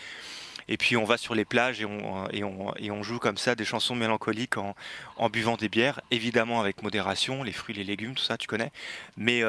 Et 0.69 0.77
puis 0.77 0.97
on 0.97 1.05
va 1.05 1.17
sur 1.17 1.35
les 1.35 1.45
plages 1.45 1.81
et 1.81 1.85
on, 1.85 2.31
et 2.31 2.45
on, 2.45 2.73
et 2.77 2.93
on 2.93 3.03
joue 3.03 3.19
comme 3.19 3.37
ça 3.37 3.57
des 3.57 3.65
chansons 3.65 3.97
mélancoliques 3.97 4.57
en, 4.57 4.77
en 5.17 5.29
buvant 5.29 5.57
des 5.57 5.69
bières, 5.69 6.01
évidemment 6.13 6.61
avec 6.61 6.85
modération, 6.85 7.43
les 7.43 7.51
fruits, 7.51 7.75
les 7.75 7.83
légumes, 7.83 8.15
tout 8.15 8.23
ça, 8.23 8.37
tu 8.37 8.47
connais. 8.47 8.71
Mais, 9.17 9.43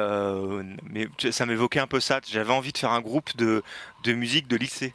mais 0.82 1.06
ça 1.30 1.46
m'évoquait 1.46 1.78
un 1.78 1.86
peu 1.86 2.00
ça. 2.00 2.20
J'avais 2.28 2.52
envie 2.52 2.72
de 2.72 2.78
faire 2.78 2.90
un 2.90 3.00
groupe 3.00 3.36
de, 3.36 3.62
de 4.02 4.12
musique 4.12 4.48
de 4.48 4.56
lycée, 4.56 4.92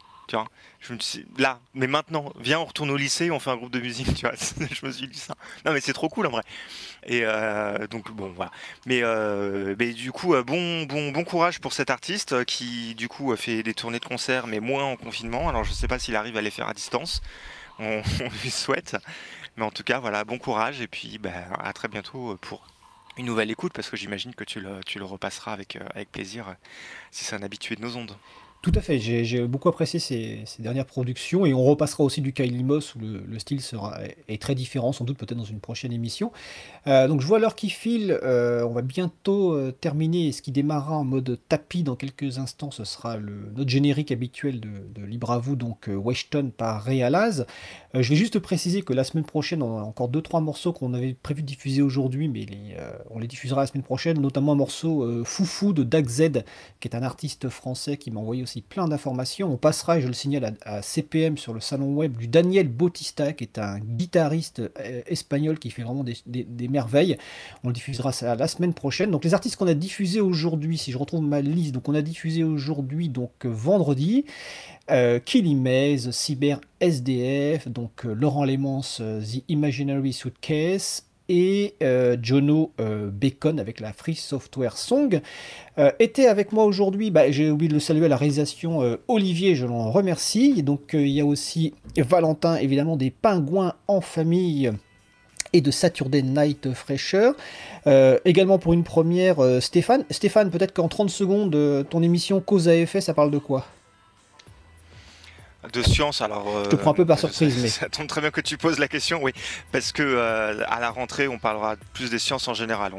Je 0.80 0.94
me 0.94 0.98
suis 0.98 1.26
là, 1.36 1.60
mais 1.74 1.86
maintenant, 1.86 2.32
viens, 2.40 2.60
on 2.60 2.64
retourne 2.64 2.90
au 2.90 2.96
lycée, 2.96 3.30
on 3.30 3.38
fait 3.38 3.50
un 3.50 3.56
groupe 3.56 3.72
de 3.72 3.80
musique, 3.80 4.14
tu 4.14 4.26
vois. 4.26 4.34
je 4.70 4.86
me 4.86 4.92
suis 4.92 5.08
dit 5.08 5.18
ça. 5.18 5.34
Non, 5.64 5.72
mais 5.72 5.80
c'est 5.80 5.92
trop 5.92 6.08
cool 6.08 6.26
en 6.26 6.30
vrai. 6.30 6.42
Et 7.06 7.22
euh, 7.24 7.86
donc 7.86 8.10
bon, 8.12 8.32
voilà. 8.34 8.50
Mais, 8.86 9.02
euh, 9.02 9.74
du 9.74 10.12
coup, 10.12 10.34
euh, 10.34 10.42
bon, 10.42 10.84
bon, 10.84 11.12
bon 11.12 11.24
courage 11.24 11.60
pour 11.60 11.72
cet 11.72 11.90
artiste 11.90 12.44
qui 12.44 12.94
du 12.94 13.08
coup 13.08 13.34
fait 13.36 13.62
des 13.62 13.74
tournées 13.74 13.98
de 13.98 14.04
concerts, 14.04 14.46
mais 14.46 14.60
moins 14.60 14.84
en 14.84 14.96
confinement. 14.96 15.48
Alors 15.48 15.64
je 15.64 15.72
sais 15.72 15.88
pas 15.88 15.98
s'il 15.98 16.16
arrive 16.16 16.36
à 16.36 16.42
les 16.42 16.50
faire 16.50 16.68
à 16.68 16.74
distance. 16.74 17.20
On, 17.78 18.02
lui 18.42 18.50
souhaite. 18.50 18.96
Mais 19.56 19.64
en 19.64 19.70
tout 19.70 19.82
cas, 19.82 19.98
voilà, 19.98 20.24
bon 20.24 20.38
courage 20.38 20.80
et 20.80 20.86
puis 20.86 21.18
bah, 21.18 21.30
à 21.58 21.72
très 21.72 21.88
bientôt 21.88 22.38
pour 22.40 22.66
une 23.16 23.26
nouvelle 23.26 23.50
écoute 23.50 23.72
parce 23.74 23.90
que 23.90 23.96
j'imagine 23.96 24.34
que 24.34 24.44
tu 24.44 24.60
le, 24.60 24.80
tu 24.86 24.98
le 24.98 25.04
repasseras 25.04 25.52
avec, 25.52 25.76
avec 25.94 26.10
plaisir 26.10 26.54
si 27.10 27.24
c'est 27.24 27.36
un 27.36 27.42
habitué 27.42 27.76
de 27.76 27.82
nos 27.82 27.96
ondes. 27.96 28.16
Tout 28.62 28.72
à 28.74 28.82
fait, 28.82 28.98
j'ai 28.98 29.46
beaucoup 29.46 29.70
apprécié 29.70 29.98
ces, 29.98 30.44
dernières 30.58 30.84
productions 30.84 31.46
et 31.46 31.54
on 31.54 31.64
repassera 31.64 32.04
aussi 32.04 32.20
du 32.20 32.34
Kylie 32.34 32.62
Moss 32.62 32.94
où 32.94 32.98
le, 32.98 33.22
le 33.26 33.38
style 33.38 33.62
sera, 33.62 33.98
est 34.28 34.42
très 34.42 34.54
différent, 34.54 34.92
sans 34.92 35.06
doute 35.06 35.16
peut-être 35.16 35.38
dans 35.38 35.44
une 35.44 35.60
prochaine 35.60 35.94
émission. 35.94 36.30
Euh, 36.86 37.08
donc 37.08 37.22
je 37.22 37.26
vois 37.26 37.38
l'heure 37.38 37.54
qui 37.54 37.70
file, 37.70 38.18
euh, 38.22 38.62
on 38.64 38.72
va 38.72 38.82
bientôt 38.82 39.54
euh, 39.54 39.72
terminer 39.72 40.26
et 40.26 40.32
ce 40.32 40.42
qui 40.42 40.52
démarrera 40.52 40.98
en 40.98 41.04
mode 41.04 41.38
tapis 41.48 41.84
dans 41.84 41.96
quelques 41.96 42.38
instants, 42.38 42.70
ce 42.70 42.84
sera 42.84 43.16
le, 43.16 43.50
notre 43.56 43.70
générique 43.70 44.12
habituel 44.12 44.60
de, 44.60 44.68
de 44.94 45.06
Libre 45.06 45.30
à 45.30 45.38
vous, 45.38 45.56
donc 45.56 45.88
Weshton 45.88 46.52
par 46.54 46.84
Realaz. 46.84 47.46
Je 47.94 48.08
vais 48.08 48.16
juste 48.16 48.38
préciser 48.40 48.82
que 48.82 48.92
la 48.92 49.04
semaine 49.04 49.24
prochaine, 49.24 49.62
on 49.62 49.78
a 49.78 49.82
encore 49.82 50.10
2-3 50.10 50.44
morceaux 50.44 50.74
qu'on 50.74 50.92
avait 50.92 51.14
prévu 51.14 51.40
de 51.40 51.46
diffuser 51.46 51.80
aujourd'hui, 51.80 52.28
mais 52.28 52.46
on 53.08 53.18
les 53.18 53.26
diffusera 53.26 53.62
la 53.62 53.66
semaine 53.66 53.82
prochaine, 53.82 54.20
notamment 54.20 54.52
un 54.52 54.56
morceau 54.56 55.24
Foufou 55.24 55.72
de 55.72 55.82
Dag 55.82 56.06
Z, 56.06 56.44
qui 56.78 56.86
est 56.86 56.94
un 56.94 57.02
artiste 57.02 57.48
français 57.48 57.96
qui 57.96 58.12
m'a 58.12 58.20
envoyé 58.20 58.42
aussi 58.42 58.49
plein 58.60 58.88
d'informations. 58.88 59.52
On 59.52 59.56
passera, 59.56 59.98
et 59.98 60.00
je 60.00 60.06
le 60.06 60.12
signale, 60.12 60.56
à, 60.62 60.82
CPM 60.82 61.38
sur 61.38 61.54
le 61.54 61.60
salon 61.60 61.94
web 61.94 62.16
du 62.16 62.28
Daniel 62.28 62.68
Bautista, 62.68 63.32
qui 63.32 63.44
est 63.44 63.58
un 63.58 63.78
guitariste 63.78 64.60
euh, 64.60 65.02
espagnol 65.06 65.58
qui 65.58 65.70
fait 65.70 65.82
vraiment 65.82 66.04
des, 66.04 66.68
merveilles. 66.68 67.16
On 67.64 67.70
diffusera 67.70 68.12
ça 68.12 68.34
la 68.34 68.48
semaine 68.48 68.74
prochaine. 68.74 69.10
Donc 69.10 69.24
les 69.24 69.34
artistes 69.34 69.56
qu'on 69.56 69.66
a 69.66 69.74
diffusés 69.74 70.20
aujourd'hui, 70.20 70.78
si 70.78 70.92
je 70.92 70.98
retrouve 70.98 71.22
ma 71.22 71.40
liste, 71.40 71.72
donc 71.72 71.88
on 71.88 71.94
a 71.94 72.02
diffusé 72.02 72.44
aujourd'hui, 72.44 73.08
donc 73.08 73.32
vendredi, 73.44 74.24
euh, 74.90 75.20
Cyber 76.10 76.60
SDF, 76.80 77.68
donc 77.68 78.04
euh, 78.04 78.14
Laurent 78.14 78.44
Lémence, 78.44 78.98
euh, 79.00 79.20
The 79.20 79.44
Imaginary 79.48 80.12
Suitcase, 80.12 81.04
et 81.30 81.76
euh, 81.82 82.16
Jono 82.20 82.72
euh, 82.80 83.08
Bacon 83.08 83.60
avec 83.60 83.78
la 83.78 83.92
Free 83.92 84.16
Software 84.16 84.76
Song. 84.76 85.20
Euh, 85.78 85.92
était 86.00 86.26
avec 86.26 86.50
moi 86.52 86.64
aujourd'hui, 86.64 87.12
bah, 87.12 87.30
j'ai 87.30 87.50
oublié 87.50 87.68
de 87.68 87.74
le 87.74 87.80
saluer 87.80 88.06
à 88.06 88.08
la 88.08 88.16
réalisation 88.16 88.98
Olivier, 89.06 89.54
je 89.54 89.64
l'en 89.64 89.90
remercie. 89.90 90.62
Donc 90.64 90.90
il 90.92 91.08
y 91.08 91.20
a 91.20 91.24
aussi 91.24 91.72
Valentin, 91.96 92.56
évidemment, 92.56 92.96
des 92.96 93.10
pingouins 93.10 93.74
en 93.86 94.00
famille 94.00 94.72
et 95.52 95.60
de 95.60 95.70
Saturday 95.70 96.22
Night 96.22 96.72
Fresher. 96.74 97.30
Également 98.24 98.58
pour 98.58 98.72
une 98.72 98.84
première, 98.84 99.36
Stéphane. 99.62 100.04
Stéphane, 100.10 100.50
peut-être 100.50 100.72
qu'en 100.72 100.88
30 100.88 101.10
secondes, 101.10 101.86
ton 101.88 102.02
émission 102.02 102.40
Cause 102.40 102.68
à 102.68 102.74
effet, 102.74 103.00
ça 103.00 103.14
parle 103.14 103.30
de 103.30 103.38
quoi? 103.38 103.66
De 105.74 105.82
science, 105.82 106.22
alors. 106.22 106.48
euh, 106.56 106.64
Je 106.64 106.70
te 106.70 106.76
prends 106.76 106.92
un 106.92 106.94
peu 106.94 107.04
par 107.04 107.18
surprise, 107.18 107.54
ça, 107.54 107.60
mais- 107.62 107.68
Ça 107.68 107.88
tombe 107.90 108.06
très 108.06 108.20
bien 108.22 108.30
que 108.30 108.40
tu 108.40 108.56
poses 108.56 108.78
la 108.78 108.88
question, 108.88 109.20
oui. 109.22 109.32
Parce 109.72 109.92
que 109.92 110.02
euh, 110.02 110.64
à 110.68 110.80
la 110.80 110.88
rentrée, 110.90 111.28
on 111.28 111.38
parlera 111.38 111.76
plus 111.92 112.08
des 112.10 112.18
sciences 112.18 112.48
en 112.48 112.54
général. 112.54 112.92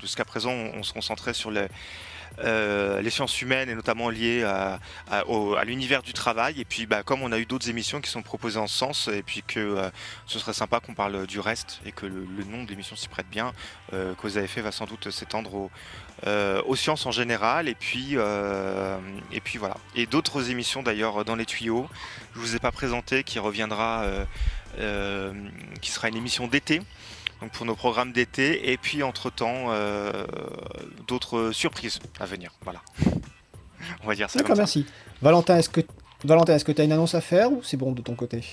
Jusqu'à 0.00 0.24
présent, 0.26 0.50
on, 0.52 0.72
on 0.78 0.82
se 0.82 0.92
concentrait 0.92 1.32
sur 1.32 1.50
les, 1.50 1.66
euh, 2.44 3.00
les 3.00 3.10
sciences 3.10 3.40
humaines 3.42 3.68
et 3.70 3.74
notamment 3.74 4.10
liées 4.10 4.42
à, 4.42 4.78
à- 5.10 5.26
au- 5.26 5.54
à 5.54 5.64
l'univers 5.64 6.02
du 6.02 6.12
travail. 6.12 6.60
Et 6.60 6.64
puis, 6.66 6.84
bah, 6.86 7.02
comme 7.02 7.22
on 7.22 7.32
a 7.32 7.38
eu 7.38 7.46
d'autres 7.46 7.68
émissions 7.70 8.00
qui 8.02 8.10
sont 8.10 8.22
proposées 8.22 8.58
en 8.58 8.66
ce 8.66 8.76
sens, 8.76 9.08
et 9.08 9.22
puis 9.22 9.42
que 9.46 9.58
euh, 9.60 9.90
ce 10.26 10.38
serait 10.38 10.52
sympa 10.54 10.80
qu'on 10.80 10.94
parle 10.94 11.26
du 11.26 11.40
reste 11.40 11.80
et 11.86 11.92
que 11.92 12.04
le, 12.06 12.26
le 12.36 12.44
nom 12.44 12.64
de 12.64 12.68
l'émission 12.70 12.94
s'y 12.96 13.08
prête 13.08 13.28
bien, 13.30 13.52
euh, 13.94 14.14
Cause 14.14 14.36
à 14.38 14.42
effet 14.42 14.60
va 14.60 14.70
sans 14.72 14.84
doute 14.86 15.10
s'étendre 15.10 15.54
au- 15.54 15.70
euh, 16.26 16.62
aux 16.66 16.76
sciences 16.76 17.06
en 17.06 17.10
général. 17.10 17.68
Et 17.68 17.74
puis, 17.74 18.10
euh, 18.14 18.98
et 19.32 19.40
puis 19.40 19.58
voilà. 19.58 19.76
Et 19.96 20.06
d'autres 20.06 20.50
émissions 20.50 20.82
d'ailleurs 20.82 21.24
dans 21.24 21.36
les 21.36 21.46
tuyaux. 21.46 21.88
Je 22.34 22.40
vous 22.40 22.56
ai 22.56 22.58
pas 22.58 22.72
présenté 22.72 23.24
qui 23.24 23.38
reviendra, 23.38 24.04
euh, 24.78 25.32
qui 25.80 25.90
sera 25.90 26.08
une 26.08 26.16
émission 26.16 26.46
d'été. 26.46 26.80
Donc 27.40 27.50
pour 27.50 27.66
nos 27.66 27.74
programmes 27.74 28.12
d'été, 28.12 28.70
et 28.70 28.76
puis 28.76 29.02
entre-temps, 29.02 29.72
d'autres 31.08 31.50
surprises 31.50 31.98
à 32.20 32.24
venir. 32.24 32.52
Voilà. 32.62 32.82
On 34.04 34.06
va 34.06 34.14
dire 34.14 34.30
ça. 34.30 34.38
D'accord, 34.38 34.56
merci. 34.56 34.86
Valentin, 35.20 35.56
est-ce 35.56 35.68
que 35.68 35.80
Valentin, 36.24 36.54
est-ce 36.54 36.64
que 36.64 36.70
tu 36.70 36.80
as 36.80 36.84
une 36.84 36.92
annonce 36.92 37.16
à 37.16 37.20
faire 37.20 37.50
ou 37.50 37.60
c'est 37.64 37.76
bon 37.76 37.90
de 37.90 38.00
ton 38.00 38.14
côté? 38.14 38.44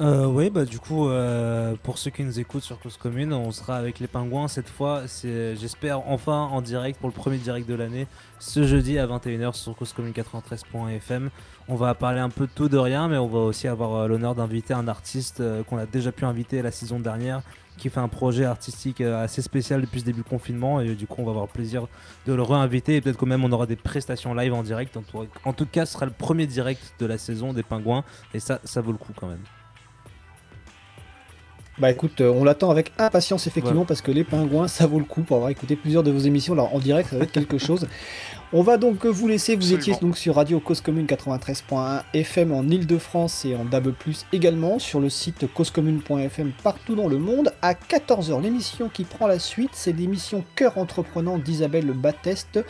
Euh, 0.00 0.24
oui, 0.24 0.48
bah 0.48 0.64
du 0.64 0.78
coup, 0.78 1.08
euh, 1.08 1.74
pour 1.82 1.98
ceux 1.98 2.10
qui 2.10 2.24
nous 2.24 2.40
écoutent 2.40 2.62
sur 2.62 2.80
Cause 2.80 2.96
Commune, 2.96 3.34
on 3.34 3.52
sera 3.52 3.76
avec 3.76 4.00
les 4.00 4.06
pingouins 4.06 4.48
cette 4.48 4.68
fois. 4.68 5.02
C'est, 5.06 5.54
j'espère, 5.56 6.08
enfin 6.08 6.48
en 6.50 6.62
direct 6.62 6.98
pour 6.98 7.10
le 7.10 7.14
premier 7.14 7.36
direct 7.36 7.68
de 7.68 7.74
l'année, 7.74 8.06
ce 8.38 8.66
jeudi 8.66 8.98
à 8.98 9.06
21h 9.06 9.54
sur 9.54 9.74
causecommune93.fm. 9.74 11.28
On 11.68 11.76
va 11.76 11.94
parler 11.94 12.20
un 12.20 12.30
peu 12.30 12.46
de 12.46 12.52
tout 12.52 12.70
de 12.70 12.78
rien, 12.78 13.06
mais 13.06 13.18
on 13.18 13.28
va 13.28 13.40
aussi 13.40 13.68
avoir 13.68 13.94
euh, 13.94 14.08
l'honneur 14.08 14.34
d'inviter 14.34 14.72
un 14.72 14.88
artiste 14.88 15.40
euh, 15.40 15.62
qu'on 15.62 15.76
a 15.76 15.84
déjà 15.84 16.10
pu 16.10 16.24
inviter 16.24 16.62
la 16.62 16.70
saison 16.70 16.98
dernière, 16.98 17.42
qui 17.76 17.90
fait 17.90 18.00
un 18.00 18.08
projet 18.08 18.46
artistique 18.46 19.02
assez 19.02 19.42
spécial 19.42 19.82
depuis 19.82 20.00
ce 20.00 20.06
début 20.06 20.22
confinement. 20.22 20.80
Et 20.80 20.94
du 20.94 21.06
coup, 21.06 21.16
on 21.20 21.24
va 21.24 21.30
avoir 21.30 21.46
le 21.46 21.52
plaisir 21.52 21.86
de 22.26 22.32
le 22.32 22.42
réinviter. 22.42 22.96
Et 22.96 23.00
peut-être 23.02 23.18
quand 23.18 23.26
même 23.26 23.44
on 23.44 23.52
aura 23.52 23.66
des 23.66 23.76
prestations 23.76 24.34
live 24.34 24.54
en 24.54 24.62
direct. 24.62 24.96
En 24.96 25.02
tout, 25.02 25.26
en 25.44 25.52
tout 25.52 25.66
cas, 25.66 25.84
ce 25.84 25.94
sera 25.94 26.06
le 26.06 26.12
premier 26.12 26.46
direct 26.46 26.94
de 26.98 27.06
la 27.06 27.18
saison 27.18 27.52
des 27.52 27.62
pingouins. 27.62 28.04
Et 28.34 28.40
ça, 28.40 28.60
ça 28.64 28.80
vaut 28.80 28.92
le 28.92 28.98
coup 28.98 29.12
quand 29.14 29.26
même. 29.26 29.44
Bah 31.82 31.90
écoute, 31.90 32.20
euh, 32.20 32.32
on 32.32 32.44
l'attend 32.44 32.70
avec 32.70 32.92
impatience 32.96 33.48
effectivement 33.48 33.80
Ouais. 33.80 33.86
parce 33.88 34.02
que 34.02 34.12
les 34.12 34.22
pingouins, 34.22 34.68
ça 34.68 34.86
vaut 34.86 35.00
le 35.00 35.04
coup 35.04 35.22
pour 35.22 35.34
avoir 35.38 35.50
écouté 35.50 35.74
plusieurs 35.74 36.04
de 36.04 36.12
vos 36.12 36.20
émissions 36.20 36.54
là 36.54 36.62
en 36.62 36.78
direct, 36.78 37.10
ça 37.10 37.18
va 37.18 37.24
être 37.24 37.32
quelque 37.32 37.58
chose. 37.58 37.88
On 38.54 38.62
va 38.62 38.76
donc 38.76 39.04
vous 39.06 39.26
laisser, 39.26 39.56
vous 39.56 39.72
étiez 39.72 39.94
donc 40.00 40.16
sur 40.18 40.36
Radio 40.36 40.60
Cause 40.60 40.82
Commune 40.82 41.06
93.1 41.06 42.02
FM 42.12 42.52
en 42.52 42.62
Ile-de-France 42.68 43.46
et 43.46 43.56
en 43.56 43.64
DAB+, 43.64 43.94
également 44.32 44.78
sur 44.78 45.00
le 45.00 45.08
site 45.08 45.52
causecommune.fm 45.54 46.52
partout 46.62 46.94
dans 46.94 47.08
le 47.08 47.16
monde. 47.16 47.52
À 47.62 47.72
14h, 47.72 48.42
l'émission 48.42 48.90
qui 48.90 49.04
prend 49.04 49.26
la 49.26 49.38
suite, 49.38 49.70
c'est 49.72 49.92
l'émission 49.92 50.44
Cœur 50.54 50.76
Entreprenant 50.76 51.38
d'Isabelle 51.38 51.92
Batteste. 51.92 52.60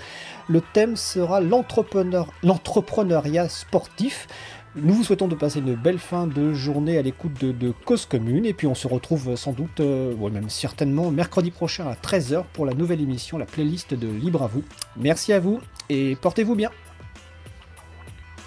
Le 0.49 0.63
thème 0.73 0.95
sera 0.95 1.41
l'entrepreneur, 1.41 2.33
l'entrepreneuriat 2.45 3.49
sportif. 3.49 4.29
Nous 4.75 4.95
vous 4.95 5.05
souhaitons 5.05 5.29
de 5.29 5.35
passer 5.35 5.59
une 5.59 5.75
belle 5.75 5.99
fin 5.99 6.27
de 6.27 6.55
journée 6.55 6.97
à 6.97 7.03
l'écoute 7.03 7.39
de, 7.39 7.53
de 7.53 7.73
Cause 7.85 8.07
Commune 8.07 8.47
et 8.47 8.55
puis 8.55 8.67
on 8.67 8.75
se 8.75 8.89
retrouve 8.89 9.37
sans 9.37 9.53
doute, 9.53 9.81
euh, 9.81 10.15
ouais, 10.15 10.31
même 10.31 10.49
certainement 10.49 11.11
mercredi 11.11 11.51
prochain 11.51 11.87
à 11.87 11.95
13h 11.95 12.45
pour 12.55 12.65
la 12.65 12.73
nouvelle 12.73 13.03
émission, 13.03 13.37
la 13.37 13.45
playlist 13.45 13.93
de 13.93 14.09
Libre 14.09 14.43
à 14.43 14.47
vous. 14.47 14.65
Merci 14.97 15.35
à 15.35 15.41
vous 15.41 15.61
et 15.91 16.17
portez-vous 16.17 16.55
bien. 16.55 16.71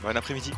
Bon 0.02 0.18
après-midi. 0.18 0.52